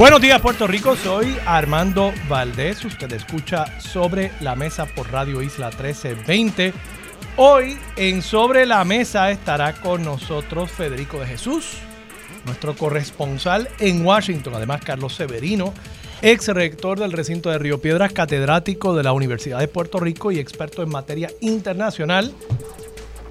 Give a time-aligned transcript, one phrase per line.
[0.00, 5.66] Buenos días Puerto Rico, soy Armando Valdés, usted escucha Sobre la Mesa por Radio Isla
[5.68, 6.72] 1320.
[7.36, 11.74] Hoy en Sobre la Mesa estará con nosotros Federico de Jesús,
[12.46, 15.74] nuestro corresponsal en Washington, además Carlos Severino,
[16.22, 20.38] ex rector del recinto de Río Piedras, catedrático de la Universidad de Puerto Rico y
[20.38, 22.32] experto en materia internacional.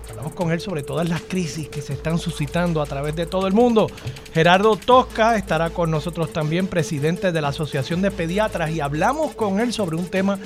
[0.09, 3.47] Hablamos con él sobre todas las crisis que se están suscitando a través de todo
[3.47, 3.87] el mundo.
[4.33, 9.59] Gerardo Tosca estará con nosotros también, presidente de la Asociación de Pediatras, y hablamos con
[9.59, 10.39] él sobre un tema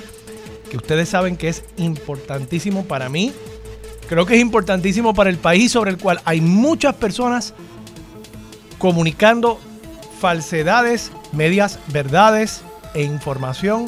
[0.70, 3.32] que ustedes saben que es importantísimo para mí.
[4.08, 7.54] Creo que es importantísimo para el país, sobre el cual hay muchas personas
[8.78, 9.58] comunicando
[10.20, 13.86] falsedades, medias verdades e información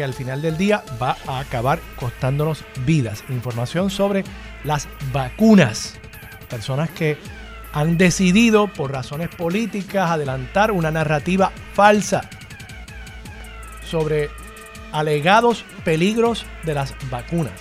[0.00, 3.22] que al final del día va a acabar costándonos vidas.
[3.28, 4.24] Información sobre
[4.64, 5.98] las vacunas.
[6.48, 7.18] Personas que
[7.74, 12.30] han decidido por razones políticas adelantar una narrativa falsa
[13.84, 14.30] sobre
[14.90, 17.60] alegados peligros de las vacunas.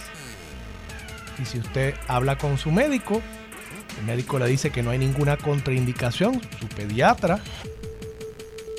[1.41, 3.21] Y si usted habla con su médico,
[3.99, 7.41] el médico le dice que no hay ninguna contraindicación, su pediatra,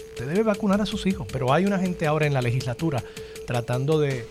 [0.08, 3.04] usted debe vacunar a sus hijos, pero hay una gente ahora en la legislatura
[3.50, 4.28] tratando de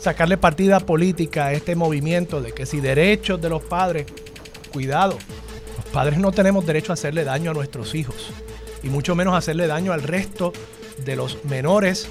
[0.00, 4.06] sacarle partida política a este movimiento de que si derechos de los padres,
[4.72, 5.16] cuidado,
[5.76, 8.32] los padres no tenemos derecho a hacerle daño a nuestros hijos
[8.82, 10.52] y mucho menos hacerle daño al resto
[11.04, 12.08] de los menores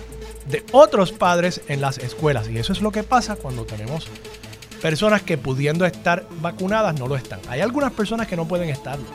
[0.48, 2.48] de otros padres en las escuelas.
[2.48, 4.08] Y eso es lo que pasa cuando tenemos
[4.82, 7.42] personas que pudiendo estar vacunadas no lo están.
[7.50, 9.08] Hay algunas personas que no pueden estarlo.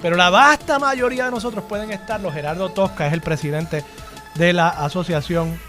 [0.00, 2.32] Pero la vasta mayoría de nosotros pueden estarlo.
[2.32, 3.84] Gerardo Tosca es el presidente
[4.36, 5.68] de la Asociación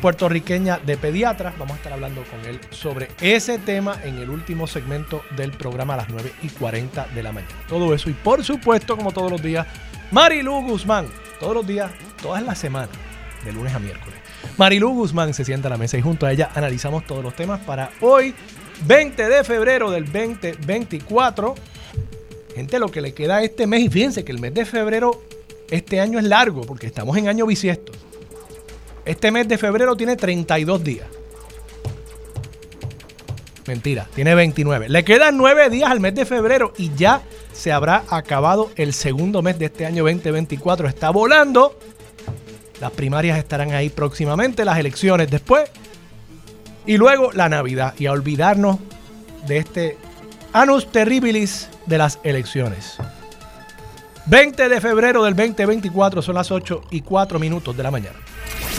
[0.00, 1.58] puertorriqueña de pediatras.
[1.58, 5.94] Vamos a estar hablando con él sobre ese tema en el último segmento del programa
[5.94, 7.54] a las 9 y 40 de la mañana.
[7.68, 9.66] Todo eso y por supuesto, como todos los días,
[10.10, 11.06] Marilu Guzmán.
[11.40, 11.90] Todos los días,
[12.22, 12.90] todas las semanas,
[13.44, 14.14] de lunes a miércoles.
[14.56, 17.60] Marilu Guzmán se sienta a la mesa y junto a ella analizamos todos los temas
[17.60, 18.34] para hoy,
[18.86, 21.54] 20 de febrero del 2024.
[22.54, 25.22] Gente, lo que le queda este mes, y fíjense que el mes de febrero
[25.70, 27.92] este año es largo porque estamos en año bisiesto.
[29.04, 31.06] Este mes de febrero tiene 32 días.
[33.66, 34.88] Mentira, tiene 29.
[34.88, 39.42] Le quedan 9 días al mes de febrero y ya se habrá acabado el segundo
[39.42, 40.88] mes de este año 2024.
[40.88, 41.78] Está volando.
[42.80, 45.70] Las primarias estarán ahí próximamente, las elecciones después.
[46.86, 47.94] Y luego la Navidad.
[47.98, 48.78] Y a olvidarnos
[49.46, 49.96] de este
[50.52, 52.98] anus terribilis de las elecciones.
[54.26, 58.18] 20 de febrero del 2024 son las 8 y 4 minutos de la mañana.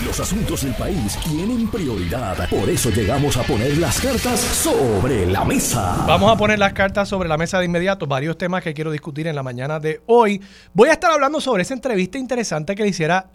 [0.05, 2.49] Los asuntos del país tienen prioridad.
[2.49, 6.03] Por eso llegamos a poner las cartas sobre la mesa.
[6.05, 8.05] Vamos a poner las cartas sobre la mesa de inmediato.
[8.05, 10.41] Varios temas que quiero discutir en la mañana de hoy.
[10.73, 13.27] Voy a estar hablando sobre esa entrevista interesante que le hiciera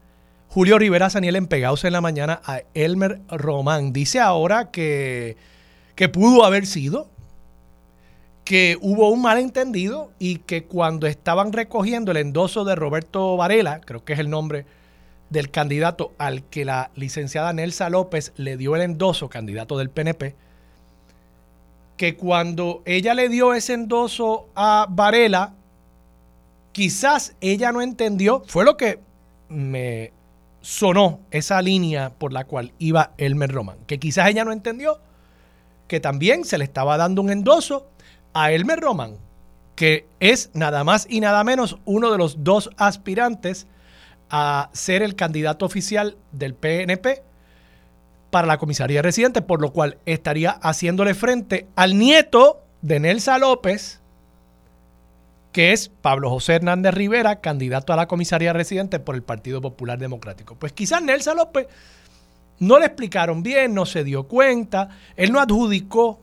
[0.48, 3.92] Julio Rivera Saniel en Pegados en la mañana a Elmer Román.
[3.92, 5.36] Dice ahora que,
[5.94, 7.08] que pudo haber sido,
[8.44, 14.04] que hubo un malentendido y que cuando estaban recogiendo el endoso de Roberto Varela, creo
[14.04, 14.66] que es el nombre
[15.30, 20.34] del candidato al que la licenciada Nelsa López le dio el endoso, candidato del PNP,
[21.96, 25.54] que cuando ella le dio ese endoso a Varela,
[26.72, 29.00] quizás ella no entendió, fue lo que
[29.48, 30.12] me
[30.60, 35.00] sonó esa línea por la cual iba Elmer Román, que quizás ella no entendió
[35.88, 37.88] que también se le estaba dando un endoso
[38.34, 39.16] a Elmer Román,
[39.74, 43.66] que es nada más y nada menos uno de los dos aspirantes
[44.30, 47.22] a ser el candidato oficial del PNP
[48.30, 54.00] para la comisaría residente, por lo cual estaría haciéndole frente al nieto de Nelsa López,
[55.52, 59.98] que es Pablo José Hernández Rivera, candidato a la comisaría residente por el Partido Popular
[59.98, 60.56] Democrático.
[60.56, 61.66] Pues quizás Nelsa López
[62.58, 66.20] no le explicaron bien, no se dio cuenta, él no adjudicó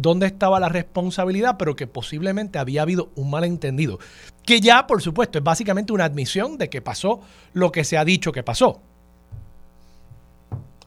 [0.00, 3.98] dónde estaba la responsabilidad, pero que posiblemente había habido un malentendido.
[4.44, 7.20] Que ya, por supuesto, es básicamente una admisión de que pasó
[7.52, 8.80] lo que se ha dicho que pasó.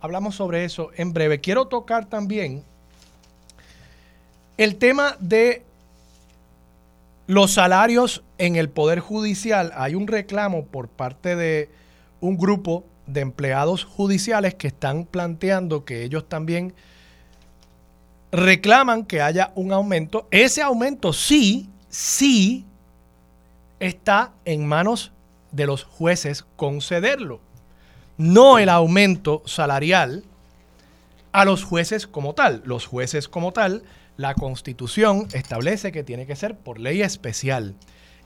[0.01, 1.39] Hablamos sobre eso en breve.
[1.39, 2.63] Quiero tocar también
[4.57, 5.63] el tema de
[7.25, 11.69] los salarios en el Poder Judicial, hay un reclamo por parte de
[12.19, 16.73] un grupo de empleados judiciales que están planteando que ellos también
[18.33, 20.27] reclaman que haya un aumento.
[20.31, 22.65] Ese aumento sí, sí
[23.79, 25.11] está en manos
[25.51, 27.39] de los jueces concederlo.
[28.17, 30.23] No el aumento salarial
[31.31, 32.63] a los jueces como tal.
[32.65, 33.83] Los jueces como tal,
[34.17, 37.75] la constitución establece que tiene que ser por ley especial.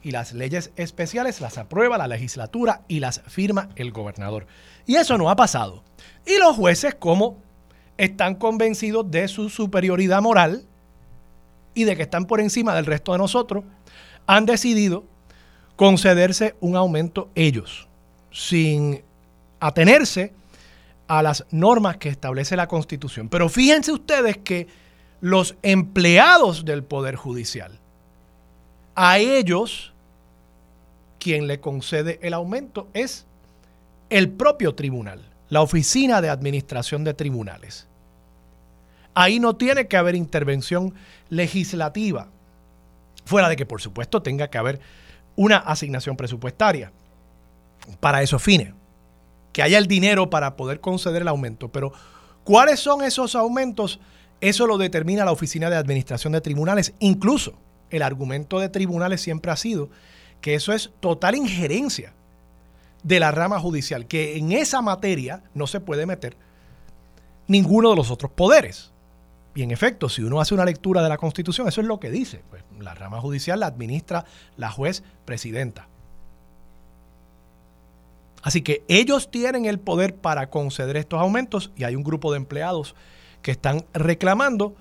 [0.01, 4.48] Y las leyes especiales las aprueba la legislatura y las firma el gobernador.
[4.86, 5.83] Y eso no ha pasado.
[6.25, 7.42] Y los jueces como
[7.97, 10.65] están convencidos de su superioridad moral
[11.73, 13.63] y de que están por encima del resto de nosotros,
[14.25, 15.03] han decidido
[15.75, 17.88] concederse un aumento ellos,
[18.31, 19.03] sin
[19.59, 20.33] atenerse
[21.07, 23.29] a las normas que establece la Constitución.
[23.29, 24.67] Pero fíjense ustedes que
[25.21, 27.79] los empleados del Poder Judicial,
[28.95, 29.94] a ellos
[31.19, 33.25] quien le concede el aumento es
[34.09, 37.88] el propio tribunal, la Oficina de Administración de Tribunales.
[39.13, 40.94] Ahí no tiene que haber intervención
[41.29, 42.27] legislativa,
[43.25, 44.79] fuera de que por supuesto tenga que haber
[45.35, 46.91] una asignación presupuestaria
[47.99, 48.73] para esos fines
[49.53, 51.69] que haya el dinero para poder conceder el aumento.
[51.69, 51.91] Pero,
[52.44, 53.99] ¿cuáles son esos aumentos?
[54.39, 56.94] Eso lo determina la Oficina de Administración de Tribunales.
[56.99, 57.53] Incluso
[57.89, 59.89] el argumento de tribunales siempre ha sido
[60.41, 62.13] que eso es total injerencia
[63.03, 66.35] de la rama judicial, que en esa materia no se puede meter
[67.47, 68.91] ninguno de los otros poderes.
[69.55, 72.11] Y en efecto, si uno hace una lectura de la Constitución, eso es lo que
[72.11, 72.41] dice.
[72.49, 75.88] Pues, la rama judicial la administra la juez presidenta.
[78.44, 82.38] Así que ellos tienen el poder para conceder estos aumentos y hay un grupo de
[82.38, 82.95] empleados
[83.41, 84.75] que están reclamando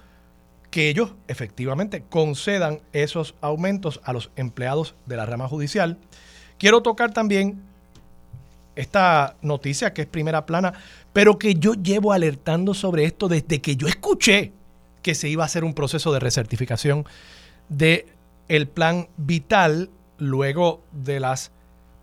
[0.70, 5.98] que ellos efectivamente concedan esos aumentos a los empleados de la rama judicial.
[6.58, 7.62] Quiero tocar también
[8.76, 10.74] esta noticia que es primera plana,
[11.12, 14.52] pero que yo llevo alertando sobre esto desde que yo escuché
[15.02, 17.06] que se iba a hacer un proceso de recertificación
[17.68, 18.06] de
[18.48, 21.50] el plan vital luego de las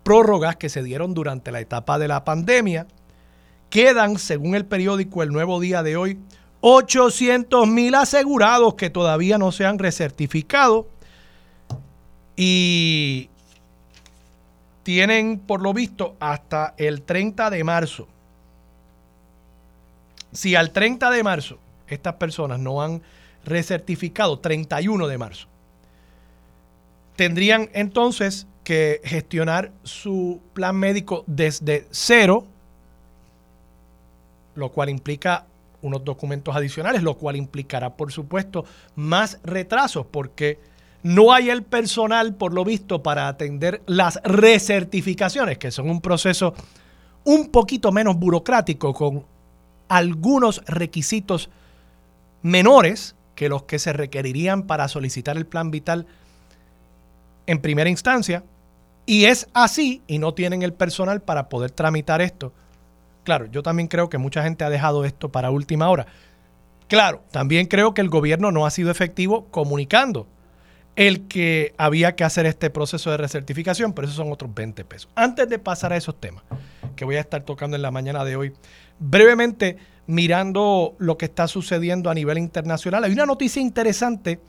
[0.02, 2.86] prórrogas que se dieron durante la etapa de la pandemia.
[3.70, 6.18] Quedan, según el periódico El Nuevo Día de hoy,
[6.60, 10.88] 800 mil asegurados que todavía no se han recertificado
[12.36, 13.28] y
[14.84, 18.06] tienen, por lo visto, hasta el 30 de marzo.
[20.32, 21.58] Si al 30 de marzo
[21.88, 23.02] estas personas no han
[23.44, 25.48] recertificado, 31 de marzo,
[27.16, 32.46] tendrían entonces que gestionar su plan médico desde cero,
[34.54, 35.46] lo cual implica
[35.82, 38.64] unos documentos adicionales, lo cual implicará, por supuesto,
[38.96, 40.58] más retrasos, porque
[41.04, 46.54] no hay el personal, por lo visto, para atender las recertificaciones, que son un proceso
[47.24, 49.26] un poquito menos burocrático, con
[49.88, 51.50] algunos requisitos
[52.40, 56.06] menores que los que se requerirían para solicitar el plan vital
[57.46, 58.42] en primera instancia.
[59.04, 62.54] Y es así y no tienen el personal para poder tramitar esto.
[63.24, 66.06] Claro, yo también creo que mucha gente ha dejado esto para última hora.
[66.88, 70.26] Claro, también creo que el gobierno no ha sido efectivo comunicando
[70.96, 75.10] el que había que hacer este proceso de recertificación, pero esos son otros 20 pesos.
[75.14, 76.44] Antes de pasar a esos temas
[76.96, 78.52] que voy a estar tocando en la mañana de hoy,
[78.98, 79.76] brevemente
[80.06, 84.40] mirando lo que está sucediendo a nivel internacional, hay una noticia interesante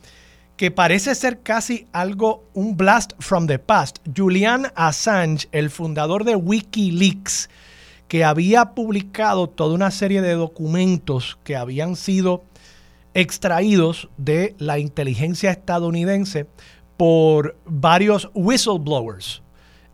[0.57, 3.97] que parece ser casi algo, un blast from the past.
[4.15, 7.49] Julian Assange, el fundador de Wikileaks,
[8.07, 12.43] que había publicado toda una serie de documentos que habían sido
[13.15, 16.47] extraídos de la inteligencia estadounidense
[16.97, 19.41] por varios whistleblowers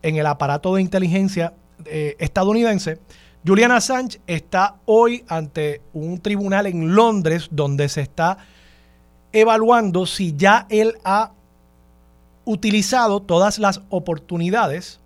[0.01, 1.53] en el aparato de inteligencia
[1.85, 2.99] eh, estadounidense.
[3.45, 8.39] Julian Assange está hoy ante un tribunal en Londres donde se está
[9.31, 11.31] evaluando si ya él ha
[12.43, 14.99] utilizado todas las oportunidades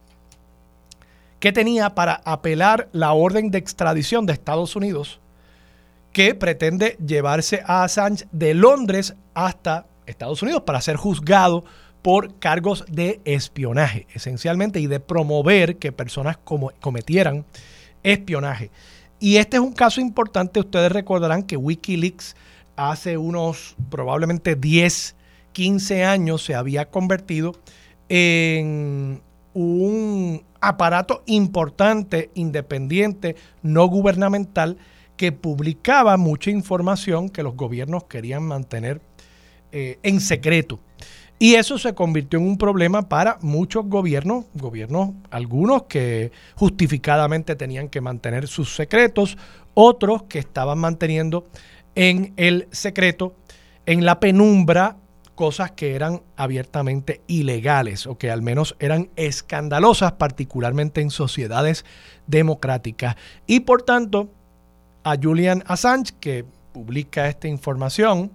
[1.41, 5.19] que tenía para apelar la orden de extradición de Estados Unidos
[6.15, 11.65] que pretende llevarse a Assange de Londres hasta Estados Unidos para ser juzgado
[12.01, 17.45] por cargos de espionaje, esencialmente, y de promover que personas cometieran
[18.01, 18.71] espionaje.
[19.19, 22.37] Y este es un caso importante, ustedes recordarán que Wikileaks
[22.77, 25.17] hace unos probablemente 10,
[25.51, 27.57] 15 años se había convertido
[28.07, 29.21] en
[29.53, 34.77] un aparato importante, independiente, no gubernamental,
[35.17, 39.01] que publicaba mucha información que los gobiernos querían mantener
[39.71, 40.79] eh, en secreto.
[41.37, 47.89] Y eso se convirtió en un problema para muchos gobiernos, gobiernos algunos que justificadamente tenían
[47.89, 49.37] que mantener sus secretos,
[49.73, 51.45] otros que estaban manteniendo
[51.93, 53.35] en el secreto,
[53.85, 54.97] en la penumbra,
[55.35, 61.83] cosas que eran abiertamente ilegales o que al menos eran escandalosas, particularmente en sociedades
[62.25, 63.17] democráticas.
[63.45, 64.29] Y por tanto,
[65.05, 66.43] a Julian Assange, que
[66.73, 68.31] publica esta información,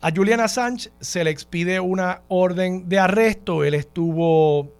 [0.00, 3.64] a Julian Assange se le expide una orden de arresto.
[3.64, 4.70] Él estuvo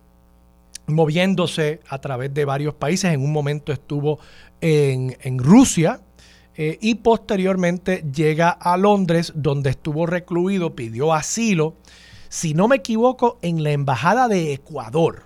[0.86, 3.12] moviéndose a través de varios países.
[3.12, 4.20] En un momento estuvo
[4.60, 6.00] en, Rusia
[6.54, 11.74] eh, y posteriormente llega a Londres, donde estuvo recluido, pidió asilo,
[12.28, 15.25] si no me equivoco, en la Embajada de Ecuador.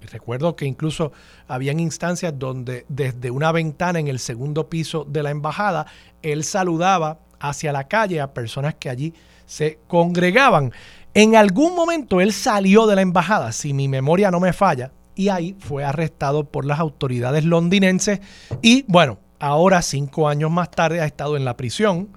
[0.00, 1.12] Recuerdo que incluso
[1.46, 5.86] habían instancias donde desde una ventana en el segundo piso de la embajada,
[6.22, 9.14] él saludaba hacia la calle a personas que allí
[9.46, 10.72] se congregaban.
[11.14, 15.30] En algún momento él salió de la embajada, si mi memoria no me falla, y
[15.30, 18.20] ahí fue arrestado por las autoridades londinenses
[18.62, 22.10] y bueno, ahora cinco años más tarde ha estado en la prisión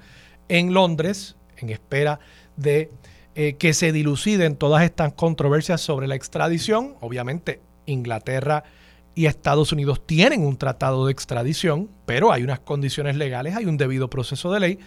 [0.50, 2.20] en Londres en espera
[2.58, 2.92] de
[3.34, 6.96] eh, que se diluciden todas estas controversias sobre la extradición.
[7.00, 8.64] Obviamente Inglaterra
[9.16, 13.78] y Estados Unidos tienen un tratado de extradición, pero hay unas condiciones legales, hay un
[13.78, 14.80] debido proceso de ley.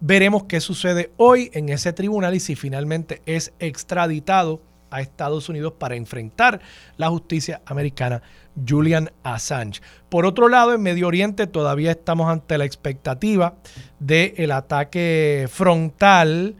[0.00, 5.74] Veremos qué sucede hoy en ese tribunal y si finalmente es extraditado a Estados Unidos
[5.78, 6.60] para enfrentar
[6.96, 8.22] la justicia americana
[8.68, 9.80] Julian Assange.
[10.08, 13.54] Por otro lado, en Medio Oriente todavía estamos ante la expectativa
[13.98, 16.56] del ataque frontal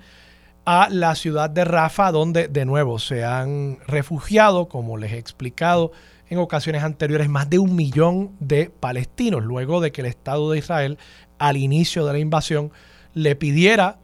[0.64, 5.92] a la ciudad de Rafa, donde de nuevo se han refugiado, como les he explicado
[6.28, 10.58] en ocasiones anteriores, más de un millón de palestinos, luego de que el Estado de
[10.58, 10.98] Israel,
[11.38, 12.72] al inicio de la invasión,
[13.12, 13.98] le pidiera,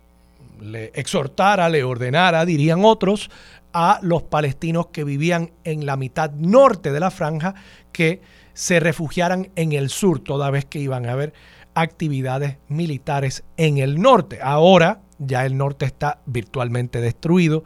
[0.61, 3.31] le exhortara, le ordenara, dirían otros,
[3.73, 7.55] a los palestinos que vivían en la mitad norte de la franja
[7.93, 8.21] que
[8.53, 11.33] se refugiaran en el sur, toda vez que iban a haber
[11.75, 14.41] actividades militares en el norte.
[14.43, 17.65] Ahora ya el norte está virtualmente destruido.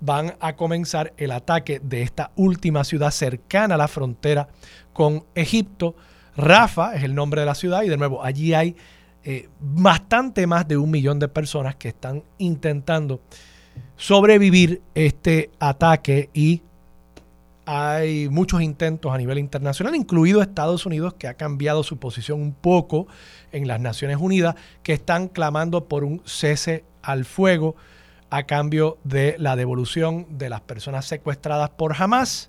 [0.00, 4.48] Van a comenzar el ataque de esta última ciudad cercana a la frontera
[4.92, 5.96] con Egipto.
[6.36, 8.76] Rafa es el nombre de la ciudad y de nuevo allí hay
[9.24, 13.20] eh, bastante más de un millón de personas que están intentando
[13.96, 16.62] sobrevivir este ataque y
[17.70, 22.54] hay muchos intentos a nivel internacional, incluido Estados Unidos, que ha cambiado su posición un
[22.54, 23.08] poco
[23.52, 27.76] en las Naciones Unidas, que están clamando por un cese al fuego
[28.30, 32.48] a cambio de la devolución de las personas secuestradas por Hamas.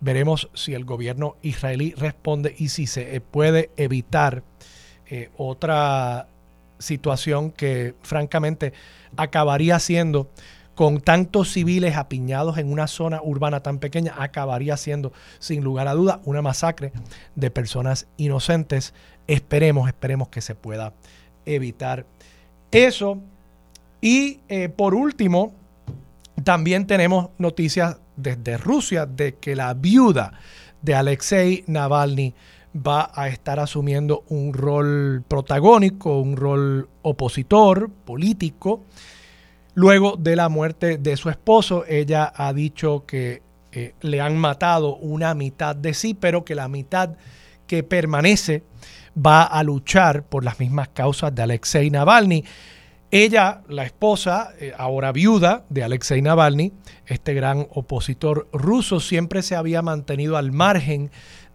[0.00, 4.42] Veremos si el gobierno israelí responde y si se puede evitar
[5.06, 6.26] eh, otra
[6.80, 8.72] situación que francamente
[9.16, 10.28] acabaría siendo
[10.80, 15.92] con tantos civiles apiñados en una zona urbana tan pequeña, acabaría siendo, sin lugar a
[15.92, 16.90] duda, una masacre
[17.34, 18.94] de personas inocentes.
[19.26, 20.94] Esperemos, esperemos que se pueda
[21.44, 22.06] evitar
[22.70, 23.18] eso.
[24.00, 25.52] Y eh, por último,
[26.44, 30.32] también tenemos noticias desde Rusia de que la viuda
[30.80, 32.32] de Alexei Navalny
[32.74, 38.80] va a estar asumiendo un rol protagónico, un rol opositor político.
[39.74, 44.96] Luego de la muerte de su esposo, ella ha dicho que eh, le han matado
[44.96, 47.10] una mitad de sí, pero que la mitad
[47.66, 48.64] que permanece
[49.14, 52.44] va a luchar por las mismas causas de Alexei Navalny.
[53.12, 56.72] Ella, la esposa, eh, ahora viuda de Alexei Navalny,
[57.06, 61.10] este gran opositor ruso, siempre se había mantenido al margen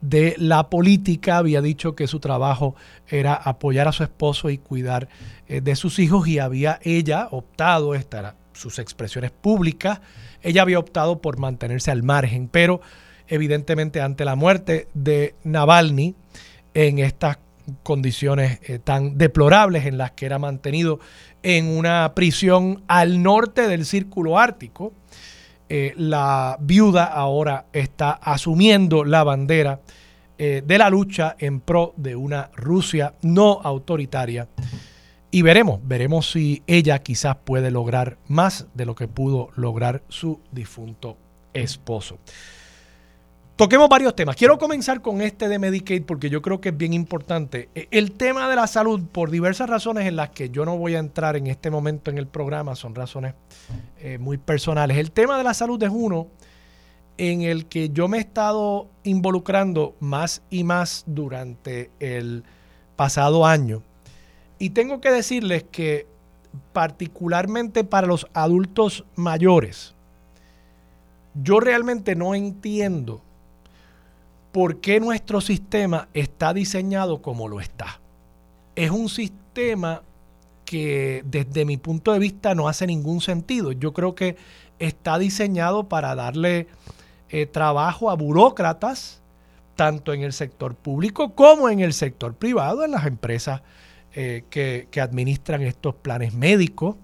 [0.10, 2.76] de la política, había dicho que su trabajo
[3.08, 5.08] era apoyar a su esposo y cuidar
[5.48, 10.00] eh, de sus hijos y había ella optado, estas sus expresiones públicas,
[10.42, 12.82] ella había optado por mantenerse al margen, pero
[13.28, 16.16] evidentemente ante la muerte de Navalny
[16.74, 17.40] en estas
[17.84, 21.00] condiciones eh, tan deplorables en las que era mantenido
[21.42, 24.94] en una prisión al norte del Círculo Ártico,
[25.69, 29.81] eh, la viuda ahora está asumiendo la bandera
[30.38, 34.48] eh, de la lucha en pro de una Rusia no autoritaria.
[35.31, 40.39] Y veremos, veremos si ella quizás puede lograr más de lo que pudo lograr su
[40.51, 41.17] difunto
[41.53, 42.19] esposo.
[43.56, 44.36] Toquemos varios temas.
[44.36, 47.70] Quiero comenzar con este de Medicaid porque yo creo que es bien importante.
[47.74, 50.96] E, el tema de la salud, por diversas razones en las que yo no voy
[50.96, 53.34] a entrar en este momento en el programa, son razones
[54.00, 54.98] eh, muy personales.
[54.98, 56.28] El tema de la salud es uno
[57.18, 62.44] en el que yo me he estado involucrando más y más durante el
[62.98, 63.84] pasado año.
[64.60, 66.08] Y tengo que decirles que
[66.74, 69.96] particularmente para los adultos mayores,
[71.42, 73.22] yo realmente no entiendo
[74.56, 78.00] por qué nuestro sistema está diseñado como lo está.
[78.78, 80.02] Es un sistema
[80.64, 83.74] que desde mi punto de vista no hace ningún sentido.
[83.74, 84.38] Yo creo que
[84.80, 86.68] está diseñado para darle
[87.30, 89.22] eh, trabajo a burócratas,
[89.76, 93.62] tanto en el sector público como en el sector privado, en las empresas
[94.14, 96.96] eh, que, que administran estos planes médicos,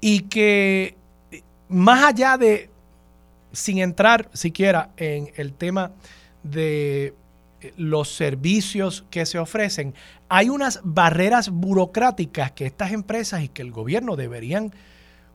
[0.00, 0.94] y que
[1.68, 2.70] más allá de
[3.52, 5.92] sin entrar siquiera en el tema
[6.42, 7.14] de
[7.60, 9.94] eh, los servicios que se ofrecen,
[10.28, 14.72] hay unas barreras burocráticas que estas empresas y que el gobierno deberían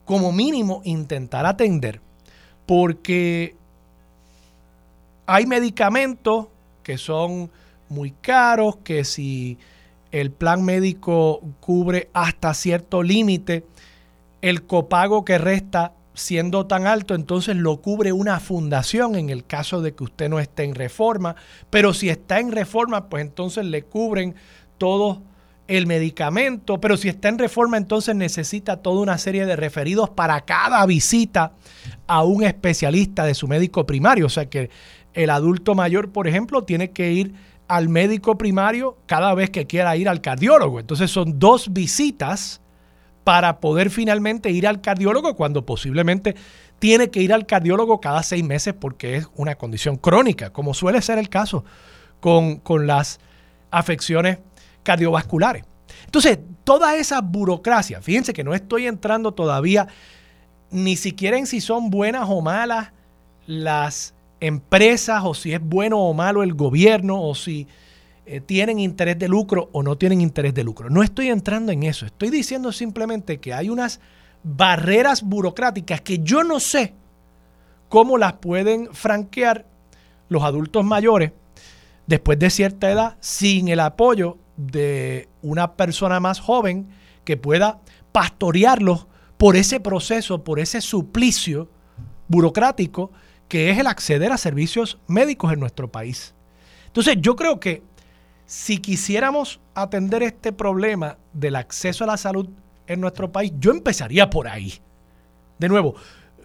[0.04, 2.00] como mínimo intentar atender,
[2.66, 3.56] porque
[5.26, 6.46] hay medicamentos
[6.82, 7.50] que son
[7.88, 9.58] muy caros, que si
[10.12, 13.64] el plan médico cubre hasta cierto límite,
[14.42, 19.82] el copago que resta siendo tan alto, entonces lo cubre una fundación en el caso
[19.82, 21.36] de que usted no esté en reforma,
[21.70, 24.34] pero si está en reforma, pues entonces le cubren
[24.78, 25.22] todo
[25.66, 30.40] el medicamento, pero si está en reforma, entonces necesita toda una serie de referidos para
[30.42, 31.52] cada visita
[32.06, 34.70] a un especialista de su médico primario, o sea que
[35.14, 37.34] el adulto mayor, por ejemplo, tiene que ir
[37.66, 40.80] al médico primario cada vez que quiera ir al cardiólogo.
[40.80, 42.60] Entonces son dos visitas
[43.24, 46.36] para poder finalmente ir al cardiólogo cuando posiblemente
[46.78, 51.00] tiene que ir al cardiólogo cada seis meses porque es una condición crónica, como suele
[51.00, 51.64] ser el caso
[52.20, 53.20] con, las
[53.70, 54.38] afecciones
[54.82, 55.64] cardiovasculares.
[56.04, 59.88] Entonces, toda esa burocracia, fíjense que no estoy entrando todavía
[60.70, 62.92] ni siquiera en si son buenas o malas
[63.46, 67.68] las empresas o si es bueno o malo el gobierno o si
[68.26, 70.88] eh, tienen interés de lucro o no tienen interés de lucro.
[70.88, 74.00] No estoy entrando en eso, estoy diciendo simplemente que hay unas
[74.42, 76.94] barreras burocráticas que yo no sé
[77.88, 79.66] cómo las pueden franquear
[80.28, 81.32] los adultos mayores
[82.06, 86.88] después de cierta edad sin el apoyo de una persona más joven
[87.24, 87.80] que pueda
[88.12, 89.06] pastorearlos
[89.36, 91.68] por ese proceso, por ese suplicio
[92.28, 93.10] burocrático
[93.48, 96.34] que es el acceder a servicios médicos en nuestro país.
[96.86, 97.82] Entonces yo creo que
[98.46, 102.48] si quisiéramos atender este problema del acceso a la salud
[102.86, 104.74] en nuestro país, yo empezaría por ahí.
[105.58, 105.94] De nuevo,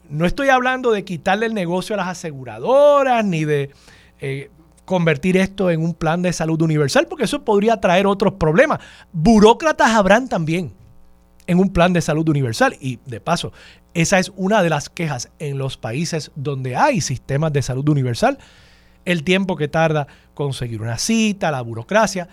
[0.09, 3.71] no estoy hablando de quitarle el negocio a las aseguradoras ni de
[4.19, 4.49] eh,
[4.85, 8.79] convertir esto en un plan de salud universal, porque eso podría traer otros problemas.
[9.11, 10.73] Burócratas habrán también
[11.47, 12.75] en un plan de salud universal.
[12.79, 13.51] Y de paso,
[13.93, 18.37] esa es una de las quejas en los países donde hay sistemas de salud universal
[19.05, 20.07] el tiempo que tarda
[20.39, 22.29] conseguir una cita, la burocracia.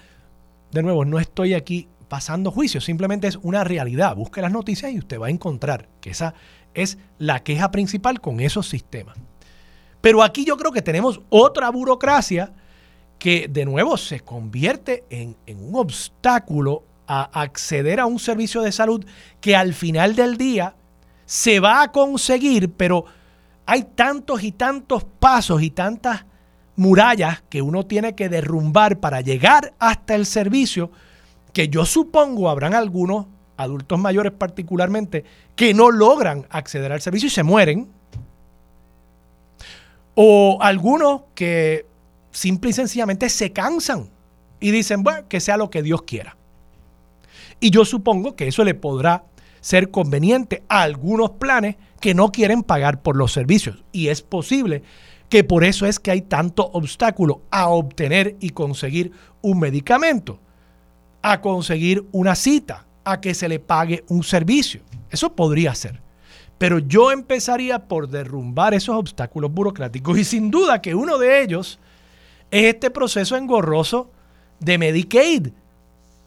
[0.70, 4.14] De nuevo, no estoy aquí pasando juicio, simplemente es una realidad.
[4.14, 6.32] Busque las noticias y usted va a encontrar que esa
[6.72, 9.16] es la queja principal con esos sistemas.
[10.00, 12.52] Pero aquí yo creo que tenemos otra burocracia
[13.18, 18.70] que de nuevo se convierte en, en un obstáculo a acceder a un servicio de
[18.70, 19.04] salud
[19.40, 20.76] que al final del día
[21.24, 23.04] se va a conseguir, pero
[23.64, 26.24] hay tantos y tantos pasos y tantas
[26.76, 30.90] murallas que uno tiene que derrumbar para llegar hasta el servicio,
[31.52, 37.30] que yo supongo habrán algunos adultos mayores particularmente que no logran acceder al servicio y
[37.30, 37.88] se mueren.
[40.14, 41.86] O algunos que
[42.30, 44.08] simple y sencillamente se cansan
[44.60, 46.36] y dicen, bueno, que sea lo que Dios quiera.
[47.60, 49.24] Y yo supongo que eso le podrá
[49.60, 53.84] ser conveniente a algunos planes que no quieren pagar por los servicios.
[53.92, 54.82] Y es posible
[55.28, 59.12] que por eso es que hay tanto obstáculo a obtener y conseguir
[59.42, 60.38] un medicamento,
[61.22, 64.80] a conseguir una cita, a que se le pague un servicio.
[65.10, 66.00] Eso podría ser.
[66.58, 71.78] Pero yo empezaría por derrumbar esos obstáculos burocráticos y sin duda que uno de ellos
[72.50, 74.10] es este proceso engorroso
[74.58, 75.48] de Medicaid,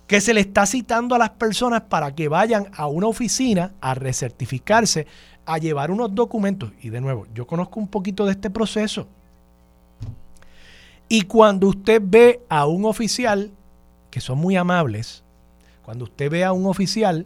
[0.08, 3.94] que se le está citando a las personas para que vayan a una oficina a
[3.94, 5.08] recertificarse
[5.50, 6.72] a llevar unos documentos.
[6.80, 9.08] Y de nuevo, yo conozco un poquito de este proceso.
[11.08, 13.50] Y cuando usted ve a un oficial,
[14.12, 15.24] que son muy amables,
[15.84, 17.26] cuando usted ve a un oficial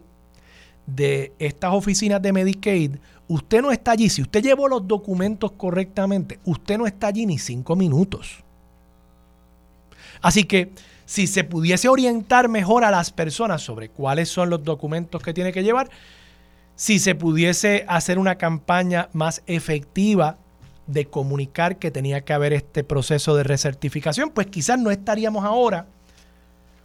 [0.86, 2.96] de estas oficinas de Medicaid,
[3.28, 4.08] usted no está allí.
[4.08, 8.42] Si usted llevó los documentos correctamente, usted no está allí ni cinco minutos.
[10.22, 10.72] Así que
[11.04, 15.52] si se pudiese orientar mejor a las personas sobre cuáles son los documentos que tiene
[15.52, 15.90] que llevar,
[16.76, 20.38] si se pudiese hacer una campaña más efectiva
[20.86, 25.86] de comunicar que tenía que haber este proceso de recertificación, pues quizás no estaríamos ahora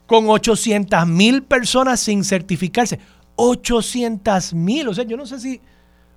[0.06, 3.00] con 800 mil personas sin certificarse.
[3.36, 4.88] 800 mil.
[4.88, 5.62] O sea, yo no sé si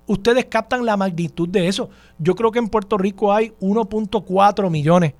[0.07, 1.89] ustedes captan la magnitud de eso.
[2.17, 5.13] Yo creo que en Puerto Rico hay 1.4 millones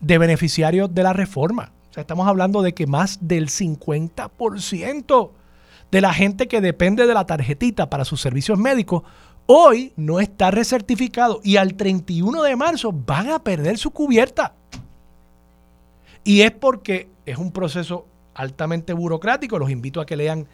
[0.00, 1.72] de beneficiarios de la reforma.
[1.90, 5.30] O sea, estamos hablando de que más del 50%
[5.94, 9.04] de la gente que depende de la tarjetita para sus servicios médicos
[9.46, 14.54] hoy no está recertificado y al 31 de marzo van a perder su cubierta.
[16.24, 19.56] Y es porque es un proceso altamente burocrático.
[19.56, 20.48] Los invito a que lean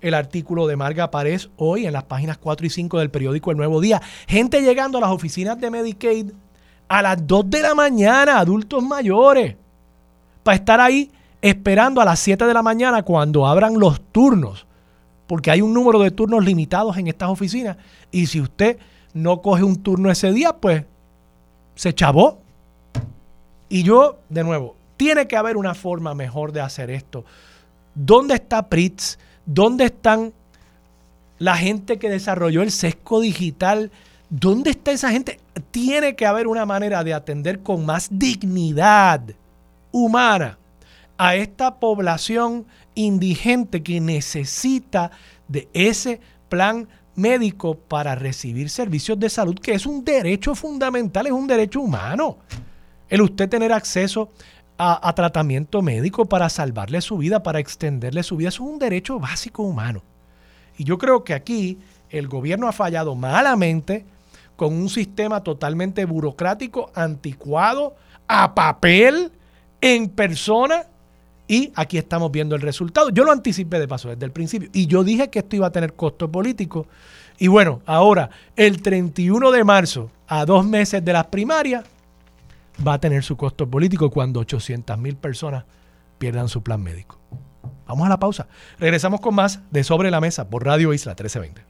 [0.00, 3.58] el artículo de Marga Párez hoy en las páginas 4 y 5 del periódico El
[3.58, 4.02] Nuevo Día.
[4.26, 6.32] Gente llegando a las oficinas de Medicaid
[6.88, 9.54] a las 2 de la mañana, adultos mayores,
[10.42, 14.66] para estar ahí esperando a las 7 de la mañana cuando abran los turnos,
[15.30, 17.76] porque hay un número de turnos limitados en estas oficinas
[18.10, 18.78] y si usted
[19.14, 20.84] no coge un turno ese día, pues
[21.76, 22.40] se chavó.
[23.68, 27.24] Y yo, de nuevo, tiene que haber una forma mejor de hacer esto.
[27.94, 29.18] ¿Dónde está Pritz?
[29.46, 30.32] ¿Dónde están
[31.38, 33.92] la gente que desarrolló el sesco digital?
[34.30, 35.38] ¿Dónde está esa gente?
[35.70, 39.22] Tiene que haber una manera de atender con más dignidad
[39.92, 40.58] humana
[41.18, 45.10] a esta población indigente que necesita
[45.48, 51.32] de ese plan médico para recibir servicios de salud, que es un derecho fundamental, es
[51.32, 52.38] un derecho humano.
[53.08, 54.30] El usted tener acceso
[54.82, 59.62] a, tratamiento médico para salvarle su vida, para extenderle su vida, es un derecho básico
[59.62, 60.02] humano.
[60.78, 64.06] Y yo creo que aquí el gobierno ha fallado malamente
[64.56, 67.94] con un sistema totalmente burocrático, anticuado,
[68.26, 69.32] a papel,
[69.82, 70.86] en persona,
[71.50, 73.10] y aquí estamos viendo el resultado.
[73.10, 74.70] Yo lo anticipé de paso desde el principio.
[74.72, 76.86] Y yo dije que esto iba a tener costo político.
[77.40, 81.84] Y bueno, ahora, el 31 de marzo, a dos meses de las primarias,
[82.86, 85.64] va a tener su costo político cuando 800 mil personas
[86.18, 87.18] pierdan su plan médico.
[87.84, 88.46] Vamos a la pausa.
[88.78, 91.69] Regresamos con más de Sobre la Mesa por Radio Isla 1320.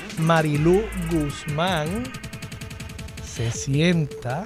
[0.21, 2.03] Marilú Guzmán
[3.25, 4.45] se sienta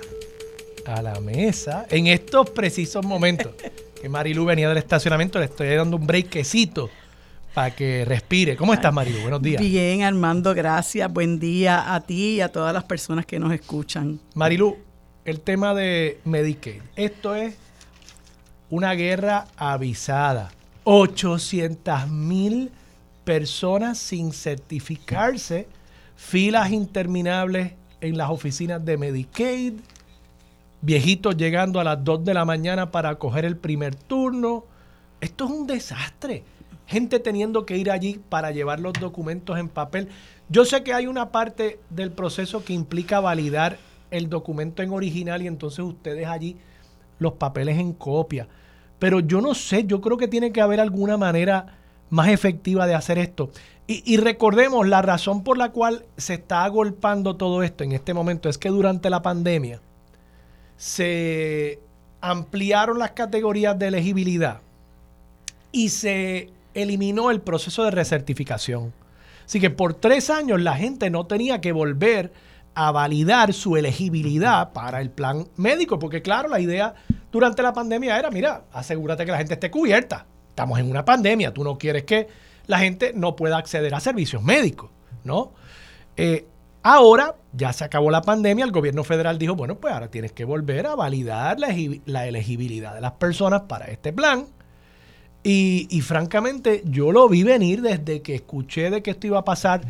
[0.85, 3.53] a la mesa en estos precisos momentos.
[4.01, 6.91] Que Marilú venía del estacionamiento, le estoy dando un breakcito
[7.55, 8.55] para que respire.
[8.55, 9.21] ¿Cómo estás, Marilú?
[9.21, 9.59] Buenos días.
[9.59, 11.11] Bien, Armando, gracias.
[11.11, 14.19] Buen día a ti y a todas las personas que nos escuchan.
[14.35, 14.77] Marilú,
[15.23, 16.81] el tema de Medicaid.
[16.95, 17.55] Esto es
[18.69, 20.51] una guerra avisada.
[20.83, 22.69] 800 mil
[23.25, 25.67] personas sin certificarse,
[26.15, 29.73] filas interminables en las oficinas de Medicaid,
[30.81, 34.63] viejitos llegando a las 2 de la mañana para coger el primer turno.
[35.19, 36.43] Esto es un desastre.
[36.87, 40.07] Gente teniendo que ir allí para llevar los documentos en papel.
[40.47, 43.77] Yo sé que hay una parte del proceso que implica validar
[44.11, 46.57] el documento en original y entonces ustedes allí
[47.17, 48.47] los papeles en copia.
[48.99, 52.95] Pero yo no sé, yo creo que tiene que haber alguna manera más efectiva de
[52.95, 53.49] hacer esto.
[53.87, 58.49] Y, recordemos, la razón por la cual se está agolpando todo esto en este momento
[58.49, 59.79] es que durante la pandemia
[60.75, 61.79] se
[62.19, 64.61] ampliaron las categorías de elegibilidad
[65.71, 68.91] y se eliminó el proceso de recertificación.
[69.45, 72.33] Así que por tres años la gente no tenía que volver
[72.73, 76.95] a validar su elegibilidad para el plan médico, porque claro, la idea
[77.31, 80.25] durante la pandemia era, mira, asegúrate que la gente esté cubierta.
[80.55, 82.29] Estamos en una pandemia, tú no quieres que
[82.65, 84.89] la gente no pueda acceder a servicios médicos,
[85.25, 85.51] ¿no?
[86.15, 86.47] Eh,
[86.81, 90.45] ahora ya se acabó la pandemia, el gobierno federal dijo, bueno, pues ahora tienes que
[90.45, 94.45] volver a validar la, elegibilidad de las personas para este plan.
[95.43, 99.81] Y, francamente, yo lo vi venir desde que escuché de que esto iba a pasar.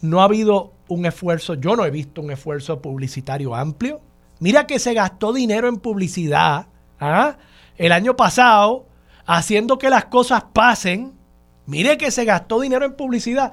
[0.00, 4.00] No ha habido un esfuerzo, yo no he visto un esfuerzo publicitario amplio.
[4.38, 7.36] Mira que se gastó dinero en publicidad ¿ah?
[7.76, 8.86] el año pasado,
[9.36, 11.12] haciendo que las cosas pasen.
[11.66, 13.52] Mire que se gastó dinero en publicidad.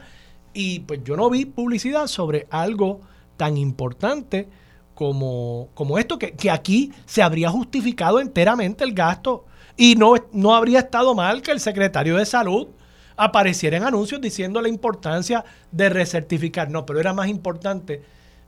[0.53, 3.01] Y pues yo no vi publicidad sobre algo
[3.37, 4.49] tan importante
[4.95, 10.55] como, como esto, que, que, aquí se habría justificado enteramente el gasto y no, no
[10.55, 12.69] habría estado mal que el secretario de salud
[13.15, 16.71] apareciera en anuncios diciendo la importancia de recertificar.
[16.71, 18.01] No, pero era más importante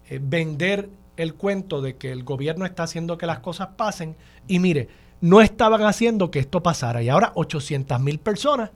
[0.09, 4.15] eh, vender el cuento de que el gobierno está haciendo que las cosas pasen
[4.47, 4.87] y mire,
[5.21, 8.71] no estaban haciendo que esto pasara y ahora 800 mil personas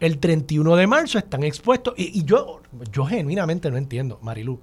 [0.00, 1.94] el 31 de marzo están expuestos.
[1.96, 2.60] Y, y yo,
[2.92, 4.60] yo genuinamente no entiendo, Marilu,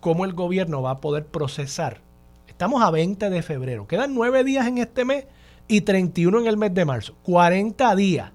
[0.00, 2.00] cómo el gobierno va a poder procesar.
[2.48, 5.26] Estamos a 20 de febrero, quedan nueve días en este mes
[5.68, 7.14] y 31 en el mes de marzo.
[7.22, 8.30] 40 días.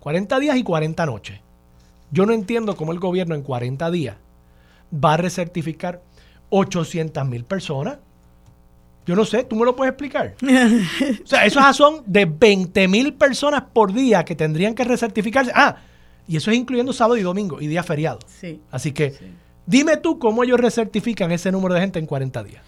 [0.00, 1.40] 40 días y 40 noches.
[2.10, 4.16] Yo no entiendo cómo el gobierno en 40 días
[4.92, 6.02] va a recertificar
[6.50, 7.98] 800 mil personas.
[9.06, 10.34] Yo no sé, ¿tú me lo puedes explicar?
[11.24, 15.50] o sea, esos son de 20 mil personas por día que tendrían que recertificarse.
[15.54, 15.76] Ah,
[16.28, 18.20] y eso es incluyendo sábado y domingo y día feriado.
[18.26, 18.60] Sí.
[18.70, 19.14] Así que
[19.66, 22.62] dime tú cómo ellos recertifican ese número de gente en 40 días.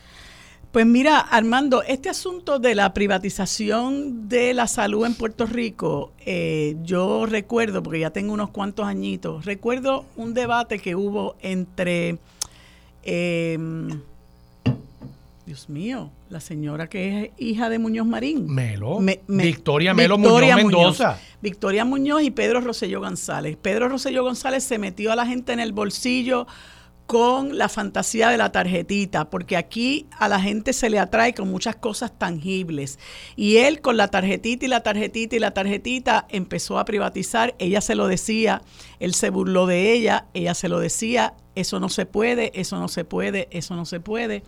[0.74, 6.74] Pues mira, Armando, este asunto de la privatización de la salud en Puerto Rico, eh,
[6.82, 12.18] yo recuerdo, porque ya tengo unos cuantos añitos, recuerdo un debate que hubo entre,
[13.04, 14.00] em,
[15.46, 18.46] Dios mío, la señora que es hija de Muñoz Marín.
[18.46, 18.98] Melo.
[19.28, 21.18] Victoria Melo Muñoz Mendoza.
[21.42, 23.58] Victoria Muñoz y Pedro Rosselló González.
[23.60, 26.46] Pedro Rosselló González se metió a la gente en el bolsillo
[27.06, 31.50] con la fantasía de la tarjetita, porque aquí a la gente se le atrae con
[31.50, 32.98] muchas cosas tangibles.
[33.36, 37.82] Y él con la tarjetita y la tarjetita y la tarjetita empezó a privatizar, ella
[37.82, 38.62] se lo decía,
[39.00, 42.88] él se burló de ella, ella se lo decía, eso no se puede, eso no
[42.88, 44.42] se puede, eso no se puede.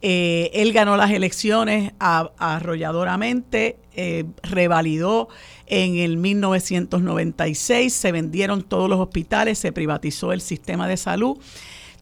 [0.00, 5.28] Eh, él ganó las elecciones arrolladoramente, eh, revalidó
[5.66, 11.38] en el 1996, se vendieron todos los hospitales, se privatizó el sistema de salud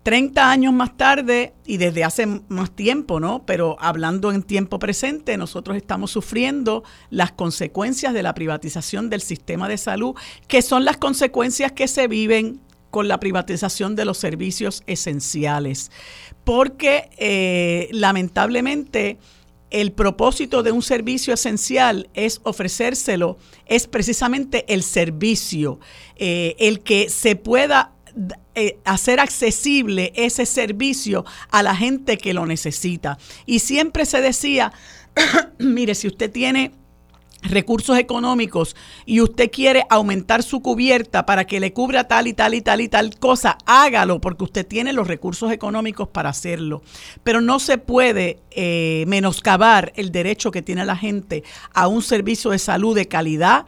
[0.06, 3.42] 30 años más tarde y desde hace más tiempo, ¿no?
[3.44, 9.68] Pero hablando en tiempo presente, nosotros estamos sufriendo las consecuencias de la privatización del sistema
[9.68, 10.14] de salud,
[10.46, 12.60] que son las consecuencias que se viven
[12.92, 15.90] con la privatización de los servicios esenciales.
[16.46, 19.18] Porque eh, lamentablemente
[19.70, 25.80] el propósito de un servicio esencial es ofrecérselo, es precisamente el servicio,
[26.14, 27.96] eh, el que se pueda
[28.54, 33.18] eh, hacer accesible ese servicio a la gente que lo necesita.
[33.44, 34.72] Y siempre se decía,
[35.58, 36.70] mire, si usted tiene
[37.42, 42.54] recursos económicos y usted quiere aumentar su cubierta para que le cubra tal y tal
[42.54, 46.82] y tal y tal cosa, hágalo porque usted tiene los recursos económicos para hacerlo.
[47.22, 52.50] Pero no se puede eh, menoscabar el derecho que tiene la gente a un servicio
[52.50, 53.66] de salud de calidad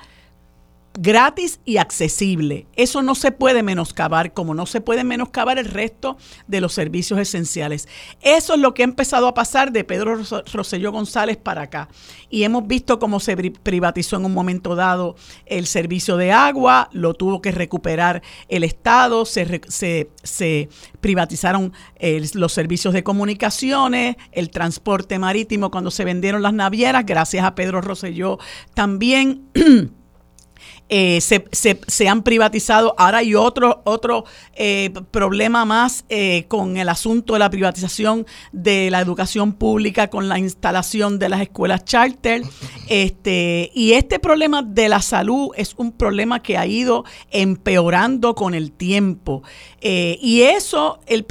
[1.00, 2.66] gratis y accesible.
[2.74, 6.16] Eso no se puede menoscabar, como no se puede menoscabar el resto
[6.48, 7.88] de los servicios esenciales.
[8.20, 10.20] Eso es lo que ha empezado a pasar de Pedro
[10.52, 11.88] Rosselló González para acá.
[12.30, 15.14] Y hemos visto cómo se privatizó en un momento dado
[15.46, 20.68] el servicio de agua, lo tuvo que recuperar el Estado, se, se,
[21.00, 21.72] privatizaron
[22.34, 27.80] los servicios de comunicaciones, el transporte marítimo cuando se vendieron las navieras, gracias a Pedro
[27.82, 28.38] Rosselló
[28.74, 29.44] también.
[30.90, 32.94] Eh, se, han privatizado.
[32.96, 34.24] Ahora hay otro, otro
[34.54, 40.28] eh, problema más eh, con el asunto de la privatización de la educación pública, con
[40.28, 42.42] la instalación de las escuelas charter.
[42.88, 48.54] Este, y este problema de la salud es un problema que ha ido empeorando con
[48.54, 49.42] el tiempo.
[49.80, 51.26] y eso, el,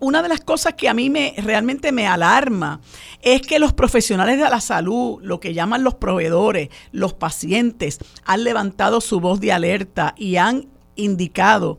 [0.00, 2.80] una de las cosas que a mí me realmente me alarma
[3.20, 8.44] es que los profesionales de la salud, lo que llaman los proveedores, los pacientes, han
[8.44, 11.78] levantado su voz de alerta y han indicado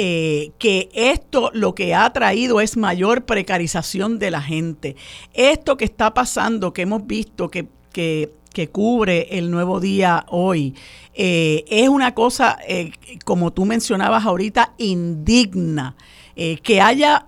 [0.00, 4.94] eh, que esto lo que ha traído es mayor precarización de la gente.
[5.34, 8.30] Esto que está pasando, que hemos visto que, que,
[8.72, 10.74] cubre el nuevo día hoy,
[11.14, 12.90] eh, es una cosa, eh,
[13.24, 15.96] como tú mencionabas ahorita, indigna.
[16.36, 17.26] que haya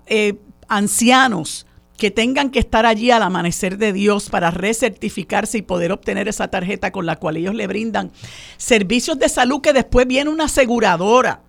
[0.68, 1.66] ancianos
[2.00, 6.48] que tengan que estar allí al amanecer de Dios para recertificarse y poder obtener esa
[6.48, 8.10] tarjeta con la cual ellos le brindan
[8.56, 11.42] servicios de salud que después viene una aseguradora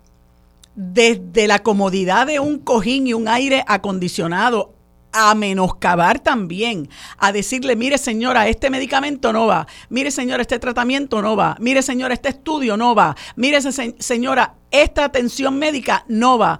[0.75, 4.75] desde la comodidad de un cojín y un aire acondicionado
[5.13, 11.21] a menoscabar también, a decirle, mire señora, este medicamento no va, mire señora, este tratamiento
[11.21, 16.59] no va, mire señora, este estudio no va, mire señora, esta atención médica no va.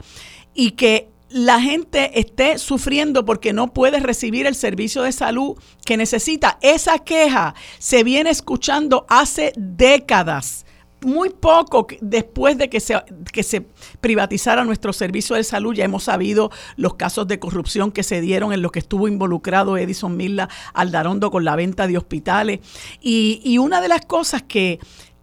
[0.54, 5.98] Y que la gente esté sufriendo porque no puede recibir el servicio de salud que
[5.98, 6.58] necesita.
[6.62, 10.65] Esa queja se viene escuchando hace décadas.
[11.04, 13.02] Muy poco después de que se,
[13.34, 13.65] que se
[14.02, 18.54] privatizara nuestro servicio de salud, ya hemos sabido los casos de corrupción que se dieron
[18.54, 22.60] en los que estuvo involucrado Edison Milla Aldarondo con la venta de hospitales.
[23.02, 24.80] Y, y una de las cosas que,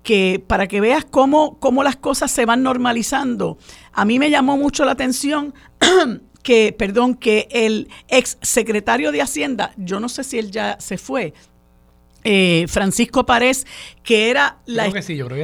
[0.08, 3.58] que para que veas cómo, cómo las cosas se van normalizando.
[3.92, 5.52] A mí me llamó mucho la atención
[6.42, 10.96] que, perdón, que el ex secretario de Hacienda, yo no sé si él ya se
[10.96, 11.34] fue,
[12.24, 13.66] eh, Francisco Párez,
[14.02, 14.90] que era la,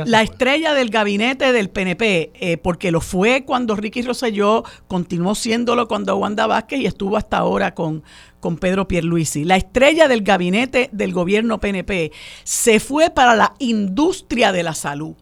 [0.07, 5.87] la estrella del gabinete del PNP, eh, porque lo fue cuando Ricky Rosselló, continuó siéndolo
[5.87, 8.03] cuando Wanda Vázquez y estuvo hasta ahora con,
[8.41, 9.45] con Pedro Pierluisi.
[9.45, 15.15] La estrella del gabinete del gobierno PNP se fue para la industria de la salud.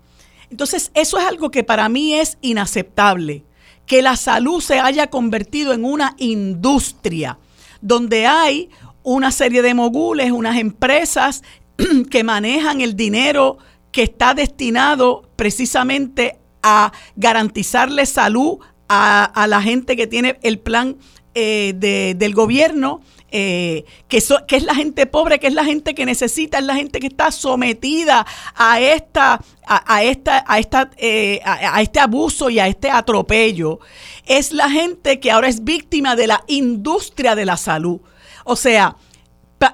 [0.51, 3.45] Entonces, eso es algo que para mí es inaceptable,
[3.87, 7.39] que la salud se haya convertido en una industria
[7.83, 8.71] donde hay
[9.03, 11.43] una serie de mogules, unas empresas
[12.11, 13.59] que manejan el dinero
[13.91, 20.97] que está destinado precisamente a garantizarle salud a, la gente que tiene el plan
[21.35, 21.73] eh,
[22.15, 26.59] del gobierno, eh, que, que, es la gente pobre, que es la gente que necesita,
[26.59, 32.01] es la gente que está sometida a esta, a, esta, a esta, eh, a, este
[32.01, 33.81] abuso y a este atropello.
[34.27, 38.01] Es la gente que ahora es víctima de la industria de la salud.
[38.45, 38.97] O sea,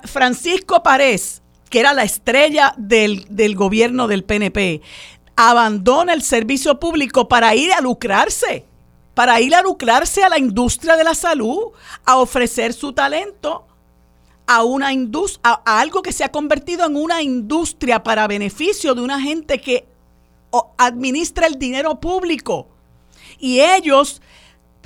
[0.05, 4.83] Francisco Párez, que era la estrella del, del gobierno del PNP,
[5.37, 8.65] abandona el servicio público para ir a lucrarse,
[9.15, 11.69] para ir a lucrarse a la industria de la salud,
[12.05, 13.65] a ofrecer su talento
[14.49, 19.03] a una industria, a, algo que se ha convertido en una industria para beneficio de
[19.03, 19.87] una gente que
[20.79, 22.67] administra el dinero público.
[23.39, 24.23] Y ellos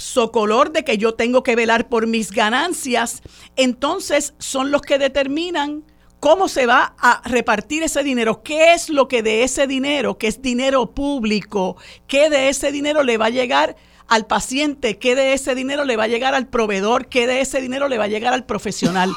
[0.02, 3.22] socolor de que yo tengo que velar por mis ganancias,
[3.54, 5.84] entonces son los que determinan
[6.18, 10.26] cómo se va a repartir ese dinero, qué es lo que de ese dinero, que
[10.26, 11.76] es dinero público,
[12.08, 13.76] qué de ese dinero le va a llegar
[14.08, 17.60] al paciente, qué de ese dinero le va a llegar al proveedor, qué de ese
[17.60, 19.12] dinero le va a llegar al profesional.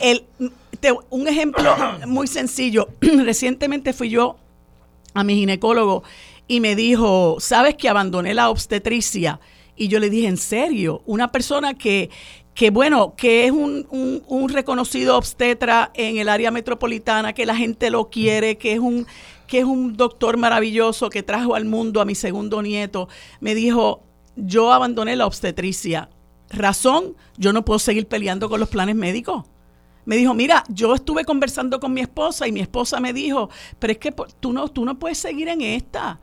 [0.00, 0.26] El,
[1.08, 1.74] un ejemplo
[2.06, 4.36] muy sencillo, recientemente fui yo
[5.14, 6.02] a mi ginecólogo
[6.46, 9.40] y me dijo, ¿sabes que abandoné la obstetricia?
[9.76, 11.02] Y yo le dije, ¿en serio?
[11.06, 12.10] Una persona que,
[12.54, 13.86] que bueno, que es un,
[14.26, 19.06] un, reconocido obstetra en el área metropolitana, que la gente lo quiere, que es un
[19.46, 23.08] que es un doctor maravilloso que trajo al mundo a mi segundo nieto,
[23.40, 24.04] me dijo,
[24.36, 26.08] yo abandoné la obstetricia.
[26.50, 29.44] Razón, yo no puedo seguir peleando con los planes médicos.
[30.04, 33.92] Me dijo, mira, yo estuve conversando con mi esposa y mi esposa me dijo, pero
[33.92, 36.20] es que tú no, tú no puedes seguir en esta.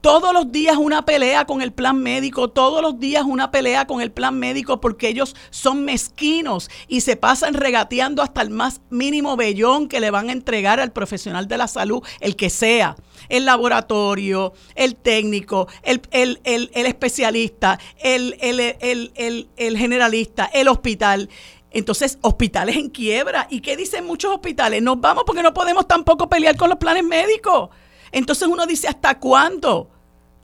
[0.00, 4.00] Todos los días una pelea con el plan médico, todos los días una pelea con
[4.00, 9.36] el plan médico porque ellos son mezquinos y se pasan regateando hasta el más mínimo
[9.36, 12.96] vellón que le van a entregar al profesional de la salud, el que sea,
[13.28, 16.00] el laboratorio, el técnico, el,
[16.42, 21.28] especialista, el, el generalista, el hospital.
[21.72, 23.46] Entonces, hospitales en quiebra.
[23.50, 24.82] ¿Y qué dicen muchos hospitales?
[24.82, 27.68] Nos vamos porque no podemos tampoco pelear con los planes médicos.
[28.12, 29.90] Entonces uno dice, ¿hasta cuándo?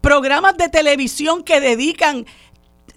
[0.00, 2.26] Programas de televisión que dedican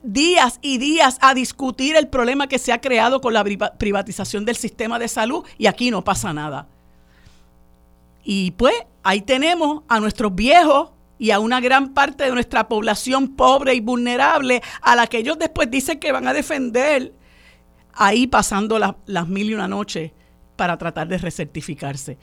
[0.04, 4.56] días y días a discutir el problema que se ha creado con la privatización del
[4.56, 6.68] sistema de salud y aquí no pasa nada.
[8.24, 13.36] Y pues ahí tenemos a nuestros viejos y a una gran parte de nuestra población
[13.36, 17.14] pobre y vulnerable a la que ellos después dicen que van a defender,
[17.94, 20.12] ahí pasando las mil y una noches
[20.56, 22.18] para tratar de recertificarse.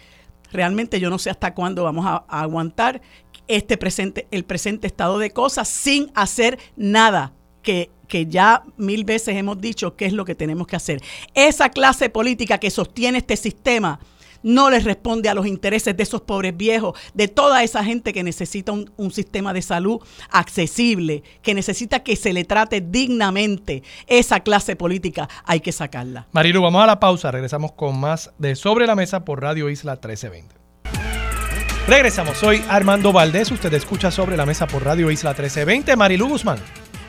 [0.57, 3.03] Realmente yo no sé hasta cuándo vamos a, aguantar
[3.47, 9.37] este presente, el presente estado de cosas sin hacer nada que, que, ya mil veces
[9.37, 11.03] hemos dicho qué es lo que tenemos que hacer.
[11.35, 14.01] Esa clase política que sostiene este sistema
[14.42, 18.22] no les responde a los intereses de esos pobres viejos, de toda esa gente que
[18.22, 23.83] necesita un, sistema de salud accesible, que necesita que se le trate dignamente.
[24.07, 26.27] Esa clase política hay que sacarla.
[26.33, 27.31] Marilu, vamos a la pausa.
[27.31, 30.57] Regresamos con más de Sobre la Mesa por Radio Isla 1320.
[31.88, 36.59] Regresamos, soy Armando Valdés, usted escucha sobre la mesa por Radio Isla 1320, Marilu Guzmán.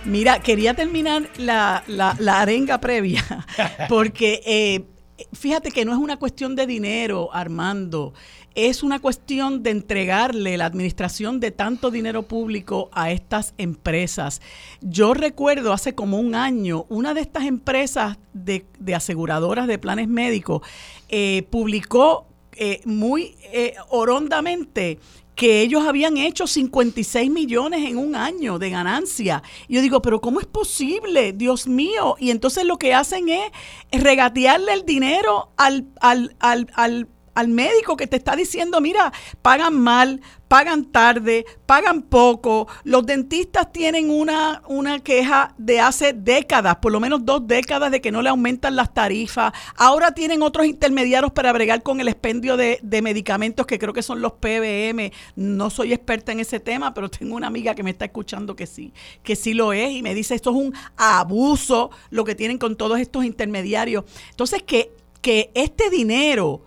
[0.05, 1.83] Mira, quería terminar la,
[2.31, 3.23] arenga previa,
[3.89, 4.85] porque eh,
[5.33, 8.13] fíjate que no es una cuestión de dinero, Armando,
[8.55, 14.41] es una cuestión de entregarle la administración de tanto dinero público a estas empresas.
[14.81, 20.61] Yo recuerdo hace como un año, una de estas empresas de, aseguradoras de planes médicos
[21.09, 24.97] eh, publicó eh, muy eh, orondamente
[25.37, 29.43] que ellos habían hecho 56 millones en un año de ganancia.
[29.67, 31.31] Y yo digo, pero ¿cómo es posible?
[31.31, 32.15] Dios mío.
[32.19, 33.51] Y entonces lo que hacen es
[33.91, 37.07] regatearle el dinero al, al, al, al
[37.37, 39.13] al médico que te está diciendo, mira,
[39.43, 42.67] pagan mal, pagan tarde, pagan poco.
[42.83, 48.01] Los dentistas tienen una, una queja de hace décadas, por lo menos dos décadas, de
[48.01, 49.53] que no le aumentan las tarifas.
[49.75, 54.01] Ahora tienen otros intermediarios para bregar con el expendio de, de medicamentos que creo que
[54.01, 55.11] son los PBM.
[55.35, 58.65] No soy experta en ese tema, pero tengo una amiga que me está escuchando que
[58.65, 62.57] sí, que sí lo es y me dice, esto es un abuso lo que tienen
[62.57, 64.05] con todos estos intermediarios.
[64.31, 66.63] Entonces, que, que este dinero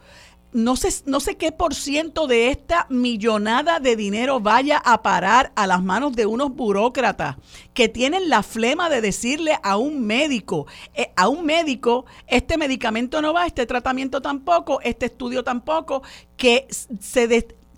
[0.52, 5.52] no sé, no sé qué por ciento de esta millonada de dinero vaya a parar
[5.54, 7.36] a las manos de unos burócratas
[7.74, 13.22] que tienen la flema de decirle a un médico, eh, a un médico, este medicamento
[13.22, 16.02] no va, este tratamiento tampoco, este estudio tampoco,
[16.36, 17.28] que se,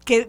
[0.04, 0.26] que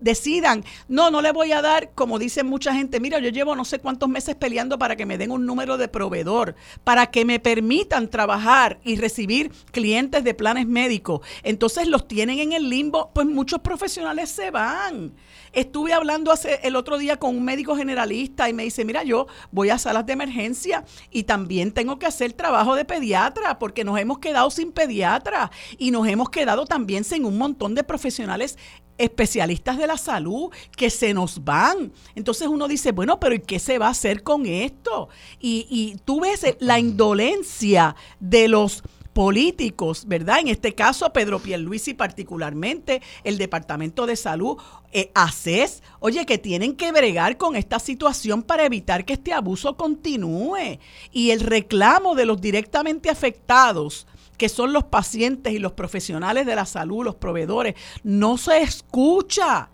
[0.00, 3.64] decidan, no, no le voy a dar, como dice mucha gente, mira, yo llevo no
[3.64, 7.40] sé cuántos meses peleando para que me den un número de proveedor, para que me
[7.40, 11.20] permitan trabajar y recibir clientes de planes médicos.
[11.42, 15.12] Entonces los tienen en el limbo, pues muchos profesionales se van.
[15.58, 19.26] Estuve hablando hace el otro día con un médico generalista y me dice, mira, yo
[19.50, 23.98] voy a salas de emergencia y también tengo que hacer trabajo de pediatra porque nos
[23.98, 28.56] hemos quedado sin pediatra y nos hemos quedado también sin un montón de profesionales
[28.98, 31.92] especialistas de la salud que se nos van.
[32.14, 35.08] Entonces uno dice, bueno, pero ¿y qué se va a hacer con esto?
[35.40, 38.84] Y, y tú ves la indolencia de los
[39.18, 40.38] políticos, ¿verdad?
[40.38, 44.58] En este caso, Pedro Pierluisi particularmente, el Departamento de Salud,
[44.92, 49.76] eh, ACES, oye, que tienen que bregar con esta situación para evitar que este abuso
[49.76, 50.78] continúe.
[51.10, 54.06] Y el reclamo de los directamente afectados,
[54.36, 59.68] que son los pacientes y los profesionales de la salud, los proveedores, no se escucha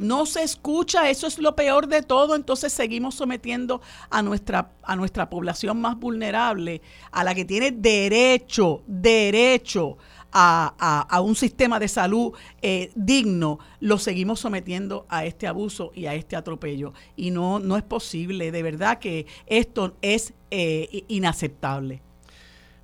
[0.00, 4.96] no se escucha, eso es lo peor de todo, entonces seguimos sometiendo a nuestra, a
[4.96, 6.80] nuestra población más vulnerable,
[7.12, 9.98] a la que tiene derecho, derecho
[10.32, 12.32] a, un sistema de salud
[12.62, 16.94] eh, digno, lo seguimos sometiendo a este abuso y a este atropello.
[17.14, 22.00] Y no, no es posible, de verdad que esto es eh, inaceptable.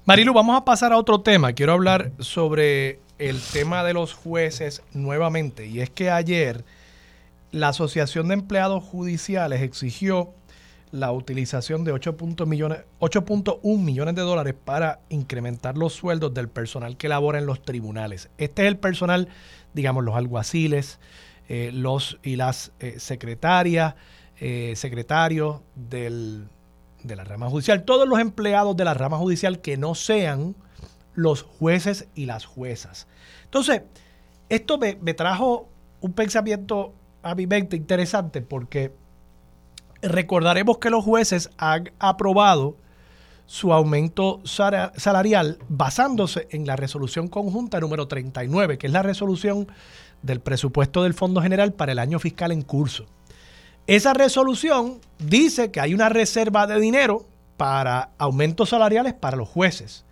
[0.04, 1.54] Marilu, vamos a pasar a otro tema.
[1.54, 5.66] Quiero hablar sobre el tema de los jueces nuevamente.
[5.66, 6.64] Y es que ayer
[7.56, 10.34] la Asociación de Empleados Judiciales exigió
[10.90, 12.80] la utilización de 8.1 millones,
[13.62, 18.28] millones de dólares para incrementar los sueldos del personal que labora en los tribunales.
[18.36, 19.28] Este es el personal,
[19.72, 21.00] digamos, los alguaciles,
[21.48, 23.94] eh, los y las eh, secretarias,
[24.38, 26.48] eh, secretarios del,
[27.04, 30.54] de la rama judicial, todos los empleados de la rama judicial que no sean
[31.14, 33.06] los jueces y las juezas.
[33.44, 33.80] Entonces,
[34.50, 35.70] esto me, me trajo
[36.02, 36.92] un pensamiento
[37.26, 38.92] a mi mente interesante porque
[40.00, 42.76] recordaremos que los jueces han aprobado
[43.46, 49.68] su aumento salarial basándose en la resolución conjunta número 39, que es la resolución
[50.22, 53.06] del presupuesto del Fondo General para el año fiscal en curso.
[53.86, 60.04] Esa resolución dice que hay una reserva de dinero para aumentos salariales para los jueces.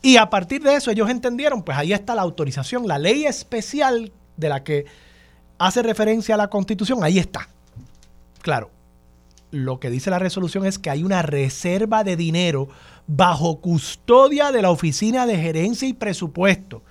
[0.00, 4.12] Y a partir de eso ellos entendieron, pues ahí está la autorización, la ley especial
[4.36, 4.86] de la que
[5.58, 7.48] hace referencia a la Constitución, ahí está.
[8.42, 8.70] Claro,
[9.50, 12.68] lo que dice la resolución es que hay una reserva de dinero
[13.06, 16.82] bajo custodia de la Oficina de Gerencia y Presupuesto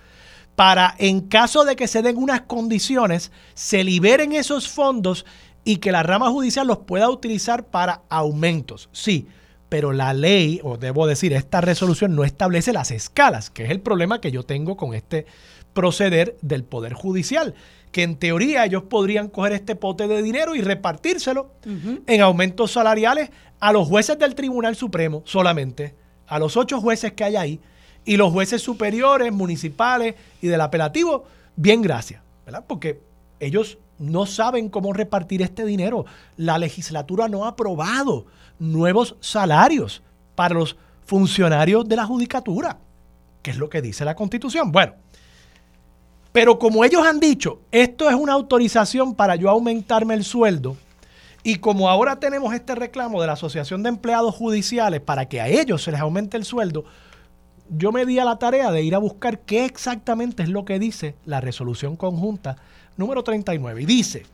[0.56, 5.24] para, en caso de que se den unas condiciones, se liberen esos fondos
[5.64, 8.90] y que la rama judicial los pueda utilizar para aumentos.
[8.92, 9.28] Sí,
[9.70, 13.82] pero la ley, o debo decir, esta resolución no establece las escalas, que es el
[13.82, 15.28] problema que yo tengo con este
[15.74, 17.54] proceder del Poder Judicial
[17.98, 21.50] que en teoría ellos podrían coger este pote de dinero y repartírselo
[22.06, 25.96] en aumentos salariales a los jueces del Tribunal Supremo solamente,
[26.28, 27.60] a los ocho jueces que hay ahí,
[28.06, 31.24] y los jueces superiores, municipales y del apelativo,
[31.56, 32.66] bien gracias, ¿verdad?
[32.68, 33.02] Porque
[33.40, 36.06] ellos no saben cómo repartir este dinero.
[36.36, 38.28] La legislatura no ha aprobado
[38.60, 40.04] nuevos salarios
[40.36, 42.78] para los funcionarios de la judicatura,
[43.42, 44.72] que es lo que dice la Constitución.
[44.72, 44.94] Bueno,
[46.32, 50.78] pero como ellos han dicho, esto es una autorización para yo aumentarme el sueldo,
[51.44, 55.48] y como ahora tenemos este reclamo de la Asociación de Empleados Judiciales para que a
[55.48, 56.84] ellos se les aumente el sueldo,
[57.70, 60.80] yo me di a la tarea de ir a buscar qué exactamente es lo que
[60.80, 62.58] dice la resolución conjunta
[62.98, 63.84] número 39.
[63.84, 64.26] Y dice,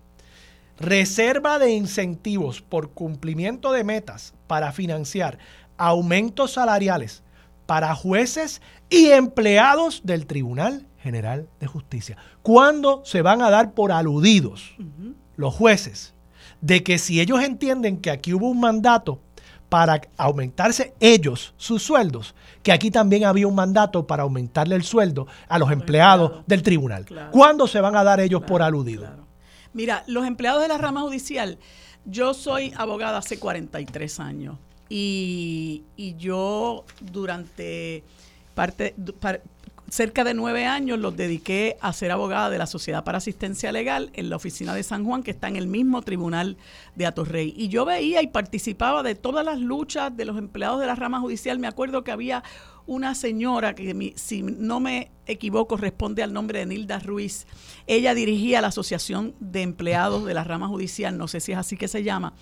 [0.80, 5.38] reserva de incentivos por cumplimiento de metas para financiar
[5.78, 7.24] aumentos salariales
[7.66, 12.18] para jueces y empleados del Tribunal General de Justicia.
[12.41, 14.76] ¿Cuándo se van a dar por aludidos
[15.36, 16.14] los jueces
[16.62, 19.20] de que si ellos entienden que aquí hubo un mandato
[19.68, 25.28] para aumentarse ellos sus sueldos, que aquí también había un mandato para aumentarle el sueldo
[25.49, 27.06] a los empleados del tribunal?
[27.32, 29.10] ¿Cuándo se van a dar ellos por aludidos?
[29.74, 31.58] Mira, los empleados de la rama judicial,
[32.06, 38.04] yo soy abogada hace 43 años y, y yo durante
[38.54, 38.95] parte,
[39.94, 44.10] cerca de nueve años los dediqué a ser abogada de la Sociedad para Asistencia Legal
[44.16, 46.58] en la oficina de San Juan, que está en el mismo tribunal
[46.96, 47.54] de Atorrey.
[47.56, 51.20] Y yo veía y participaba de todas las luchas de los empleados de la rama
[51.20, 51.60] judicial.
[51.60, 52.44] Me acuerdo que había
[52.88, 57.46] una señora que, si no me equivoco, responde al nombre de Nilda Ruiz.
[57.86, 61.78] Ella dirigía la Asociación de Empleados de la Rama Judicial, no sé si es así
[61.78, 62.34] que se llama.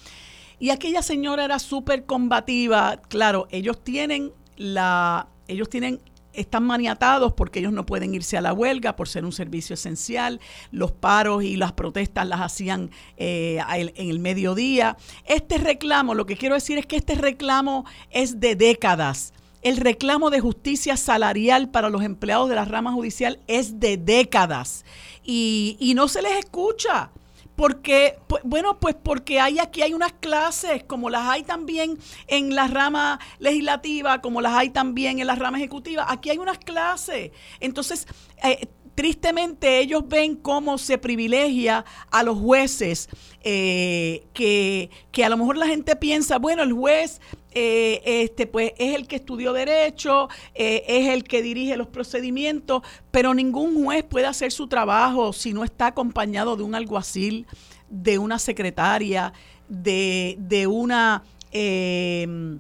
[0.58, 2.96] Y aquella señora era súper combativa.
[3.10, 6.00] Claro, ellos tienen la, ellos tienen
[6.34, 10.40] están maniatados porque ellos no pueden irse a la huelga por ser un servicio esencial.
[10.72, 14.98] Los paros y las protestas las hacían eh, en el mediodía.
[15.26, 19.34] Este reclamo, lo que quiero decir es que este reclamo es de décadas.
[19.62, 24.86] El reclamo de justicia salarial para los empleados de la rama judicial es de décadas
[25.24, 27.12] y, y no se les escucha.
[27.56, 31.98] Porque, bueno, pues porque hay aquí hay unas clases, como las hay también
[32.28, 36.58] en la rama legislativa, como las hay también en la rama ejecutiva, aquí hay unas
[36.58, 37.32] clases.
[37.60, 38.08] Entonces,
[38.44, 43.10] eh, tristemente ellos ven cómo se privilegia a los jueces,
[43.42, 47.22] eh, que, que, a lo mejor la gente piensa, bueno, el juez
[47.52, 52.82] eh, este, pues es el que estudió derecho, eh, es el que dirige los procedimientos,
[53.12, 57.48] pero ningún juez puede hacer su trabajo si no está acompañado de un alguacil,
[57.90, 59.34] de una secretaria,
[59.68, 61.24] de, de una...
[61.52, 62.58] Eh,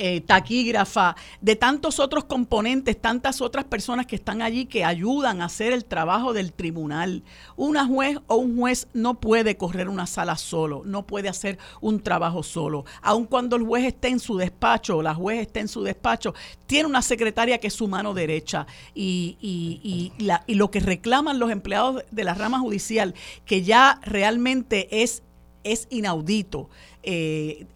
[0.00, 5.46] eh, taquígrafa, de tantos otros componentes, tantas otras personas que están allí que ayudan a
[5.46, 7.24] hacer el trabajo del tribunal.
[7.56, 12.00] Una juez o un juez no puede correr una sala solo, no puede hacer un
[12.00, 12.84] trabajo solo.
[13.02, 16.32] Aun cuando el juez esté en su despacho o la juez esté en su despacho,
[16.66, 18.66] tiene una secretaria que es su mano derecha.
[18.94, 20.12] Y, y,
[20.46, 25.24] y lo que reclaman los empleados de la rama judicial, que ya realmente es,
[25.64, 26.70] es inaudito.
[27.02, 27.66] Eh,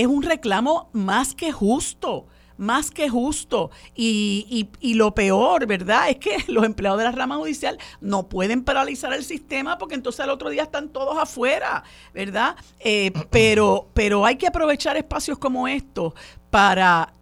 [0.00, 2.26] es un reclamo más que justo
[2.56, 3.70] más que justo.
[3.94, 6.10] Y, lo peor, ¿verdad?
[6.10, 10.20] Es que los empleados de la rama judicial no pueden paralizar el sistema porque entonces
[10.20, 11.82] al otro día están todos afuera,
[12.12, 12.56] ¿verdad?
[12.80, 16.12] Eh, pero, pero hay que aprovechar espacios como estos
[16.50, 17.12] para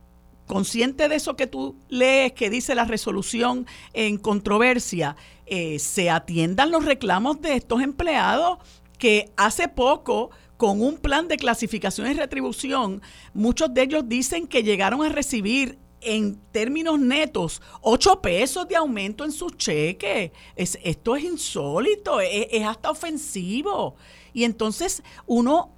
[0.46, 5.16] consciente de eso que tú lees, que dice la resolución en controversia,
[5.46, 8.58] eh, se atiendan los reclamos de estos empleados
[8.98, 13.02] que hace poco con un plan de clasificación y retribución,
[13.34, 19.24] muchos de ellos dicen que llegaron a recibir en términos netos 8 pesos de aumento
[19.24, 20.32] en sus cheques.
[20.56, 23.96] Es, esto es insólito, es, hasta ofensivo.
[24.32, 25.72] Y entonces uno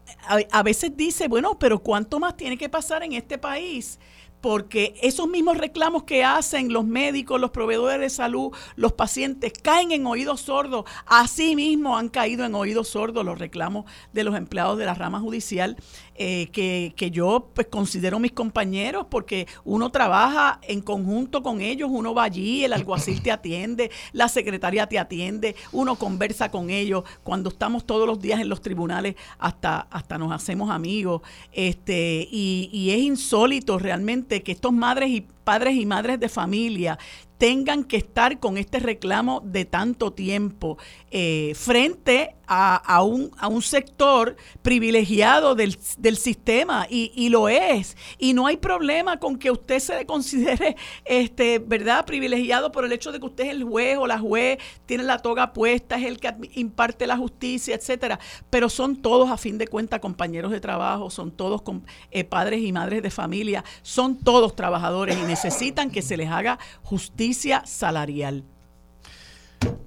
[0.51, 3.99] a veces dice, bueno, pero ¿cuánto más tiene que pasar en este país?
[4.45, 9.91] Porque esos mismos reclamos que hacen los médicos, los proveedores de salud, los pacientes, caen
[9.91, 10.85] en oídos sordos.
[11.07, 15.19] Así mismo han caído en oídos sordos los reclamos de los empleados de la rama
[15.19, 15.79] judicial
[16.17, 22.15] eh, que, yo pues considero mis compañeros porque uno trabaja en conjunto con ellos, uno
[22.15, 27.51] va allí, el alguacil te atiende, la secretaria te atiende, uno conversa con ellos, cuando
[27.51, 31.23] estamos todos los días en los tribunales hasta, hasta nos hacemos amigos,
[31.53, 36.99] este, y, y es insólito realmente que estos madres y padres y madres de familia
[37.39, 40.79] tengan que estar con este reclamo de tanto tiempo
[41.11, 45.77] eh, frente a, un, a, un, sector privilegiado del,
[46.17, 47.97] sistema y, lo es.
[48.19, 53.13] Y no hay problema con que usted se considere, este, ¿verdad?, privilegiado por el hecho
[53.13, 56.19] de que usted es el juez o la juez, tiene la toga puesta, es el
[56.19, 58.19] que imparte la justicia, etcétera.
[58.51, 61.63] Pero son todos, a fin de cuentas, compañeros de trabajo, son todos
[62.11, 66.59] eh, padres y madres de familia, son todos trabajadores y necesitan que se les haga
[66.83, 68.45] justicia salarial.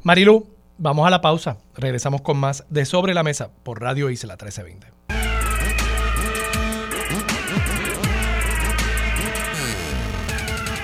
[0.03, 0.47] Marilu,
[0.77, 1.57] vamos a la pausa.
[1.75, 4.96] Regresamos con más de Sobre la Mesa por Radio Isla 1320.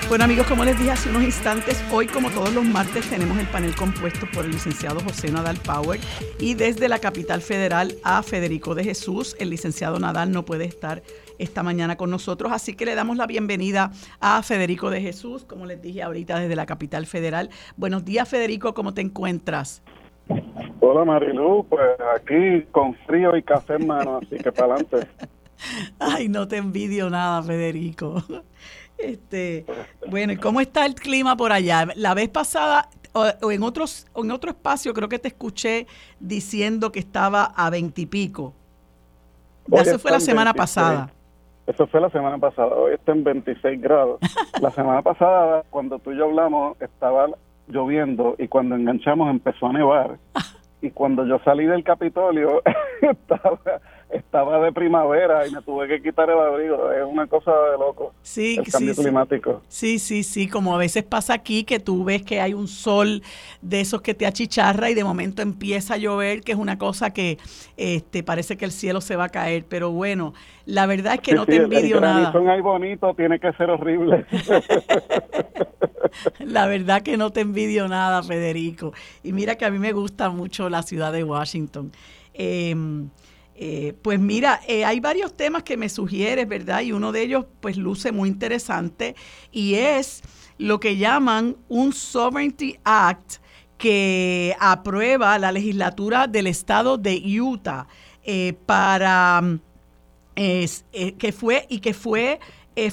[0.08, 3.46] Bueno amigos, como les dije hace unos instantes, hoy como todos los martes tenemos el
[3.46, 5.98] panel compuesto por el licenciado José Nadal Power
[6.38, 9.34] y desde la capital federal a Federico de Jesús.
[9.40, 11.02] El licenciado Nadal no puede estar
[11.38, 12.52] esta mañana con nosotros.
[12.52, 16.54] Así que le damos la bienvenida a Federico de Jesús, como les dije ahorita desde
[16.54, 17.48] la capital federal.
[17.76, 19.82] Buenos días, Federico, ¿cómo te encuentras?
[20.80, 21.82] Hola Marilu, pues
[22.14, 25.08] aquí con frío y café en mano, así que para adelante.
[25.98, 28.22] Ay, no te envidio nada, Federico.
[28.98, 29.66] Este,
[30.08, 31.88] bueno, ¿y cómo está el clima por allá?
[31.96, 35.86] La vez pasada o, en otros en otro espacio creo que te escuché
[36.20, 38.52] diciendo que estaba a veintipico.
[39.72, 41.10] Eso fue la semana pasada.
[41.66, 44.20] Eso fue la semana pasada, hoy está en 26 grados.
[44.60, 47.28] La semana pasada, cuando tú y yo hablamos, estaba
[47.68, 50.18] lloviendo y cuando enganchamos empezó a nevar.
[50.82, 52.62] Y cuando yo salí del Capitolio,
[53.00, 53.58] estaba
[54.14, 56.90] estaba de primavera y me tuve que quitar el abrigo.
[56.92, 58.14] Es una cosa de loco.
[58.22, 59.62] Sí, el cambio sí, climático.
[59.68, 63.22] Sí, sí, sí, como a veces pasa aquí que tú ves que hay un sol
[63.60, 67.10] de esos que te achicharra y de momento empieza a llover, que es una cosa
[67.10, 67.38] que
[67.76, 70.32] este parece que el cielo se va a caer, pero bueno,
[70.64, 72.32] la verdad es que no te envidio nada.
[72.32, 74.26] Son ahí bonito, tiene que ser horrible.
[76.38, 78.92] la verdad que no te envidio nada, Federico.
[79.24, 81.90] Y mira que a mí me gusta mucho la ciudad de Washington.
[82.32, 82.74] Eh,
[83.56, 86.80] eh, pues mira, eh, hay varios temas que me sugieres, ¿verdad?
[86.80, 89.14] Y uno de ellos pues luce muy interesante
[89.52, 90.22] y es
[90.58, 93.34] lo que llaman un Sovereignty Act
[93.78, 97.86] que aprueba la legislatura del estado de Utah
[98.24, 99.42] eh, para
[100.34, 102.40] que fue y que fue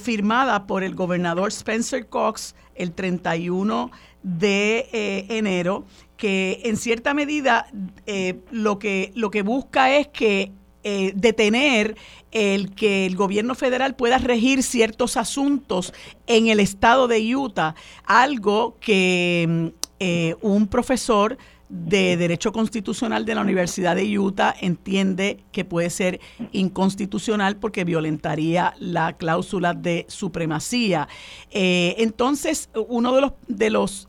[0.00, 3.90] firmada por el gobernador Spencer Cox el 31
[4.22, 5.84] de enero
[6.22, 7.66] que en cierta medida
[8.06, 10.52] eh, lo, que, lo que busca es que
[10.84, 11.96] eh, detener
[12.30, 15.92] el que el gobierno federal pueda regir ciertos asuntos
[16.28, 19.66] en el estado de Utah, algo que mm,
[19.98, 26.20] eh, un profesor de Derecho Constitucional de la Universidad de Utah entiende que puede ser
[26.52, 31.08] inconstitucional porque violentaría la cláusula de supremacía.
[31.50, 34.08] entonces, uno de los, de los,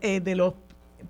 [0.00, 0.54] de los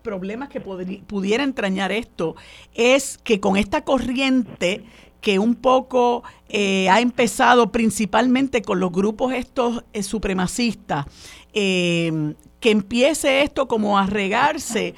[0.06, 2.36] problemas que pudiera entrañar esto
[2.74, 4.84] es que con esta corriente
[5.20, 11.06] que un poco eh, ha empezado principalmente con los grupos estos eh, supremacistas,
[11.52, 14.94] eh, que empiece esto como a regarse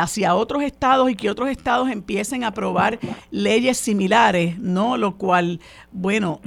[0.00, 2.98] hacia otros estados y que otros estados empiecen a aprobar
[3.30, 4.96] leyes similares, ¿no?
[4.96, 5.60] Lo cual,
[5.92, 6.40] bueno,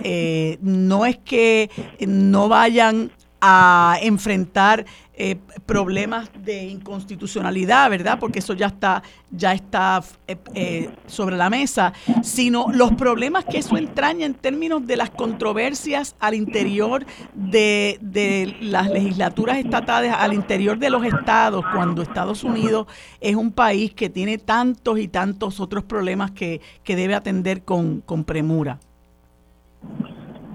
[0.61, 4.85] no es que no vayan a enfrentar
[5.23, 8.17] eh, problemas de inconstitucionalidad, ¿verdad?
[8.19, 11.93] Porque eso ya está, ya está eh, eh, sobre la mesa,
[12.23, 17.05] sino los problemas que eso entraña en términos de las controversias al interior
[17.35, 22.87] de, de las legislaturas estatales, al interior de los estados, cuando Estados Unidos
[23.19, 28.01] es un país que tiene tantos y tantos otros problemas que, que debe atender con,
[28.01, 28.79] con premura.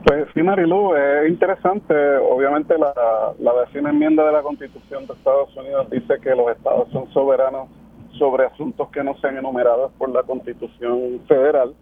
[0.07, 1.93] Pues sí, Marilu, es interesante.
[2.19, 2.95] Obviamente la,
[3.41, 7.69] la vecina enmienda de la Constitución de Estados Unidos dice que los estados son soberanos
[8.17, 11.75] sobre asuntos que no sean enumerados por la Constitución federal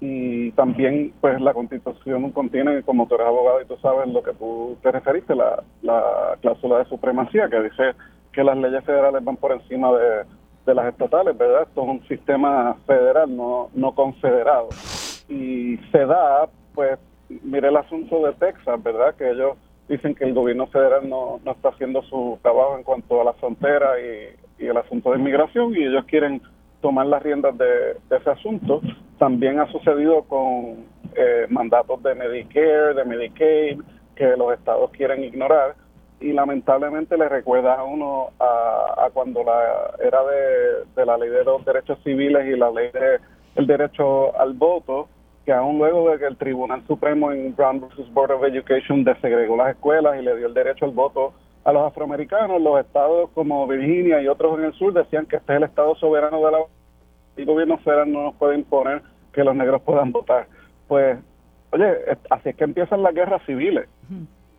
[0.00, 4.32] y también pues la Constitución contiene, como tú eres abogado y tú sabes lo que
[4.32, 7.92] tú te referiste, la, la cláusula de supremacía que dice
[8.32, 10.24] que las leyes federales van por encima de,
[10.64, 11.64] de las estatales, ¿verdad?
[11.68, 14.70] Esto es un sistema federal, no, no confederado.
[15.28, 16.98] Y se da pues
[17.42, 19.14] mire el asunto de Texas, ¿verdad?
[19.14, 19.56] Que ellos
[19.88, 23.32] dicen que el gobierno federal no, no está haciendo su trabajo en cuanto a la
[23.34, 26.42] frontera y, el asunto de inmigración y ellos quieren
[26.82, 28.82] tomar las riendas de, ese asunto.
[29.18, 30.84] También ha sucedido con
[31.16, 33.80] eh, mandatos de Medicare, de Medicaid,
[34.14, 35.76] que los estados quieren ignorar
[36.20, 41.42] y lamentablemente le recuerda a uno a, cuando la era de, de, la ley de
[41.42, 43.18] los derechos civiles y la ley de
[43.56, 45.08] el derecho al voto
[45.50, 48.14] que aún luego de que el Tribunal Supremo en Brown vs.
[48.14, 51.32] Board of Education desegregó las escuelas y le dio el derecho al voto
[51.64, 55.52] a los afroamericanos, los estados como Virginia y otros en el sur decían que este
[55.52, 56.58] es el estado soberano de la
[57.36, 60.46] el gobierno federal no nos puede imponer que los negros puedan votar.
[60.86, 61.18] Pues,
[61.72, 61.96] oye,
[62.30, 63.88] así es que empiezan las guerras civiles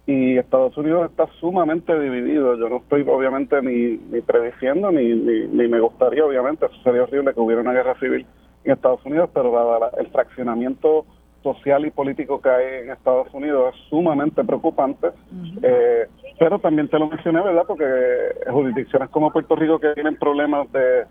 [0.05, 2.57] y Estados Unidos está sumamente dividido.
[2.57, 7.03] Yo no estoy obviamente ni, ni prediciendo ni, ni, ni me gustaría, obviamente, eso sería
[7.03, 8.25] horrible que hubiera una guerra civil
[8.63, 9.51] en Estados Unidos, pero
[9.97, 11.05] el fraccionamiento
[11.43, 15.07] social y político que hay en Estados Unidos es sumamente preocupante.
[15.61, 16.07] Eh,
[16.39, 17.63] pero también te lo mencioné, ¿verdad?
[17.67, 17.85] Porque
[18.49, 21.05] jurisdicciones como Puerto Rico que tienen problemas de,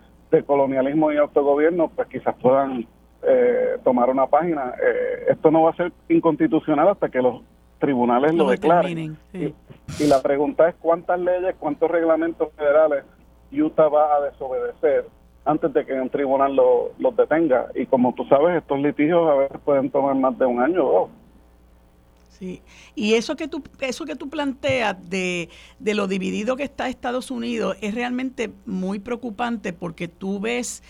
[0.47, 2.87] colonialismo y autogobierno, pues quizás puedan
[3.23, 4.75] eh, tomar una página.
[4.81, 7.43] Eh, esto no va a ser inconstitucional hasta que los
[7.81, 9.17] tribunales lo, declaren.
[9.33, 9.55] Y,
[9.99, 13.05] y, la pregunta es cuántas leyes, cuántos reglamentos federales
[13.51, 15.07] Utah va a desobedecer
[15.45, 17.69] antes de que un tribunal los detenga.
[17.75, 20.93] Y como tú sabes, estos litigios a veces pueden tomar más de un año o
[20.93, 21.11] dos.
[22.29, 22.63] Sí,
[22.95, 27.31] y eso que tú, eso que tú planteas de, de lo dividido que está Estados
[27.31, 30.83] Unidos es realmente muy preocupante porque tú ves,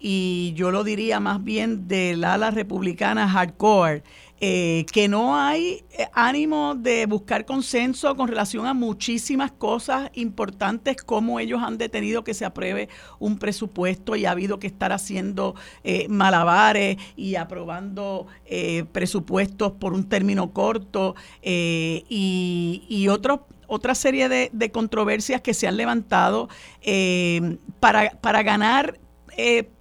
[0.00, 4.02] y yo lo diría más bien del ala republicana hardcore,
[4.38, 10.98] eh, que no hay eh, ánimo de buscar consenso con relación a muchísimas cosas importantes
[10.98, 15.54] como ellos han detenido que se apruebe un presupuesto y ha habido que estar haciendo
[15.84, 18.26] eh, malabares y aprobando
[18.92, 26.48] presupuestos por un término corto y, y otra serie de, controversias que se han levantado
[27.80, 28.98] para, para ganar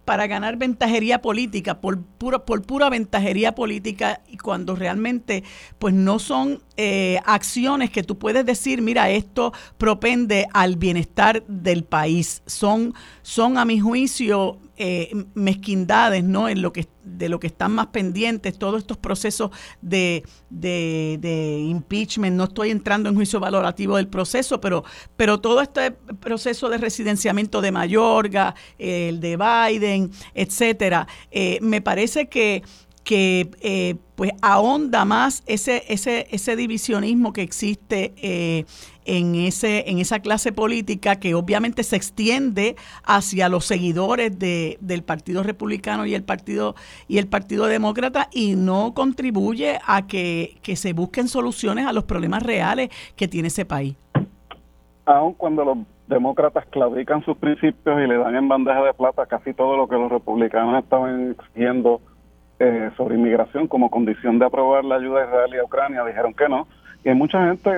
[0.05, 5.43] para ganar ventajería política, por, puro, por pura ventajería política, y cuando realmente
[5.79, 11.83] pues no son eh, acciones que tú puedes decir, mira, esto propende al bienestar del
[11.83, 12.43] país.
[12.45, 12.93] Son,
[13.23, 16.49] son a mi juicio, eh, mezquindades, ¿no?
[16.49, 19.51] En lo que de lo que están más pendientes, todos estos procesos
[19.81, 24.83] de, de, impeachment, no estoy entrando en juicio valorativo del proceso, pero,
[25.15, 32.27] pero todo este proceso de residenciamiento de Mayorga, el de Biden, etcétera, eh, me parece
[32.27, 32.63] que
[33.05, 38.65] que eh, pues ahonda más ese, ese, ese divisionismo que existe eh,
[39.05, 45.03] en, ese, en esa clase política que obviamente se extiende hacia los seguidores de, del
[45.03, 46.75] Partido Republicano y el Partido,
[47.07, 52.03] y el Partido Demócrata y no contribuye a que, que se busquen soluciones a los
[52.03, 53.95] problemas reales que tiene ese país.
[55.05, 55.77] Aun cuando los
[56.07, 59.95] demócratas claudican sus principios y le dan en bandeja de plata casi todo lo que
[59.95, 62.01] los republicanos estaban exigiendo
[62.59, 66.33] eh, sobre inmigración como condición de aprobar la ayuda a Israel y a Ucrania, dijeron
[66.33, 66.67] que no.
[67.05, 67.69] Y hay mucha gente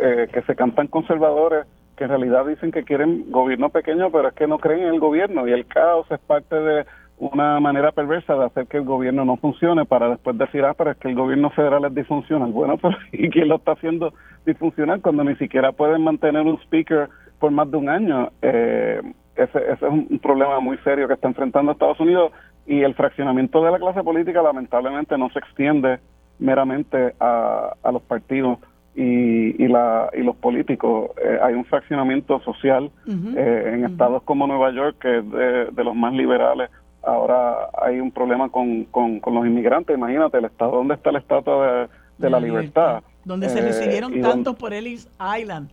[0.00, 1.66] eh, que se cantan conservadores
[1.96, 5.00] que en realidad dicen que quieren gobierno pequeño, pero es que no creen en el
[5.00, 6.86] gobierno y el caos es parte de
[7.18, 10.92] una manera perversa de hacer que el gobierno no funcione para después decir, ah, pero
[10.92, 12.52] es que el gobierno federal es disfuncional.
[12.52, 14.14] Bueno, pero ¿y quién lo está haciendo
[14.46, 17.08] disfuncional cuando ni siquiera pueden mantener un speaker
[17.40, 18.30] por más de un año?
[18.42, 19.02] Eh,
[19.34, 22.30] ese, ese es un problema muy serio que está enfrentando Estados Unidos
[22.64, 25.98] y el fraccionamiento de la clase política lamentablemente no se extiende
[26.38, 28.58] meramente a, a los partidos
[28.98, 31.10] y, y, la, y los políticos.
[31.24, 35.94] Eh, hay un fraccionamiento social eh, en estados como Nueva York, que es de, los
[35.94, 36.68] más liberales.
[37.04, 39.96] Ahora hay un problema con, con, los inmigrantes.
[39.96, 43.04] Imagínate, el estado donde está la estatua de, la, libertad.
[43.24, 45.08] Donde se recibieron eh, tantos por Ellis
[45.40, 45.70] Island.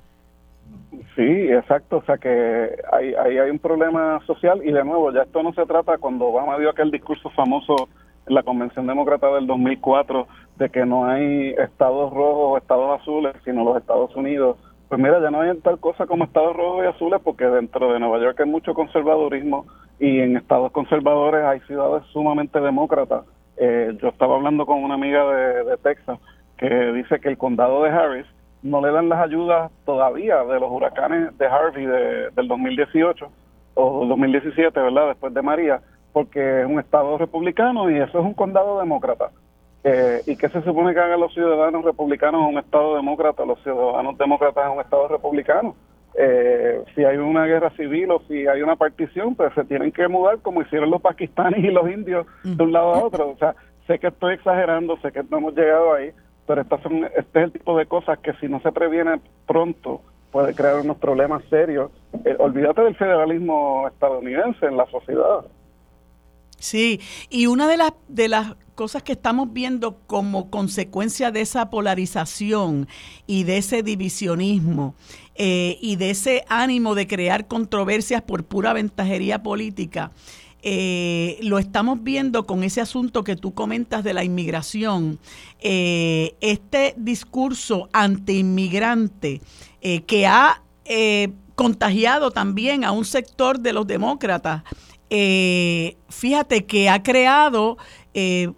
[1.16, 1.97] Sí, exacto.
[1.97, 5.51] O sea que ahí hay, hay, un problema social y de nuevo, ya esto no
[5.53, 7.89] se trata cuando Obama dio aquel discurso famoso
[8.28, 13.63] la Convención Demócrata del 2004 de que no hay estados rojos o estados azules, sino
[13.63, 14.57] los Estados Unidos.
[14.89, 17.99] Pues mira, ya no hay tal cosa como estados rojos y azules porque dentro de
[17.99, 19.65] Nueva York hay mucho conservadurismo
[19.99, 23.26] y en estados conservadores hay ciudades sumamente demócratas.
[23.57, 26.19] Eh, yo estaba hablando con una amiga de, de Texas
[26.57, 28.26] que dice que el condado de Harris
[28.65, 33.30] no le dan las ayudas todavía de los huracanes de Harvey de, del 2018
[33.76, 35.09] o 2017, ¿verdad?
[35.09, 35.82] Después de María,
[36.16, 39.32] porque es un estado republicano y eso es un condado demócrata.
[40.26, 44.18] ¿Y qué se supone que hagan los ciudadanos republicanos en un estado demócrata, los ciudadanos
[44.18, 45.76] demócratas en un estado republicano?
[46.18, 50.07] Eh, si hay una guerra civil o si hay una partición, pues se tienen que
[50.07, 53.32] mudar como hicieron los pakistaníes y los indios de un lado a otro.
[53.32, 53.53] O sea,
[53.86, 56.11] sé que estoy exagerando, sé que no hemos llegado ahí,
[56.47, 59.99] pero estas son, este es el tipo de cosas que si no se previene pronto
[60.32, 61.91] puede crear unos problemas serios.
[62.24, 65.45] Eh, olvídate del federalismo estadounidense en la sociedad.
[66.58, 66.99] Sí,
[67.30, 72.88] y una de las, de las cosas que estamos viendo como consecuencia de esa polarización
[73.28, 74.95] y de ese divisionismo
[75.36, 80.12] eh, y de ese ánimo de crear controversias por pura ventajería política,
[80.68, 85.20] eh, lo estamos viendo con ese asunto que tú comentas de la inmigración,
[85.60, 89.41] eh, este discurso anti-inmigrante
[89.82, 90.64] eh, que ha
[91.53, 94.64] contagiado también a un sector de los demócratas.
[95.10, 97.78] Fíjate que ha creado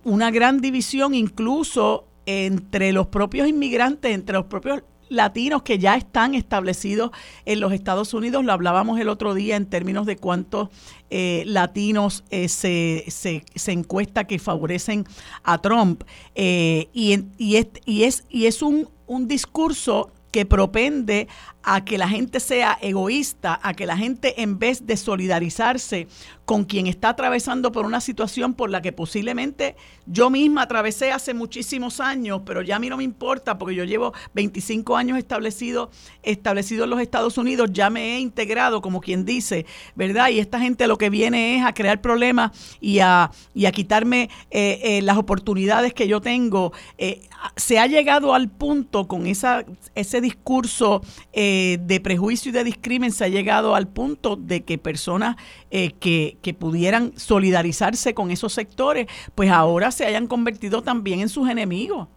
[0.03, 6.35] una gran división incluso entre los propios inmigrantes, entre los propios latinos que ya están
[6.35, 7.11] establecidos
[7.45, 8.43] en los Estados Unidos.
[8.43, 10.69] Lo hablábamos el otro día en términos de cuántos
[11.09, 15.05] eh, latinos eh, se, se, encuesta que favorecen
[15.43, 16.03] a Trump.
[16.35, 21.27] Eh, y, y, es, y, es, y es un, un discurso que propende
[21.63, 26.07] a que la gente sea egoísta, a que la gente en vez de solidarizarse
[26.45, 29.75] con quien está atravesando por una situación por la que posiblemente
[30.05, 33.83] yo misma atravesé hace muchísimos años, pero ya a mí no me importa porque yo
[33.83, 35.91] llevo 25 años establecido,
[36.23, 39.65] establecido en los Estados Unidos, ya me he integrado, como quien dice,
[39.95, 40.29] ¿verdad?
[40.29, 44.29] Y esta gente lo que viene es a crear problemas y a, y a quitarme
[44.49, 46.71] eh, eh, las oportunidades que yo tengo.
[46.97, 49.65] Eh, se ha llegado al punto con esa,
[49.95, 51.01] ese discurso
[51.33, 55.35] de prejuicio y de discrimen, ha llegado al punto de que personas
[55.69, 61.49] que, que, pudieran solidarizarse con esos sectores, pues ahora se hayan convertido también en sus
[61.49, 62.07] enemigos.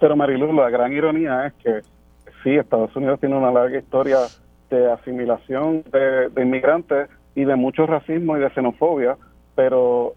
[0.00, 1.80] Pero Marilu, la gran ironía es que
[2.42, 4.18] sí, Estados Unidos tiene una larga historia
[4.70, 9.16] de asimilación de, inmigrantes y de mucho racismo y de xenofobia,
[9.54, 10.14] pero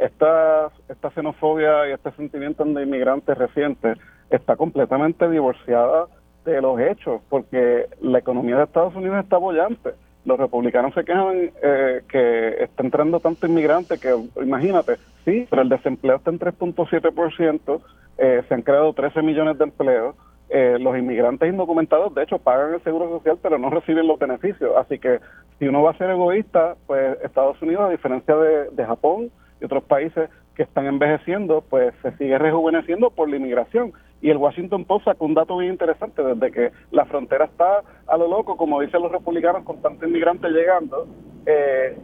[0.00, 3.98] esta, esta xenofobia y este sentimiento de inmigrantes recientes
[4.30, 6.06] está completamente divorciada
[6.44, 9.90] de los hechos, porque la economía de Estados Unidos está bollante
[10.28, 15.68] los republicanos se quejan eh, que está entrando tanto inmigrante que, imagínate, sí, pero el
[15.68, 17.80] desempleo está en 3.7%,
[18.18, 20.14] eh, se han creado 13 millones de empleos,
[20.50, 24.72] eh, los inmigrantes indocumentados, de hecho, pagan el seguro social, pero no reciben los beneficios.
[24.76, 25.18] Así que
[25.58, 29.64] si uno va a ser egoísta, pues Estados Unidos, a diferencia de, de Japón y
[29.64, 33.92] otros países que están envejeciendo, pues se sigue rejuveneciendo por la inmigración.
[34.20, 38.16] Y el Washington Post sacó un dato bien interesante, desde que la frontera está a
[38.16, 41.06] lo loco, como dicen los republicanos, con tantos inmigrantes llegando,
[41.46, 41.96] eh,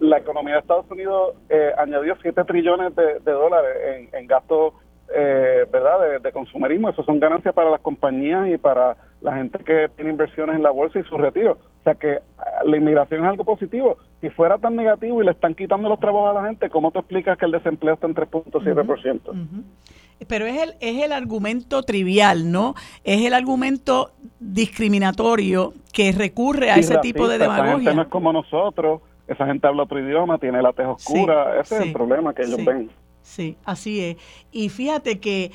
[0.00, 4.74] la economía de Estados Unidos eh, añadió 7 trillones de, dólares en, gastos
[5.14, 6.20] eh, ¿verdad?
[6.20, 6.90] De, consumerismo.
[6.90, 10.70] Eso son ganancias para las compañías y para la gente que tiene inversiones en la
[10.70, 11.52] bolsa y su retiro.
[11.52, 13.96] O sea que ah, la inmigración es algo positivo.
[14.20, 16.98] Si fuera tan negativo y le están quitando los trabajos a la gente, ¿cómo te
[16.98, 19.64] explicas que el desempleo está en 3.7%?
[20.28, 22.74] Pero es el, es el argumento trivial, ¿no?
[23.02, 27.64] Es el argumento discriminatorio que recurre a ese tipo de demagogia.
[27.64, 31.58] Esa gente no es como nosotros, esa gente habla otro idioma, tiene la tez oscura,
[31.58, 32.90] ese es el problema que ellos ven.
[33.22, 34.16] Sí, así es.
[34.52, 35.50] Y fíjate que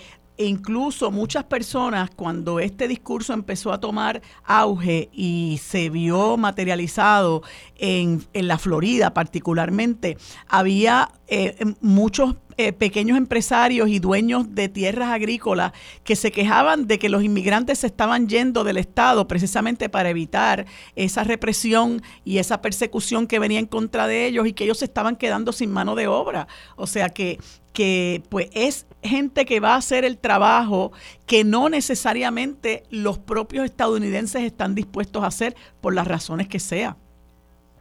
[0.45, 7.43] incluso muchas personas cuando este discurso empezó a tomar auge y se vio materializado
[7.75, 10.17] en, en la Florida particularmente,
[10.47, 15.71] había eh, muchos eh, pequeños empresarios y dueños de tierras agrícolas
[16.03, 20.65] que se quejaban de que los inmigrantes se estaban yendo del Estado precisamente para evitar
[20.97, 24.85] esa represión y esa persecución que venía en contra de ellos y que ellos se
[24.85, 26.49] estaban quedando sin mano de obra.
[26.75, 27.39] O sea que,
[27.73, 30.91] que pues es gente que va a hacer el trabajo
[31.25, 36.97] que no necesariamente los propios estadounidenses están dispuestos a hacer por las razones que sea.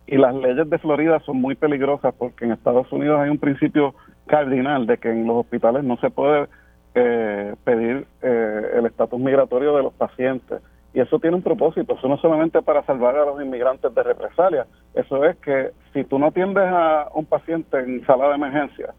[0.07, 3.95] Y las leyes de Florida son muy peligrosas porque en Estados Unidos hay un principio
[4.26, 6.49] cardinal de que en los hospitales no se puede
[6.95, 10.61] eh, pedir eh, el estatus migratorio de los pacientes.
[10.95, 14.66] Y eso tiene un propósito, eso no solamente para salvar a los inmigrantes de represalia,
[14.95, 18.95] eso es que si tú no atiendes a un paciente en sala de emergencia,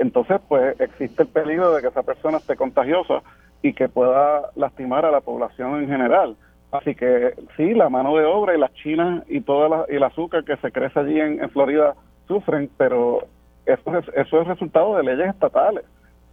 [0.00, 3.22] entonces pues existe el peligro de que esa persona esté contagiosa
[3.62, 6.36] y que pueda lastimar a la población en general.
[6.72, 10.02] Así que sí, la mano de obra y las chinas y toda la, y el
[10.02, 11.94] azúcar que se crece allí en Florida
[12.26, 13.26] sufren, pero
[13.66, 15.84] eso es, eso es resultado de leyes estatales,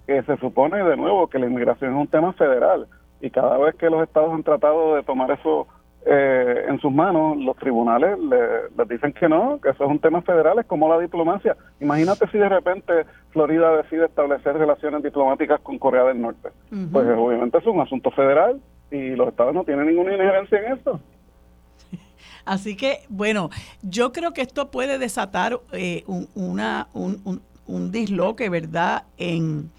[0.05, 2.87] que se supone de nuevo que la inmigración es un tema federal
[3.19, 5.67] y cada vez que los estados han tratado de tomar eso
[6.05, 10.21] eh, en sus manos, los tribunales les dicen que no, que eso es un tema
[10.21, 11.57] federal, es como la diplomacia.
[11.81, 16.49] Imagínate si de repente Florida decide establecer relaciones diplomáticas con Corea del Norte.
[16.91, 20.99] Pues obviamente es un asunto federal y los estados no tienen ninguna injerencia en eso.
[22.45, 23.49] Así que, bueno,
[23.81, 29.71] yo creo que esto puede desatar eh, un, una, un, un, disloque, ¿verdad?, en,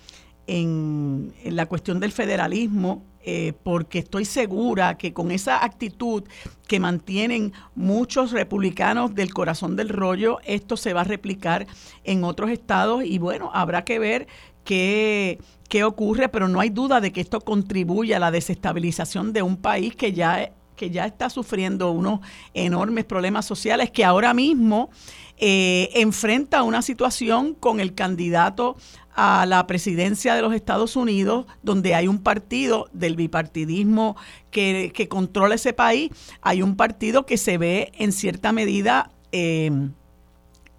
[0.47, 6.25] en, la cuestión del federalismo, eh, porque estoy segura que con esa actitud
[6.67, 11.67] que mantienen muchos republicanos del corazón del rollo, esto se va a replicar
[12.05, 14.29] en otros estados y bueno, habrá que ver
[14.65, 19.43] qué, qué ocurre, pero no hay duda de que esto contribuye a la desestabilización de
[19.43, 22.21] un país que ya que ya está sufriendo unos
[22.55, 24.89] enormes problemas sociales, que ahora mismo
[25.39, 28.77] eh, enfrenta una situación con el candidato
[29.15, 34.17] a la presidencia de los Estados Unidos, donde hay un partido del bipartidismo
[34.51, 36.11] que, controla ese país,
[36.41, 39.11] hay un partido que se ve en cierta medida...
[39.33, 39.71] Eh,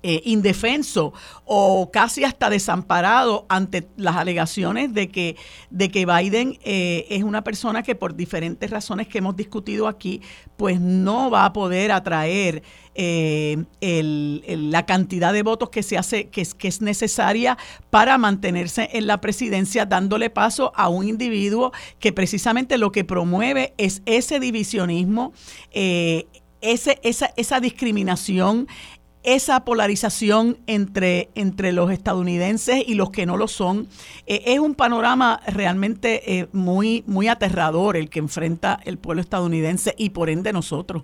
[0.02, 1.12] eh, indefenso
[1.44, 5.36] o casi hasta desamparado ante las alegaciones de que,
[5.72, 10.22] de que Biden eh, es una persona que por diferentes razones que hemos discutido aquí,
[10.56, 12.64] pues no va a poder atraer
[12.96, 17.58] eh, la cantidad de votos que se hace, que es, que es necesaria
[17.90, 23.74] para mantenerse en la presidencia, dándole paso a un individuo que precisamente lo que promueve
[23.78, 25.34] es ese divisionismo,
[26.62, 28.68] ese, esa, esa discriminación,
[29.24, 33.88] esa polarización entre, entre los estadounidenses y los que no lo son.
[34.28, 39.94] Eh, es un panorama realmente eh, muy, muy aterrador el que enfrenta el pueblo estadounidense
[39.98, 41.04] y por ende nosotros.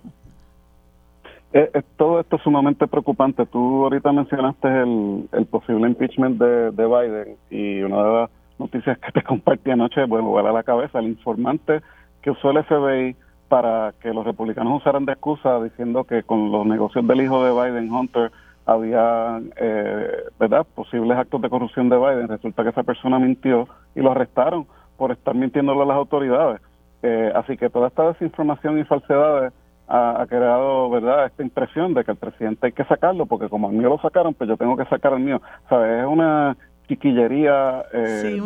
[1.52, 3.46] Eh, todo esto es sumamente preocupante.
[3.46, 8.98] Tú ahorita mencionaste el, el posible impeachment de, de, Biden y una de las noticias
[8.98, 11.80] que te compartí anoche, bueno, vuela a la cabeza, el informante
[12.22, 13.16] que usó el FBI
[13.48, 17.52] para que los republicanos usaran de excusa diciendo que con los negocios del hijo de
[17.52, 18.32] Biden, Hunter,
[18.66, 22.28] había eh, verdad posibles actos de corrupción de Biden.
[22.28, 24.66] Resulta que esa persona mintió y lo arrestaron
[24.96, 26.60] por estar mintiéndole a las autoridades.
[27.02, 29.52] Eh, así que toda esta desinformación y falsedades
[29.88, 33.76] ha, creado verdad esta impresión de que el presidente hay que sacarlo porque como el
[33.76, 35.40] mío lo sacaron, pues yo tengo que sacar el mío.
[35.68, 36.02] ¿Sabes?
[36.02, 36.56] Es una
[36.88, 38.40] chiquillería eh,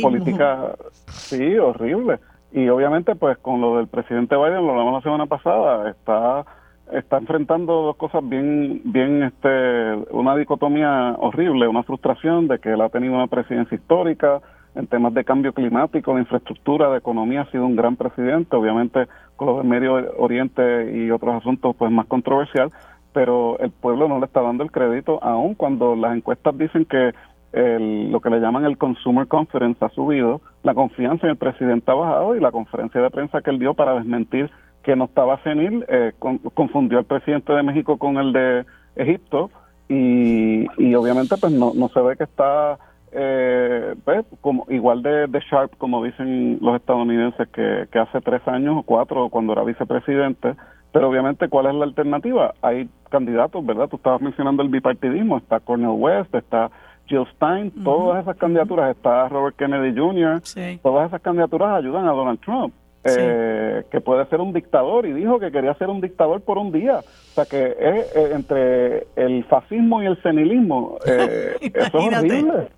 [0.00, 0.74] política,
[1.08, 2.18] sí, horrible.
[2.52, 6.44] Y obviamente, pues con lo del presidente Biden, lo hablamos la semana pasada, está
[6.92, 12.80] está enfrentando dos cosas bien, bien, este, una dicotomía horrible, una frustración de que él
[12.80, 14.40] ha tenido una presidencia histórica
[14.74, 19.06] en temas de cambio climático, de infraestructura, de economía, ha sido un gran presidente, obviamente
[19.36, 22.70] con los del Medio Oriente y otros asuntos pues más controversial,
[23.12, 27.12] pero el pueblo no le está dando el crédito, aun cuando las encuestas dicen que
[27.52, 31.90] el, lo que le llaman el consumer confidence ha subido, la confianza en el presidente
[31.90, 34.50] ha bajado y la conferencia de prensa que él dio para desmentir
[34.82, 36.12] que no estaba senil eh,
[36.54, 38.64] confundió al presidente de México con el de
[38.96, 39.50] Egipto
[39.88, 42.78] y, y obviamente pues no, no se ve que está
[43.12, 48.40] eh, pues, como igual de, de, sharp como dicen los estadounidenses que, que hace tres
[48.48, 50.56] años o cuatro cuando era vicepresidente
[50.92, 52.54] pero obviamente, ¿cuál es la alternativa?
[52.60, 53.88] Hay candidatos, ¿verdad?
[53.88, 56.70] Tú estabas mencionando el bipartidismo, está Cornel West, está
[57.06, 60.42] Jill Stein, todas esas candidaturas, está Robert Kennedy Jr.,
[60.82, 62.74] todas esas candidaturas ayudan a Donald Trump.
[63.04, 66.70] Eh, que puede ser un dictador y dijo que quería ser un dictador por un
[66.70, 66.98] día.
[67.00, 70.98] O sea que es eh, entre el fascismo y el senilismo.
[71.04, 72.68] Eh, eso es horrible.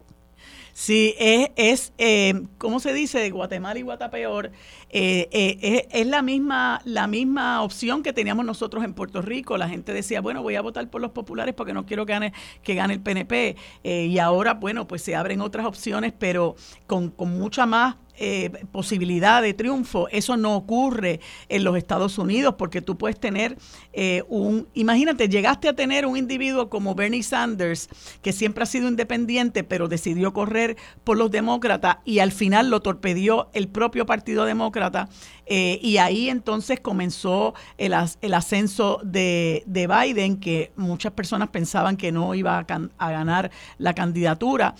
[0.77, 3.31] Sí, es, es eh, ¿cómo se dice?
[3.31, 4.51] Guatemala y Guatapeor.
[4.91, 9.57] Eh, eh, es, la misma la misma opción que teníamos nosotros en Puerto Rico.
[9.57, 12.33] La gente decía, bueno, voy a votar por los populares porque no quiero que gane,
[12.65, 13.57] que gane el PNP.
[13.85, 16.57] y ahora, bueno, pues se abren otras opciones, pero
[16.89, 20.07] con, con mucha más eh, posibilidad de triunfo.
[20.09, 23.59] Eso no ocurre en los Estados Unidos porque tú puedes tener
[23.93, 27.89] eh, un, imagínate, llegaste a tener un individuo como Bernie Sanders,
[28.23, 32.81] que siempre ha sido independiente, pero decidió correr por los demócratas y al final lo
[32.83, 35.09] torpedió el propio Partido Demócrata.
[35.47, 41.97] Eh, y ahí entonces comenzó el, el ascenso de, de, Biden, que muchas personas pensaban
[41.97, 42.65] que no iba a,
[42.99, 44.77] a ganar la candidatura.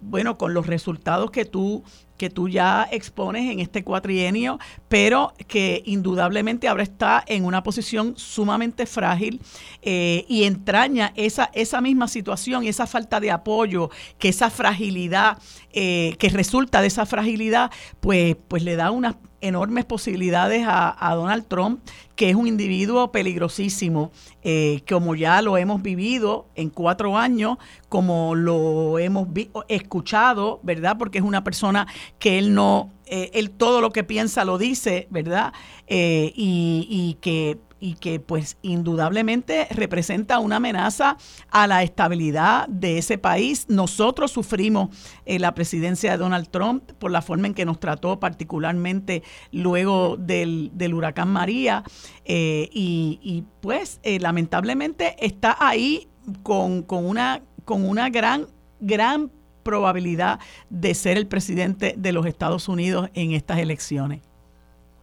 [0.00, 1.84] bueno, con los resultados que tú
[2.22, 8.14] que tú ya expones en este cuatrienio, pero que indudablemente ahora está en una posición
[8.16, 9.40] sumamente frágil
[9.82, 15.36] eh, y entraña esa, esa misma situación esa falta de apoyo, que esa fragilidad,
[15.72, 21.46] eh, que resulta de esa fragilidad, pues, pues le da unas enormes posibilidades a, Donald
[21.46, 21.80] Trump,
[22.16, 24.10] que es un individuo peligrosísimo,
[24.42, 29.28] eh, como ya lo hemos vivido en cuatro años, como lo hemos
[29.68, 30.96] escuchado, ¿verdad?
[30.98, 31.86] Porque es una persona
[32.18, 35.52] que él no, eh, él todo lo que piensa lo dice, ¿verdad?
[35.88, 41.16] Eh, y, y que y que pues indudablemente representa una amenaza
[41.50, 43.66] a la estabilidad de ese país.
[43.68, 48.20] Nosotros sufrimos eh, la presidencia de Donald Trump por la forma en que nos trató
[48.20, 51.82] particularmente luego del, huracán María
[52.24, 56.08] eh, y, pues eh, lamentablemente está ahí
[56.44, 58.46] con, con, una, con una gran,
[58.78, 59.32] gran
[59.64, 60.38] probabilidad
[60.70, 64.20] de ser el presidente de los Estados Unidos en estas elecciones.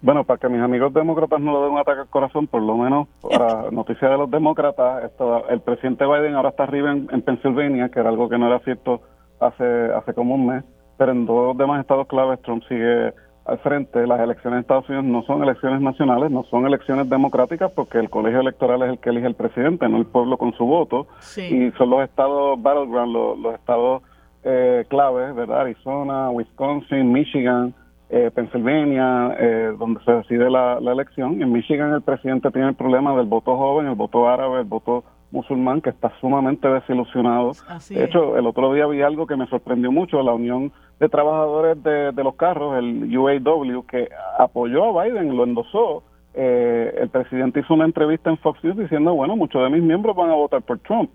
[0.02, 2.78] Bueno, para que mis amigos demócratas no le den un ataque al corazón, por lo
[2.78, 7.90] menos para noticia de los demócratas, esto, el presidente Biden ahora está arriba en, Pennsylvania,
[7.90, 9.02] que era algo que no era cierto
[9.40, 10.64] hace, hace como un mes,
[10.98, 13.14] pero en dos demás estados claves Trump sigue
[13.46, 14.08] al frente.
[14.08, 18.10] Las elecciones en Estados Unidos no son elecciones nacionales, no son elecciones democráticas, porque el
[18.10, 21.08] colegio electoral es el que elige el presidente, no el pueblo con su voto.
[21.38, 24.04] Y son los estados battleground, los, los estados
[24.44, 25.62] eh, claves, ¿verdad?
[25.62, 27.74] Arizona, Wisconsin, Michigan
[28.10, 31.42] eh, Pennsylvania, eh, donde se decide la, elección.
[31.42, 35.04] En Michigan el presidente tiene el problema del voto joven, el voto árabe, el voto
[35.32, 37.52] musulmán, que está sumamente desilusionado.
[37.90, 41.84] de hecho, el otro día vi algo que me sorprendió mucho, la Unión de Trabajadores
[41.84, 46.04] de, los Carros, el UAW, que apoyó a Biden, lo endosó.
[46.34, 50.16] Eh, el presidente hizo una entrevista en Fox News diciendo, bueno, muchos de mis miembros
[50.16, 51.12] van a votar por Trump.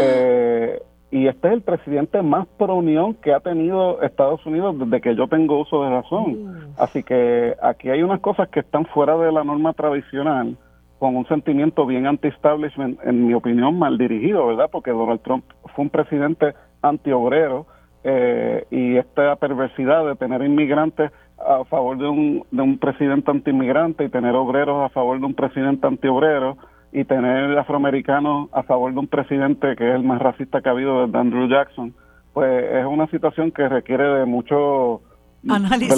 [0.00, 0.80] Eh,
[1.10, 5.16] y este es el presidente más pro unión que ha tenido Estados Unidos desde que
[5.16, 6.44] yo tengo uso de razón.
[6.44, 6.56] Mm.
[6.76, 10.56] Así que aquí hay unas cosas que están fuera de la norma tradicional,
[10.98, 14.68] con un sentimiento bien anti-establishment, en mi opinión, mal dirigido, ¿verdad?
[14.70, 15.44] Porque Donald Trump
[15.74, 17.66] fue un presidente anti-obrero
[18.04, 24.04] eh, y esta perversidad de tener inmigrantes a favor de un, de un presidente anti-inmigrante
[24.04, 26.58] y tener obreros a favor de un presidente anti-obrero
[26.92, 30.72] y tener afroamericanos a favor de un presidente que es el más racista que ha
[30.72, 31.94] habido desde Andrew Jackson,
[32.32, 35.02] pues es una situación que requiere de mucho
[35.48, 35.88] análisis.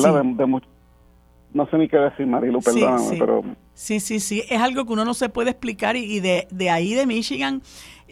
[1.53, 3.43] No sé ni qué decir, Marilu, perdóname, pero...
[3.75, 6.95] Sí, sí, sí, es algo que uno no se puede explicar y, de, de ahí
[6.95, 7.63] de Michigan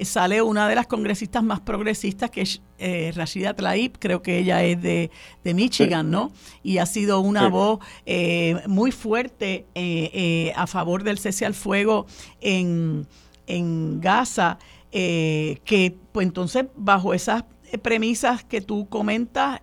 [0.05, 4.63] sale una de las congresistas más progresistas, que es eh, Rashida Tlaib, creo que ella
[4.63, 5.11] es de,
[5.45, 6.31] Michigan, ¿no?
[6.63, 12.07] Y ha sido una voz eh, muy fuerte eh, a favor del cese al fuego
[12.41, 13.07] en,
[13.47, 14.59] en Gaza,
[14.91, 17.45] que pues entonces bajo esas
[17.83, 19.61] premisas que tú comentas,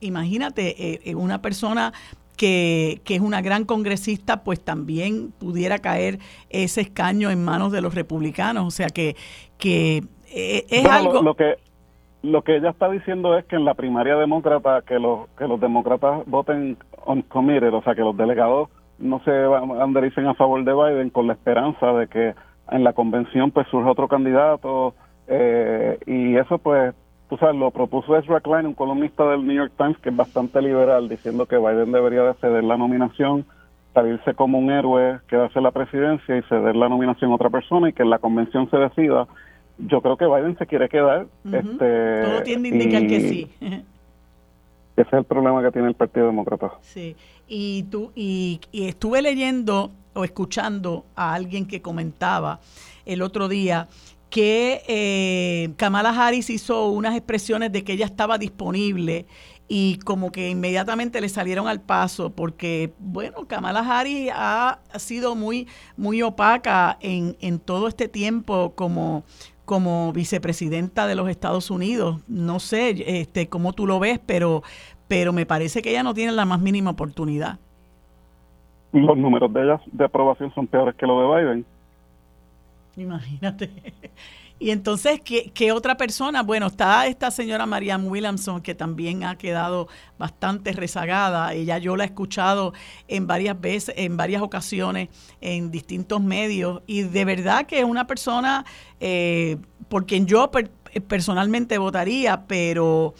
[0.00, 1.92] imagínate una persona
[2.36, 6.18] que, que, es una gran congresista, pues también pudiera caer
[6.50, 8.64] ese escaño en manos de los republicanos.
[8.66, 9.16] O sea que,
[9.58, 10.02] que
[10.34, 11.22] eh, es algo...
[11.22, 11.56] Lo, que,
[12.22, 15.60] lo que ella está diciendo es que en la primaria demócrata, que los, que los
[15.60, 18.68] demócratas voten on committed, o sea, que los delegados
[18.98, 19.30] no se
[19.80, 22.34] andericen a favor de Biden con la esperanza de que
[22.70, 24.94] en la convención pues surja otro candidato
[25.26, 26.94] eh, y eso pues
[27.28, 30.60] tú sabes, lo propuso Ezra Klein, un columnista del New York Times que es bastante
[30.60, 33.44] liberal, diciendo que Biden debería de ceder la nominación,
[33.92, 37.92] salirse como un héroe, quedarse la presidencia y ceder la nominación a otra persona y
[37.92, 39.26] que en la convención se decida.
[39.78, 41.26] Yo creo que Biden se quiere quedar.
[41.44, 43.50] este, Todo tiende a indicar que sí.
[44.96, 46.74] Ese es el problema que tiene el Partido Demócrata.
[46.82, 47.16] Sí,
[47.48, 52.60] y, tú, y, y estuve leyendo o escuchando a alguien que comentaba
[53.04, 53.88] el otro día
[54.34, 59.26] que eh, Kamala Harris hizo unas expresiones de que ella estaba disponible
[59.68, 65.68] y como que inmediatamente le salieron al paso porque, bueno, Kamala Harris ha, sido muy,
[65.96, 69.22] muy opaca en, en todo este tiempo como,
[69.66, 72.20] como vicepresidenta de los Estados Unidos.
[72.26, 74.64] No sé este, cómo tú lo ves, pero,
[75.06, 77.60] pero me parece que ella no tiene la más mínima oportunidad.
[78.90, 81.73] Los números de ella de aprobación son peores que los de Biden.
[82.96, 83.70] Imagínate.
[84.58, 86.42] Y entonces, ¿qué, ¿qué, otra persona?
[86.42, 91.52] Bueno, está esta señora Marianne Williamson, que también ha quedado bastante rezagada.
[91.54, 92.72] Ella yo la he escuchado
[93.08, 95.08] en varias veces, en varias ocasiones,
[95.40, 96.82] en distintos medios.
[96.86, 98.64] Y de verdad que es una persona
[99.00, 100.50] eh, por quien yo
[101.08, 103.14] personalmente votaría, pero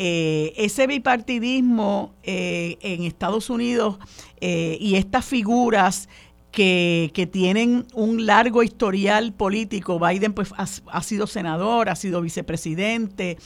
[0.00, 3.98] eh, ese bipartidismo eh, en Estados Unidos
[4.40, 6.08] eh, y estas figuras
[6.50, 9.98] que, que, tienen un largo historial político.
[9.98, 13.36] Biden pues ha, ha sido senador, ha sido vicepresidente,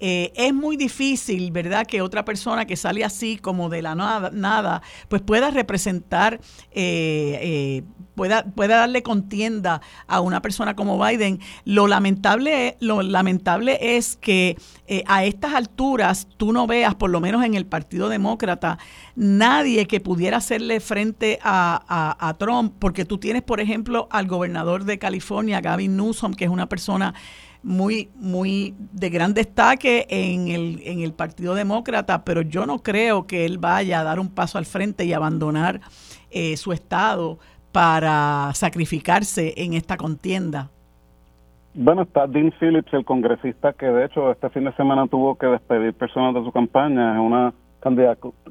[0.00, 4.82] eh, es muy difícil, ¿verdad?, que otra persona que sale así como de la nada,
[5.08, 6.40] pues pueda representar,
[6.72, 7.82] eh, eh,
[8.14, 11.40] pueda, pueda darle contienda a una persona como Biden.
[11.64, 14.56] Lo lamentable, lo lamentable es que
[15.06, 18.78] a estas alturas tú no veas, por lo menos en el Partido Demócrata,
[19.14, 24.26] nadie que pudiera hacerle frente a, a, a Trump, porque tú tienes, por ejemplo, al
[24.26, 27.14] gobernador de California, Gavin Newsom, que es una persona
[27.62, 33.26] muy, muy de gran destaque en el, en el Partido Demócrata, pero yo no creo
[33.26, 35.80] que él vaya a dar un paso al frente y abandonar
[36.30, 37.38] eh, su estado
[37.72, 40.70] para sacrificarse en esta contienda.
[41.74, 45.46] Bueno, está Dean Phillips, el congresista que de hecho este fin de semana tuvo que
[45.46, 47.14] despedir personas de su campaña.
[47.14, 47.54] Es una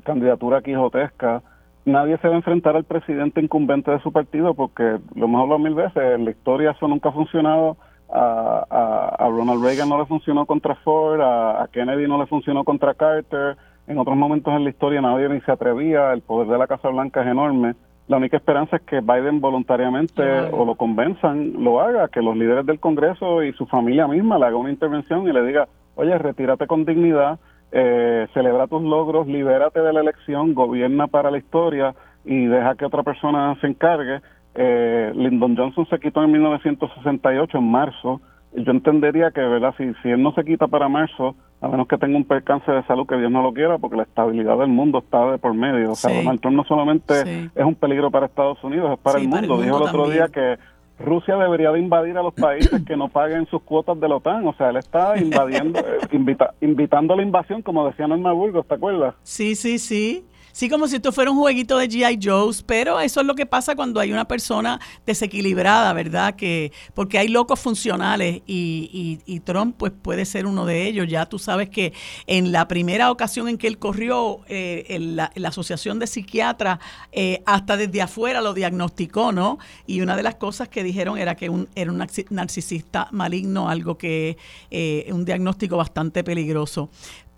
[0.03, 1.41] candidatura quijotesca.
[1.84, 5.60] Nadie se va a enfrentar al presidente incumbente de su partido porque, lo hemos hablado
[5.60, 7.78] mil veces, en la historia eso nunca ha funcionado
[8.12, 12.93] a, a, Ronald Reagan no le funcionó contra Ford, a, Kennedy no le funcionó contra
[12.93, 13.57] Carter,
[13.88, 16.89] en otros momentos en la historia nadie ni se atrevía, el poder de la Casa
[16.89, 17.76] Blanca es enorme.
[18.07, 22.66] La única esperanza es que Biden voluntariamente o lo convenzan, lo haga, que los líderes
[22.66, 26.66] del Congreso y su familia misma le haga una intervención y le diga, oye, retírate
[26.66, 27.38] con dignidad,
[27.72, 31.93] eh, celebra tus logros, libérate de la elección, gobierna para la historia
[32.26, 34.22] y deja que otra persona se encargue
[34.55, 38.21] eh, Lyndon Johnson se quitó en 1968, en marzo.
[38.53, 39.73] Yo entendería que, ¿verdad?
[39.77, 42.83] Si, si él no se quita para marzo, a menos que tenga un percance de
[42.83, 45.91] salud que Dios no lo quiera, porque la estabilidad del mundo está de por medio.
[45.91, 49.27] O sea, Donald Trump no solamente es un peligro para Estados Unidos, es para, el,
[49.27, 49.61] mundo.
[49.61, 50.57] Dijo el otro día que
[50.99, 54.47] Rusia debería de invadir a los países que no paguen sus cuotas de la OTAN.
[54.47, 58.65] O sea, él está invadiendo, eh, invita, invitando a la invasión, como decía Norma Burgos,
[58.65, 59.15] ¿te acuerdas?
[59.23, 60.25] Sí, sí, sí.
[60.51, 62.19] Sí, como si esto fuera un jueguito de G.I.
[62.21, 66.35] Joe's, pero eso es lo que pasa cuando hay una persona desequilibrada, ¿verdad?
[66.35, 71.07] Que Porque hay locos funcionales y, y, Trump pues puede ser uno de ellos.
[71.07, 71.93] Ya tú sabes que
[72.27, 76.79] en la primera ocasión en que él corrió, eh, en la, Asociación de Psiquiatras,
[77.11, 79.57] eh, hasta desde afuera lo diagnosticó, ¿no?
[79.87, 83.97] Y una de las cosas que dijeron era que un, era un narcisista maligno, algo
[83.97, 84.37] que es
[84.69, 86.89] eh, un diagnóstico bastante peligroso.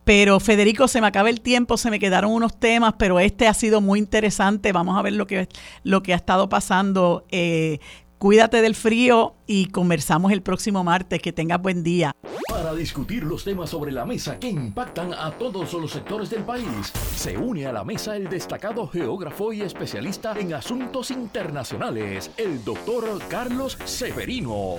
[0.03, 3.53] Pero Federico, se me acaba el tiempo, se me quedaron unos temas, pero este ha
[3.53, 4.72] sido muy interesante.
[4.72, 5.48] Vamos a ver lo que,
[5.84, 7.26] lo que ha estado pasando.
[7.30, 7.80] Eh,
[8.22, 11.19] cuídate del frío y conversamos el próximo martes.
[11.19, 12.15] Que tengas buen día.
[12.48, 16.93] Para discutir los temas sobre la mesa que impactan a todos los sectores del país,
[17.15, 23.19] se une a la mesa el destacado geógrafo y especialista en asuntos internacionales, el doctor
[23.27, 24.76] Carlos Severino.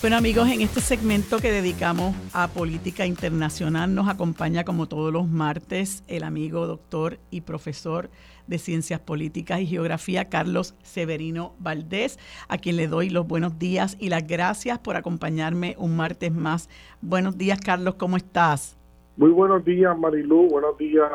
[0.00, 5.28] Bueno amigos, en este segmento que dedicamos a política internacional nos acompaña como todos los
[5.28, 8.10] martes el amigo doctor y profesor
[8.46, 12.18] de Ciencias Políticas y Geografía, Carlos Severino Valdés,
[12.48, 16.68] a quien le doy los buenos días y las gracias por acompañarme un martes más.
[17.00, 18.76] Buenos días, Carlos, ¿cómo estás?
[19.16, 20.48] Muy buenos días, Marilú.
[20.48, 21.08] Buenos días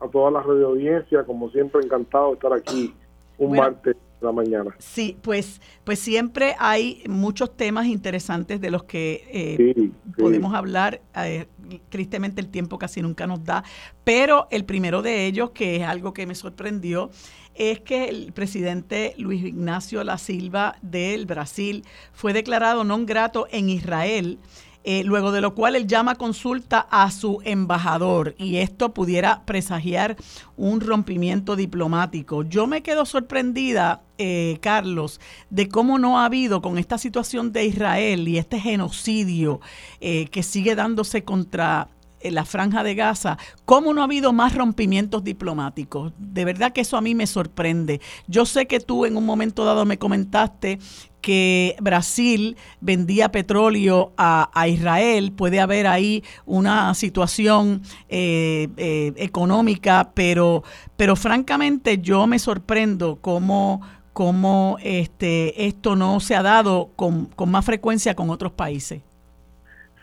[0.00, 1.24] a toda la radio audiencia.
[1.24, 2.94] Como siempre, encantado de estar aquí
[3.38, 4.74] un martes de la mañana.
[4.78, 11.00] Sí, pues, pues siempre hay muchos temas interesantes de los que eh, podemos hablar.
[11.16, 11.46] Eh,
[11.78, 13.64] tristemente el tiempo casi nunca nos da,
[14.04, 17.10] pero el primero de ellos, que es algo que me sorprendió,
[17.54, 23.68] es que el presidente Luis Ignacio La Silva del Brasil fue declarado non grato en
[23.68, 24.38] Israel.
[24.82, 30.16] Eh, luego de lo cual él llama consulta a su embajador y esto pudiera presagiar
[30.56, 32.44] un rompimiento diplomático.
[32.44, 35.20] Yo me quedo sorprendida, eh, Carlos,
[35.50, 39.60] de cómo no ha habido con esta situación de Israel y este genocidio
[40.00, 41.88] eh, que sigue dándose contra
[42.20, 46.12] en la franja de Gaza, ¿cómo no ha habido más rompimientos diplomáticos?
[46.18, 48.00] De verdad que eso a mí me sorprende.
[48.26, 50.78] Yo sé que tú en un momento dado me comentaste
[51.20, 60.62] que Brasil vendía petróleo a, Israel, puede haber ahí una situación eh, eh, económica, pero,
[60.96, 63.80] pero francamente yo me sorprendo cómo,
[64.12, 69.02] cómo este, esto no se ha dado con, con más frecuencia con otros países.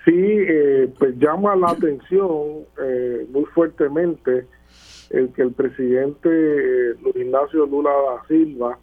[0.07, 4.47] Sí, eh, pues llama la atención eh, muy fuertemente
[5.09, 8.79] el que el presidente eh, Luis Ignacio Lula da Silva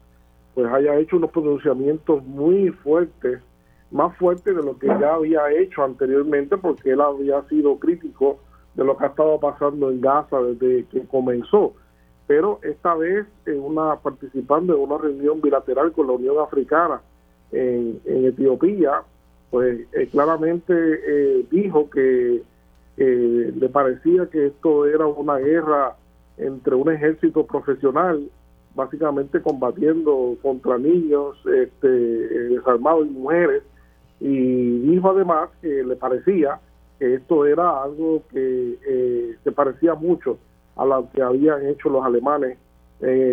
[0.55, 3.41] pues haya hecho unos pronunciamientos muy fuertes,
[3.91, 8.39] más fuertes de lo que ya había hecho anteriormente, porque él había sido crítico
[8.75, 11.75] de lo que ha estado pasando en Gaza desde que comenzó.
[12.27, 17.01] Pero esta vez en una participando en una reunión bilateral con la Unión Africana
[17.53, 19.03] en, Etiopía,
[19.51, 22.43] pues eh, claramente eh, dijo que
[22.97, 25.97] le parecía que esto era una guerra
[26.37, 28.29] entre un ejército profesional,
[28.75, 33.63] básicamente combatiendo contra niños este, desarmados y mujeres,
[34.21, 36.61] y dijo además que le parecía
[36.99, 40.39] que esto era algo que eh, se parecía mucho
[40.77, 42.59] a lo que habían hecho los alemanes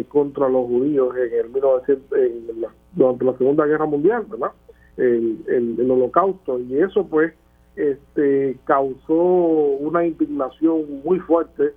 [0.09, 4.51] contra los judíos en el 1900, en la, durante la Segunda Guerra Mundial, ¿verdad?
[4.97, 7.33] el, el, holocausto y eso pues
[7.75, 11.73] este causó una indignación muy fuerte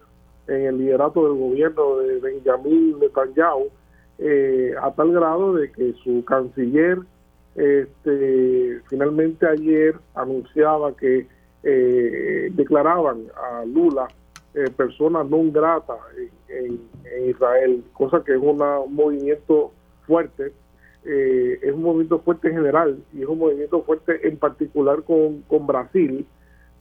[0.47, 3.69] en el liderato del gobierno de Benjamin Netanyahu
[4.19, 6.99] eh, a tal grado de que su canciller
[7.55, 11.27] este, finalmente ayer anunciaba que
[11.63, 14.09] eh, declaraban a Lula
[14.55, 15.95] eh, persona no grata
[16.49, 16.81] en,
[17.29, 18.59] Israel, cosa que es un
[18.95, 19.73] movimiento
[20.07, 20.53] fuerte
[21.05, 25.43] eh, es un movimiento fuerte en general y es un movimiento fuerte en particular con,
[25.43, 26.27] con Brasil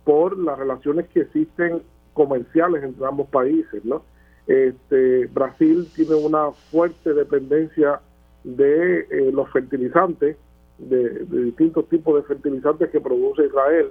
[0.05, 1.81] por las relaciones que existen
[2.13, 4.03] comerciales entre ambos países, ¿no?
[4.47, 8.01] Este, Brasil tiene una fuerte dependencia
[8.43, 10.37] de eh, los fertilizantes,
[10.77, 13.89] de, distintos tipos de fertilizantes que produce Israel,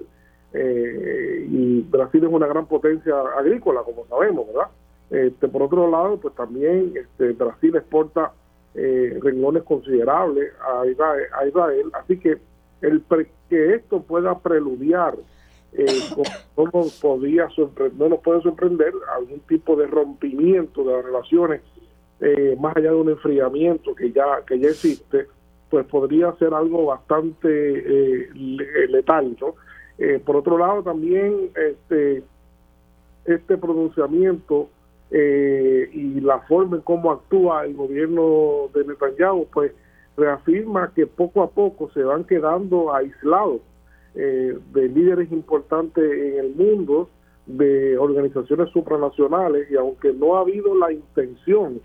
[0.52, 4.68] eh, y Brasil es una gran potencia agrícola, como sabemos, ¿verdad?
[5.10, 8.32] Este, por otro lado, pues también este, Brasil exporta
[8.74, 12.38] eh, renglones considerables a Israel, Así que
[12.80, 13.02] el
[13.48, 15.14] que esto pueda preludiar,
[15.74, 15.86] eh,
[16.56, 17.48] no, nos podía
[17.96, 21.60] no nos puede sorprender algún tipo de rompimiento de las relaciones
[22.20, 25.26] eh, más allá de un enfriamiento que ya que ya existe,
[25.70, 28.28] pues podría ser algo bastante eh,
[28.88, 29.36] letal.
[29.40, 29.54] ¿no?
[30.24, 32.22] por otro lado, también este
[33.24, 34.68] este pronunciamiento
[35.10, 39.72] eh, y la forma en cómo actúa el gobierno de Netanyahu, pues
[40.16, 43.60] reafirma que poco a poco se van quedando aislados
[44.14, 47.08] eh, de líderes importantes en el mundo,
[47.46, 51.80] de organizaciones supranacionales, y aunque no ha habido la intención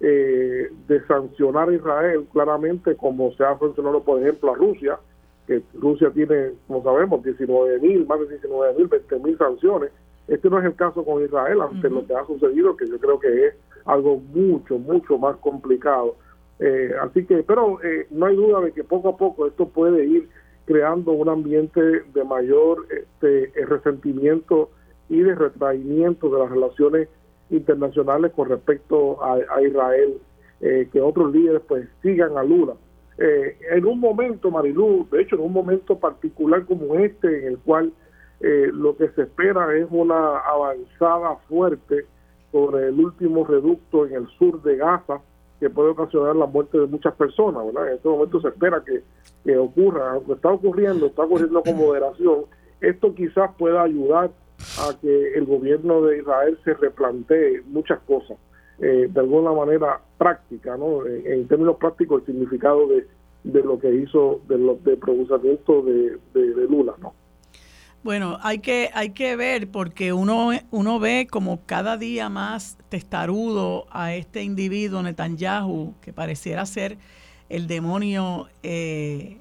[0.00, 4.98] eh, de sancionar a Israel, claramente como se ha sancionado, por ejemplo, a Rusia,
[5.46, 9.90] que Rusia tiene, como sabemos, 19 mil, más de 19 mil, 20 mil sanciones,
[10.28, 13.18] este no es el caso con Israel, ante lo que ha sucedido, que yo creo
[13.18, 13.54] que es
[13.84, 16.14] algo mucho, mucho más complicado.
[16.60, 20.04] Eh, así que, pero eh, no hay duda de que poco a poco esto puede
[20.04, 20.28] ir
[20.70, 24.70] creando un ambiente de mayor este, resentimiento
[25.08, 27.08] y de retraimiento de las relaciones
[27.50, 30.18] internacionales con respecto a, Israel,
[30.60, 32.74] eh, que otros líderes pues sigan a Lula.
[33.18, 37.92] en un momento, Marilú, de hecho en un momento particular como este, en el cual
[38.40, 42.06] eh, lo que se espera es una avanzada fuerte
[42.52, 45.20] sobre el último reducto en el sur de Gaza
[45.60, 47.66] que puede ocasionar la muerte de muchas personas.
[47.66, 47.88] ¿verdad?
[47.88, 49.02] En este momento se espera que,
[49.44, 52.44] que ocurra, aunque está ocurriendo, está ocurriendo con moderación,
[52.80, 54.30] esto quizás pueda ayudar
[54.78, 58.38] a que el gobierno de Israel se replantee muchas cosas
[58.78, 61.06] eh, de alguna manera práctica, ¿no?
[61.06, 63.06] En, términos prácticos, el significado de,
[63.44, 67.12] de lo que hizo de, lo, de procesamiento de, de, de Lula, ¿no?
[68.02, 73.86] Bueno, hay que, hay que ver porque uno, uno ve como cada día más testarudo
[73.90, 76.96] a este individuo Netanyahu que pareciera ser
[77.50, 79.38] el demonio eh,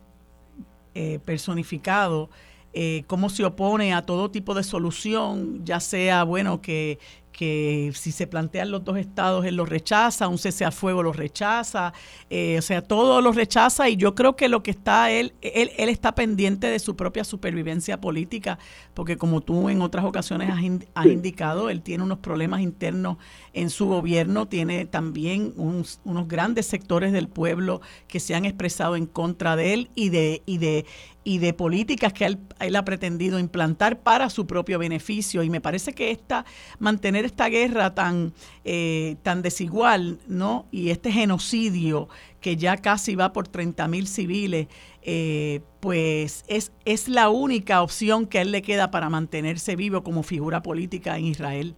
[0.93, 2.29] eh, personificado,
[2.73, 6.99] eh, cómo se opone a todo tipo de solución, ya sea, bueno, que
[7.39, 11.15] que si se plantean los dos estados, él los rechaza, un cese a fuego los
[11.15, 11.93] rechaza,
[12.29, 15.71] eh, o sea, todo lo rechaza y yo creo que lo que está él, él,
[15.77, 18.59] él está pendiente de su propia supervivencia política,
[18.93, 23.15] porque como tú en otras ocasiones has, indicado, él tiene unos problemas internos
[23.53, 27.79] en su gobierno, tiene también unos grandes sectores del pueblo
[28.09, 30.85] que se han expresado en contra de él y de, y de
[31.29, 35.43] y de políticas que él, ha pretendido implantar para su propio beneficio.
[35.43, 36.43] Y me parece que esta,
[36.79, 38.33] mantener esta guerra tan,
[38.65, 40.65] eh, tan desigual, ¿no?
[40.71, 42.07] Y este genocidio
[42.41, 44.69] que ya casi va por 30 mil civiles,
[45.03, 50.01] eh, pues es, es la única opción que a él le queda para mantenerse vivo
[50.01, 51.75] como figura política en Israel.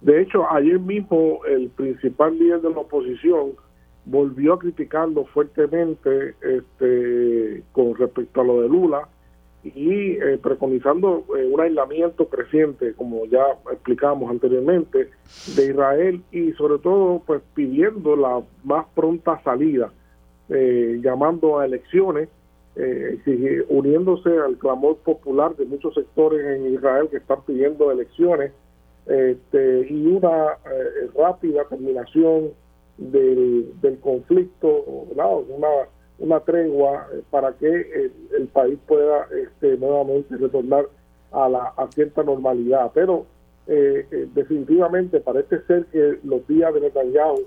[0.00, 3.54] De hecho, ayer mismo el principal líder de la oposición,
[4.04, 9.08] volvió a criticarlo fuertemente este, con respecto a lo de Lula
[9.64, 15.10] y eh, preconizando eh, un aislamiento creciente, como ya explicamos anteriormente,
[15.56, 19.92] de Israel y sobre todo pues pidiendo la más pronta salida,
[20.48, 22.28] eh, llamando a elecciones,
[23.68, 28.50] uniéndose al clamor popular de muchos sectores en Israel que están pidiendo elecciones
[29.06, 30.56] este, y una
[31.14, 32.52] rápida terminación
[32.98, 34.68] del, del conflicto,
[35.14, 35.26] una,
[36.18, 40.86] una tregua eh, para que el, país pueda este, nuevamente retornar
[41.32, 42.90] a, la, a cierta normalidad.
[42.94, 43.26] Pero
[43.66, 47.42] eh, eh, definitivamente parece ser que los días de Netanyahu,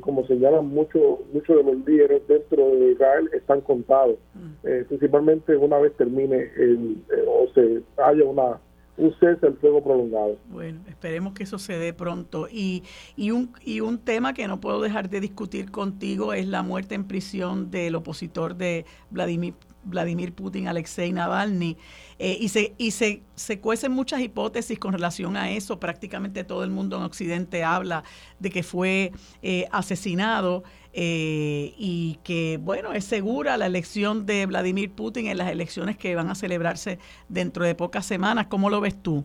[0.00, 4.84] como señalan muchos muchos de los líderes dentro de Israel, están contados, mm.
[4.86, 8.60] principalmente una vez termine el, o se haya una
[9.00, 10.36] un cese al fuego prolongado.
[10.48, 12.48] Bueno, esperemos que eso se dé pronto.
[12.50, 12.82] Y,
[13.16, 16.94] y, un, y un tema que no puedo dejar de discutir contigo es la muerte
[16.94, 19.54] en prisión del opositor de Vladimir
[19.84, 21.76] Vladimir Putin, Alexei Navalny,
[22.18, 25.80] eh, y, se, y se, se cuecen muchas hipótesis con relación a eso.
[25.80, 28.04] Prácticamente todo el mundo en Occidente habla
[28.38, 29.12] de que fue
[29.42, 30.62] eh, asesinado
[30.92, 36.14] eh, y que, bueno, es segura la elección de Vladimir Putin en las elecciones que
[36.14, 36.98] van a celebrarse
[37.28, 38.46] dentro de pocas semanas.
[38.48, 39.24] ¿Cómo lo ves tú?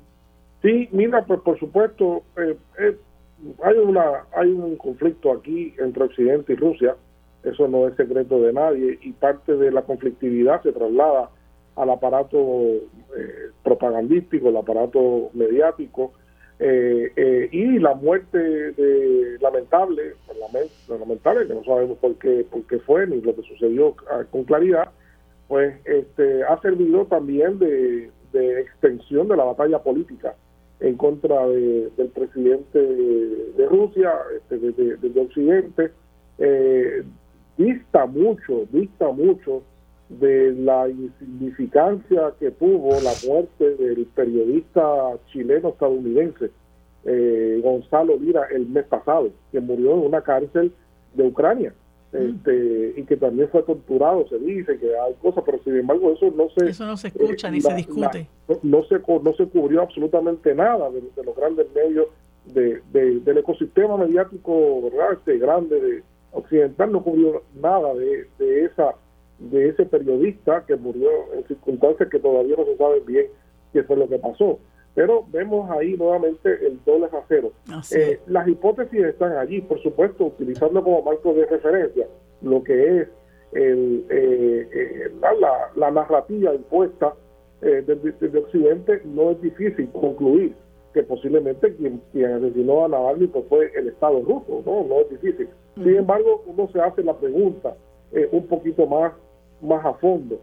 [0.61, 4.03] Sí, mira, pues por supuesto, hay, una,
[4.35, 6.95] hay un conflicto aquí entre Occidente y Rusia
[7.45, 11.29] eso no es secreto de nadie y parte de la conflictividad se traslada
[11.75, 16.13] al aparato eh, propagandístico, el aparato mediático
[16.57, 20.13] eh, eh, y la muerte de, lamentable,
[20.87, 24.45] lamentable que no sabemos por qué, por qué fue ni lo que sucedió ah, con
[24.45, 24.89] claridad,
[25.49, 30.35] pues este, ha servido también de, extensión de la batalla política
[30.81, 35.91] en contra del presidente de, Rusia, este, de, Occidente,
[36.37, 37.03] eh,
[37.57, 39.63] dista mucho, dista mucho
[40.09, 46.51] de la insignificancia que tuvo la muerte del periodista chileno estadounidense
[47.05, 50.71] eh, Gonzalo Lira el mes pasado, que murió en una cárcel
[51.13, 51.73] de Ucrania.
[52.11, 52.17] Mm.
[52.17, 56.31] Este, y que también fue torturado, se dice que hay cosas, pero sin embargo eso
[56.35, 58.27] no se eso no se escucha ni se discute.
[58.63, 62.07] no, se no se cubrió absolutamente nada de, los grandes medios
[62.45, 66.03] de, del ecosistema mediático verdad este grande de,
[66.35, 68.95] occidental no cubrió nada de, de esa
[69.39, 73.27] de ese periodista que murió en circunstancias que todavía no se sabe bien
[73.73, 74.59] qué fue lo que pasó.
[74.93, 77.51] Pero vemos ahí nuevamente el doble acero.
[77.93, 82.07] Eh, las hipótesis están allí, por supuesto, utilizando como marco de referencia
[82.41, 83.07] lo que es
[83.51, 87.13] el, eh, eh, la, la, narrativa impuesta
[87.61, 90.55] desde, Occidente, no es difícil concluir
[90.95, 95.09] que posiblemente quien, quien asesinó a Navalny pues, fue el Estado ruso, no, no es
[95.09, 95.49] difícil.
[95.75, 97.75] Sin embargo, uno se hace la pregunta
[98.13, 99.11] eh, un poquito más,
[99.61, 100.39] más a fondo.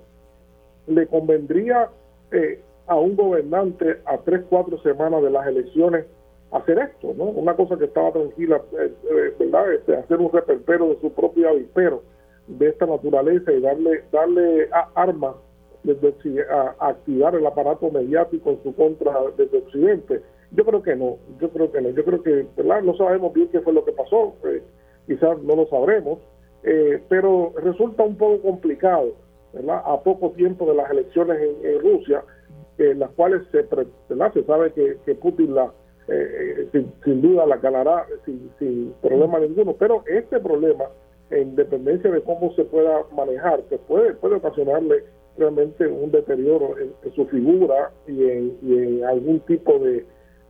[0.86, 1.88] ¿Le convendría
[2.32, 6.04] eh, a un gobernante a tres, cuatro semanas de las elecciones
[6.50, 7.14] hacer esto?
[7.16, 7.24] ¿no?
[7.24, 9.72] Una cosa que estaba tranquila, eh, ¿verdad?
[9.72, 12.02] Este, hacer un reperpero de su propio avispero
[12.46, 15.34] de esta naturaleza y darle, darle armas
[15.82, 20.22] desde, a, activar el aparato mediático en su contra desde Occidente.
[20.54, 22.82] Yo creo que no, yo creo que no, yo creo que ¿verdad?
[22.82, 24.34] no sabemos bien qué fue lo que pasó
[25.06, 26.18] quizás no lo sabremos,
[26.62, 29.14] eh, pero resulta un poco complicado,
[29.52, 29.82] ¿verdad?
[29.84, 32.22] A poco tiempo de las elecciones en, Rusia,
[32.78, 35.72] en las cuales se, se sabe que, Putin la,
[36.08, 40.84] eh, eh, sin, duda la ganará sin, sin problema ninguno, pero este problema,
[41.30, 45.04] en dependencia de cómo se pueda manejar, que puede, puede ocasionarle
[45.38, 50.04] realmente un deterioro en, su figura y en, y en, algún tipo de,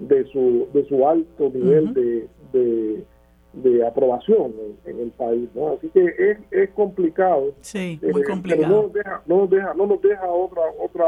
[0.09, 3.05] de, su, de su alto nivel de,
[3.53, 4.53] de, aprobación
[4.85, 5.49] en, el país.
[5.55, 5.75] ¿no?
[5.75, 7.53] Así que es, es complicado.
[7.61, 8.69] Sí, muy complicado.
[8.69, 11.05] no nos deja, no nos deja, no nos deja otra, otra,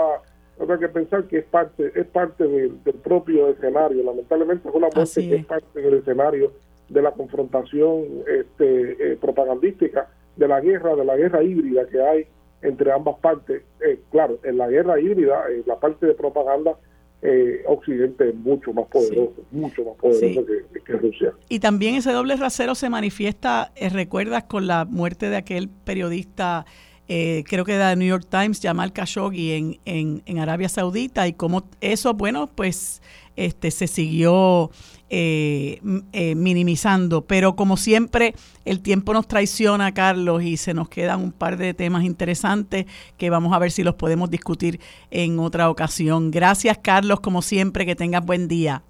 [0.59, 4.03] otra que pensar que es parte, es parte del propio escenario.
[4.03, 6.53] Lamentablemente es una muerte que es parte del escenario
[6.89, 12.27] de la confrontación este, eh, propagandística, de la guerra, de la guerra híbrida que hay
[12.63, 13.63] entre ambas partes.
[13.81, 16.77] Eh, claro, en la guerra híbrida, en la parte de propaganda,
[17.25, 20.47] eh, Occidente es mucho más poderoso, mucho más poderoso
[20.85, 21.33] que, Rusia.
[21.49, 26.67] Y también ese doble rasero se manifiesta, recuerdas, con la muerte de aquel periodista
[27.07, 31.35] eh, creo que de New York Times, Jamal Khashoggi en, en, en, Arabia Saudita y
[31.35, 33.03] cómo eso, bueno, pues
[33.37, 34.71] este se siguió
[35.11, 35.81] eh,
[36.13, 37.25] eh, minimizando.
[37.27, 38.35] Pero como siempre,
[38.65, 42.87] el tiempo nos traiciona, Carlos, y se nos quedan un par de temas interesantes
[43.17, 44.81] que vamos a ver si los podemos discutir
[45.11, 46.31] en otra ocasión.
[46.31, 48.83] Gracias, Carlos, como siempre, que tengas buen día.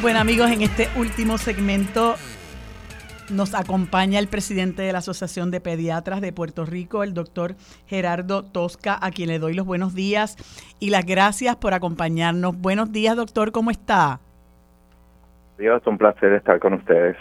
[0.00, 2.16] Bueno amigos, en este último segmento
[3.30, 7.54] nos acompaña el presidente de la Asociación de Pediatras de Puerto Rico, el doctor
[7.86, 10.36] Gerardo Tosca, a quien le doy los buenos días
[10.80, 12.58] y las gracias por acompañarnos.
[12.58, 14.20] Buenos días, doctor, ¿cómo está?
[15.58, 17.16] Dios, un placer estar con ustedes.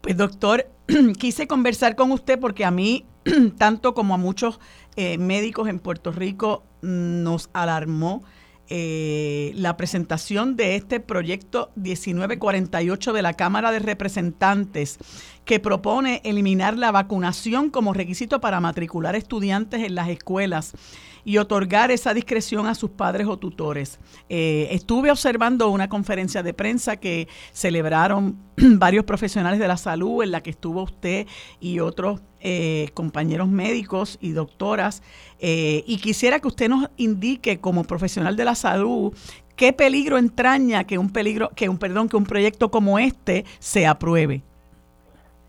[0.00, 0.66] Pues doctor,
[1.18, 3.06] quise conversar con usted porque a mí,
[3.58, 4.60] tanto como a muchos
[4.96, 8.22] eh, médicos en Puerto Rico, nos alarmó
[8.68, 14.98] eh, la presentación de este proyecto 1948 de la Cámara de Representantes
[15.44, 20.72] que propone eliminar la vacunación como requisito para matricular estudiantes en las escuelas
[21.24, 23.98] y otorgar esa discreción a sus padres o tutores.
[24.28, 30.30] Eh, estuve observando una conferencia de prensa que celebraron varios profesionales de la salud, en
[30.30, 31.26] la que estuvo usted
[31.60, 35.02] y otros eh, compañeros médicos y doctoras,
[35.40, 39.14] eh, y quisiera que usted nos indique como profesional de la salud
[39.56, 43.86] qué peligro entraña que un peligro, que un perdón, que un proyecto como este se
[43.86, 44.42] apruebe.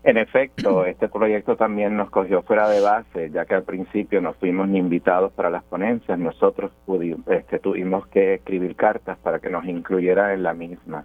[0.04, 4.32] En efecto, este proyecto también nos cogió fuera de base, ya que al principio no
[4.32, 6.70] fuimos ni invitados para las ponencias, nosotros
[7.26, 11.04] este, tuvimos que escribir cartas para que nos incluyera en la misma.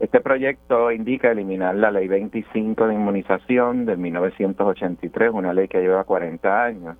[0.00, 6.04] Este proyecto indica eliminar la ley 25 de inmunización de 1983, una ley que lleva
[6.04, 6.96] 40 años.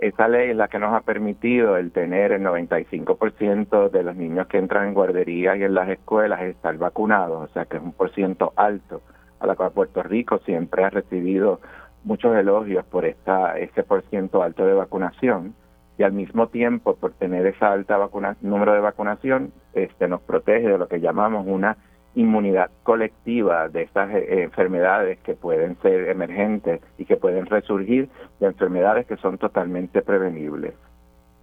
[0.00, 4.48] Esa ley es la que nos ha permitido el tener el 95% de los niños
[4.48, 7.92] que entran en guarderías y en las escuelas estar vacunados, o sea que es un
[7.92, 9.00] por ciento alto
[9.38, 11.60] a la cual Puerto Rico siempre ha recibido
[12.02, 14.02] muchos elogios por esta ese por
[14.42, 15.54] alto de vacunación
[15.98, 20.66] y al mismo tiempo por tener esa alta vacuna, número de vacunación este nos protege
[20.66, 21.76] de lo que llamamos una
[22.14, 28.08] inmunidad colectiva de estas eh, enfermedades que pueden ser emergentes y que pueden resurgir
[28.40, 30.74] de enfermedades que son totalmente prevenibles.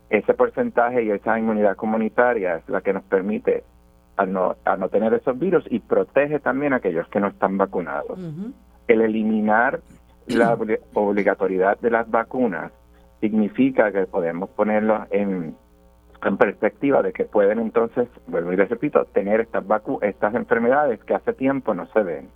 [0.09, 3.63] Ese porcentaje y esa inmunidad comunitaria es la que nos permite
[4.17, 7.57] a no, a no tener esos virus y protege también a aquellos que no están
[7.57, 8.19] vacunados.
[8.87, 9.81] El eliminar
[10.27, 10.57] la
[10.93, 12.71] obligatoriedad de las vacunas
[13.19, 15.55] significa que podemos ponerlo en,
[16.23, 21.03] en perspectiva de que pueden entonces, vuelvo y les repito, tener estas, vacu estas enfermedades
[21.03, 22.29] que hace tiempo no se ven.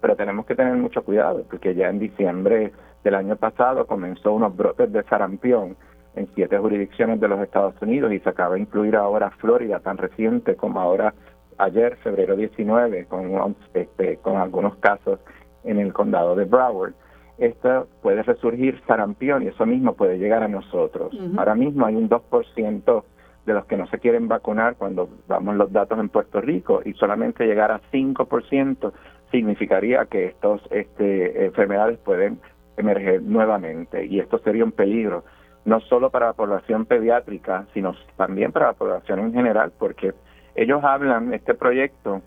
[0.00, 2.72] Pero tenemos que tener mucho cuidado porque ya en diciembre
[3.04, 5.76] del año pasado comenzó unos brotes de sarampión
[6.16, 9.98] en siete jurisdicciones de los Estados Unidos y se acaba de incluir ahora Florida, tan
[9.98, 11.14] reciente como ahora
[11.58, 15.20] ayer, febrero 19, con, este, con algunos casos
[15.64, 16.94] en el condado de Broward.
[17.38, 21.12] Esto puede resurgir sarampión y eso mismo puede llegar a nosotros.
[21.36, 23.04] Ahora mismo hay un 2%
[23.46, 26.92] de los que no se quieren vacunar cuando vamos los datos en Puerto Rico y
[26.94, 28.92] solamente llegar a 5%
[29.30, 32.40] significaría que estas este, enfermedades pueden
[32.76, 35.24] emerger nuevamente y esto sería un peligro
[35.64, 40.14] no solo para la población pediátrica, sino también para la población en general, porque
[40.54, 42.22] ellos hablan, este proyecto,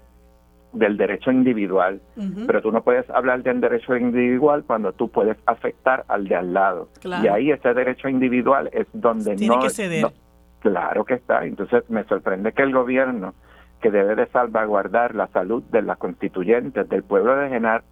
[0.74, 2.00] del derecho individual,
[2.46, 6.54] pero tú no puedes hablar del derecho individual cuando tú puedes afectar al de al
[6.54, 6.90] lado.
[7.04, 10.06] Y ahí ese derecho individual es donde no, que ceder.
[10.60, 11.46] Claro que está.
[11.46, 13.34] Entonces me sorprende que el gobierno,
[13.82, 17.48] que debe de salvaguardar la salud de las constituyentes, del pueblo de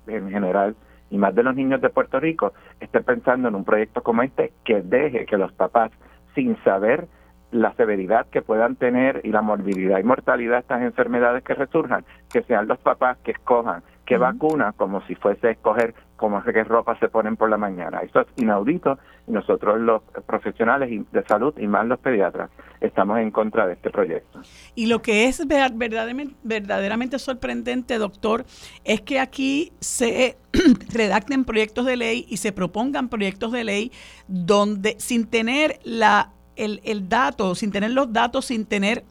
[0.08, 0.76] en general,
[1.10, 4.52] y más de los niños de Puerto Rico esté pensando en un proyecto como este
[4.66, 5.92] que deje que los papás,
[6.36, 7.08] sin saber
[7.52, 12.04] la severidad que puedan tener y la morbilidad y mortalidad de estas enfermedades que resurjan,
[12.30, 16.98] que sean los papás que escojan qué vacuna como si fuese escoger cómo qué ropa
[17.00, 18.00] se ponen por la mañana.
[18.00, 22.50] Eso es inaudito y nosotros los profesionales de salud y más los pediatras
[22.82, 24.42] estamos en contra de este proyecto.
[24.76, 28.46] Y lo que es verdaderamente, verdaderamente sorprendente, doctor,
[28.84, 30.38] es que aquí se
[30.94, 33.92] redacten proyectos de ley y se propongan proyectos de ley
[34.28, 39.04] donde sin tener la el, el dato, sin tener los datos, sin tener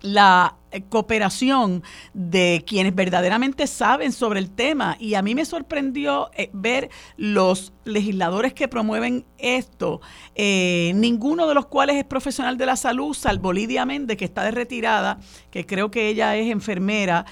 [0.00, 0.56] la
[0.88, 1.82] cooperación
[2.14, 4.96] de quienes verdaderamente saben sobre el tema.
[5.00, 10.00] Y a mí me sorprendió eh, ver los legisladores que promueven esto,
[10.34, 14.44] eh, ninguno de los cuales es profesional de la salud, salvo Lidia Méndez, que está
[14.44, 15.18] de retirada,
[15.50, 17.24] que creo que ella es enfermera,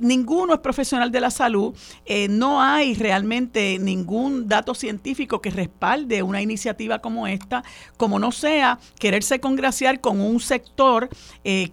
[0.00, 1.76] ninguno es profesional de la salud,
[2.30, 7.64] no hay realmente ningún dato científico que respalde una iniciativa como esta,
[7.96, 11.10] como no sea quererse congraciar con un sector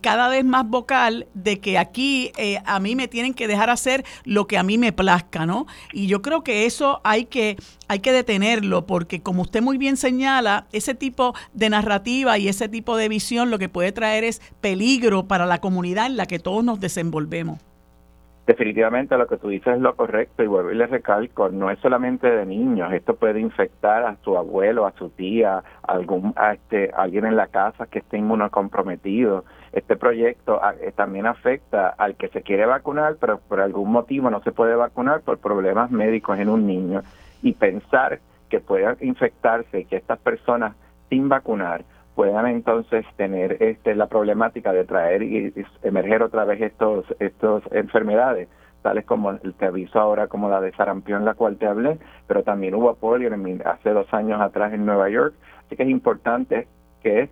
[0.01, 4.03] cada vez más vocal de que aquí eh, a mí me tienen que dejar hacer
[4.25, 5.67] lo que a mí me plazca, ¿no?
[5.93, 7.55] Y yo creo que eso hay que,
[7.87, 12.67] hay que detenerlo porque como usted muy bien señala, ese tipo de narrativa y ese
[12.67, 16.39] tipo de visión lo que puede traer es peligro para la comunidad en la que
[16.39, 17.59] todos nos desenvolvemos.
[18.45, 21.79] Definitivamente lo que tú dices es lo correcto y vuelvo y le recalco, no es
[21.79, 26.51] solamente de niños, esto puede infectar a su abuelo, a su tía, a algún, a
[26.51, 29.45] este, alguien en la casa que esté inmunocomprometido.
[29.71, 34.29] Este proyecto ah, eh, también afecta al que se quiere vacunar, pero por algún motivo
[34.29, 37.01] no se puede vacunar por problemas médicos en un niño.
[37.41, 40.75] Y pensar que puedan infectarse que estas personas
[41.09, 47.05] sin vacunar puedan entonces tener este la problemática de traer y, emerger otra vez estos
[47.19, 48.49] estos enfermedades
[48.81, 52.43] tales como el te aviso ahora como la de sarampión la cual te hablé pero
[52.43, 53.31] también hubo polio
[53.65, 55.33] hace dos años atrás en Nueva York
[55.65, 56.67] así que es importante
[57.01, 57.29] que es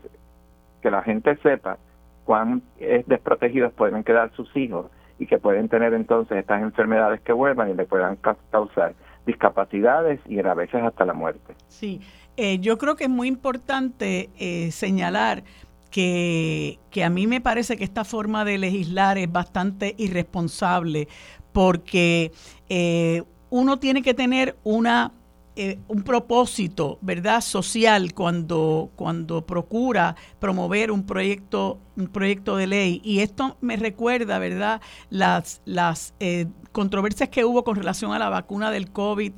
[0.82, 1.78] que la gente sepa
[2.26, 4.88] cuán es desprotegidos pueden quedar sus hijos
[5.20, 8.18] y que pueden tener entonces estas enfermedades que vuelvan y le puedan
[8.50, 8.96] causar
[9.26, 11.54] discapacidades y a veces hasta la muerte.
[11.68, 12.02] Sí,
[12.38, 15.44] eh, yo creo que es muy importante eh, señalar
[15.90, 21.10] que, a mí me parece que esta forma de legislar es bastante irresponsable
[21.52, 22.32] porque
[22.70, 25.14] eh, uno tiene que tener una
[25.90, 27.42] un propósito, ¿verdad?
[27.42, 33.02] social cuando, cuando procura promover un proyecto, un proyecto de ley.
[33.04, 34.82] Y esto me recuerda, ¿verdad?
[35.12, 36.16] Las, las
[36.72, 39.34] controversias que hubo con relación a la vacuna del COVID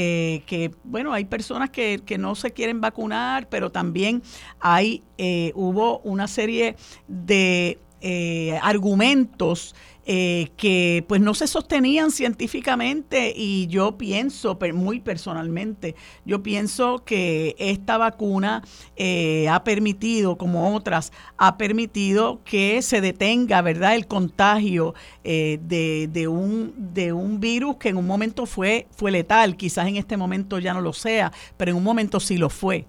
[0.00, 4.22] eh, que, bueno, hay personas que, que, no se quieren vacunar, pero también
[4.60, 6.76] hay, eh, hubo una serie
[7.08, 9.74] de eh, argumentos
[10.10, 17.54] eh, que pues no se sostenían científicamente y yo pienso, muy personalmente, yo pienso que
[17.58, 18.62] esta vacuna
[18.96, 24.94] eh, ha permitido, como otras, ha permitido que se detenga, ¿verdad?, el contagio
[25.24, 29.88] eh, de, de, un, de un virus que en un momento fue, fue letal, quizás
[29.88, 32.86] en este momento ya no lo sea, pero en un momento sí lo fue.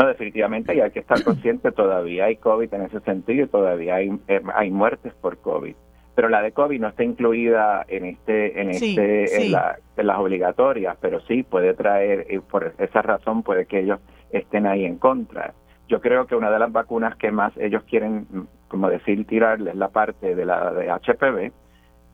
[0.00, 3.96] No, definitivamente, y hay que estar consciente, todavía hay COVID en ese sentido y todavía
[3.96, 4.10] hay,
[4.54, 5.74] hay muertes por COVID.
[6.14, 11.20] Pero la de COVID no está incluida en este en este en, las obligatorias pero
[11.20, 14.00] sí puede traer y por esa razón puede que ellos
[14.30, 15.54] estén ahí en contra.
[15.88, 18.26] Yo creo que una de las vacunas que más ellos quieren
[18.68, 21.52] como decir tirarles la parte de la de HPV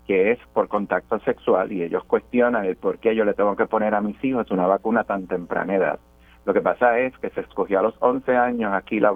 [0.07, 3.67] que es por contacto sexual y ellos cuestionan el por qué yo le tengo que
[3.67, 5.99] poner a mis hijos una vacuna tan temprana edad
[6.47, 9.12] lo que pasa es que se escogió a los 11 años aquí la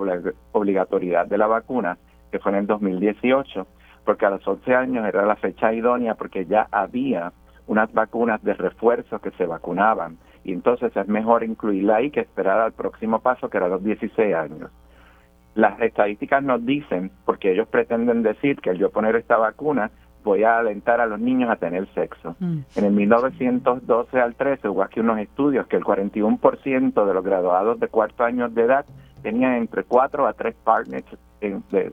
[0.53, 1.97] obligatoriedad de la vacuna
[2.33, 3.67] que fue en el 2018
[4.05, 7.33] porque a los 11 años era la fecha idónea porque ya había
[7.69, 12.59] unas vacunas de refuerzo que se vacunaban y entonces es mejor incluirla ahí que esperar
[12.61, 14.71] al próximo paso que era los 16 años.
[15.55, 19.91] Las estadísticas nos dicen, porque ellos pretenden decir que al yo poner esta vacuna
[20.23, 22.37] voy a alentar a los niños a tener sexo.
[22.39, 22.59] Mm.
[22.77, 27.81] En el 1912 al 13 hubo aquí unos estudios que el 41% de los graduados
[27.81, 28.85] de cuarto año de edad
[29.23, 31.07] tenían entre 4 a 3 partners
[31.41, 31.93] en, de,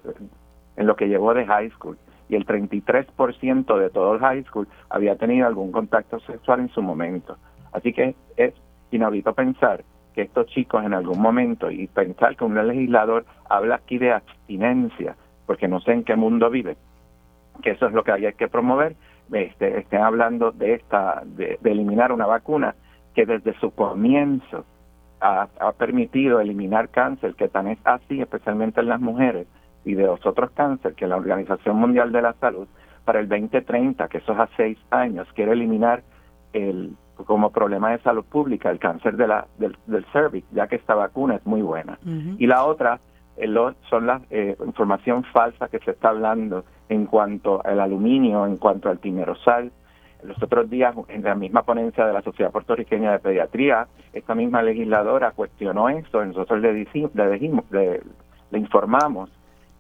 [0.76, 1.98] en lo que llevó de high school
[2.30, 6.82] y el 33% de todo el high school había tenido algún contacto sexual en su
[6.82, 7.38] momento.
[7.72, 8.54] Así que es
[8.92, 9.84] inaudito pensar
[10.14, 15.16] que estos chicos en algún momento y pensar que un legislador habla aquí de abstinencia,
[15.46, 16.76] porque no sé en qué mundo vive,
[17.62, 18.96] que eso es lo que hay que promover,
[19.32, 22.76] este, estén hablando de esta de, eliminar una vacuna
[23.14, 24.66] que desde su comienzo
[25.20, 29.48] ha, ha permitido eliminar cáncer, que tan es así, especialmente en las mujeres,
[29.84, 32.68] y de los otros cánceres que la Organización Mundial de la Salud
[33.06, 36.04] para el 2030, que eso es a seis años, quiere eliminar
[36.54, 40.76] el como problema de salud pública el cáncer de la, del, del cervix, ya que
[40.76, 41.98] esta vacuna es muy buena.
[42.38, 43.00] Y la otra
[43.90, 48.90] son la eh, información falsa que se está hablando en cuanto al aluminio, en cuanto
[48.90, 49.72] al timerosal.
[50.24, 54.64] Los otros días, en la misma ponencia de la Sociedad Puertorriqueña de Pediatría, esta misma
[54.64, 59.30] legisladora cuestionó eso, nosotros le, dijimos, le, dijimos, le informamos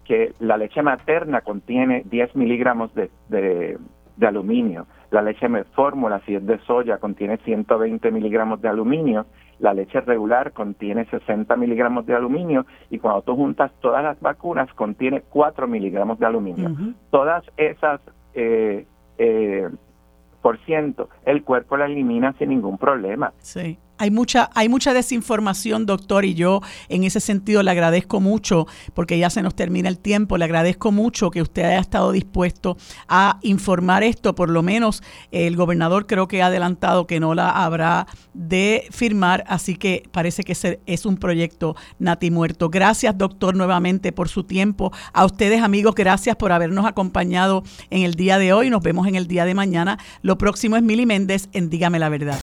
[0.07, 3.77] que la leche materna contiene 10 miligramos de,
[4.17, 9.25] de aluminio, la leche fórmula, si es de soya, contiene 120 miligramos de aluminio,
[9.59, 14.71] la leche regular contiene 60 miligramos de aluminio y cuando tú juntas todas las vacunas
[14.73, 16.69] contiene 4 miligramos de aluminio.
[17.09, 18.01] Todas esas
[18.33, 18.85] eh,
[19.17, 19.69] eh,
[20.41, 23.33] por ciento, el cuerpo la elimina sin ningún problema.
[23.39, 23.77] Sí.
[23.97, 29.17] Hay mucha, hay mucha desinformación, doctor, y yo en ese sentido le agradezco mucho, porque
[29.17, 33.39] ya se nos termina el tiempo, le agradezco mucho que usted haya estado dispuesto a
[33.41, 38.07] informar esto, por lo menos el gobernador creo que ha adelantado que no la habrá
[38.33, 40.55] de firmar, así que parece que
[40.85, 42.69] es un proyecto nati muerto.
[42.69, 44.91] Gracias, doctor, nuevamente por su tiempo.
[45.13, 48.69] A ustedes, amigos, gracias por habernos acompañado en el día de hoy.
[48.69, 49.97] Nos vemos en el día de mañana.
[50.21, 52.35] Lo próximo es Mili Méndez en Dígame la Verdad.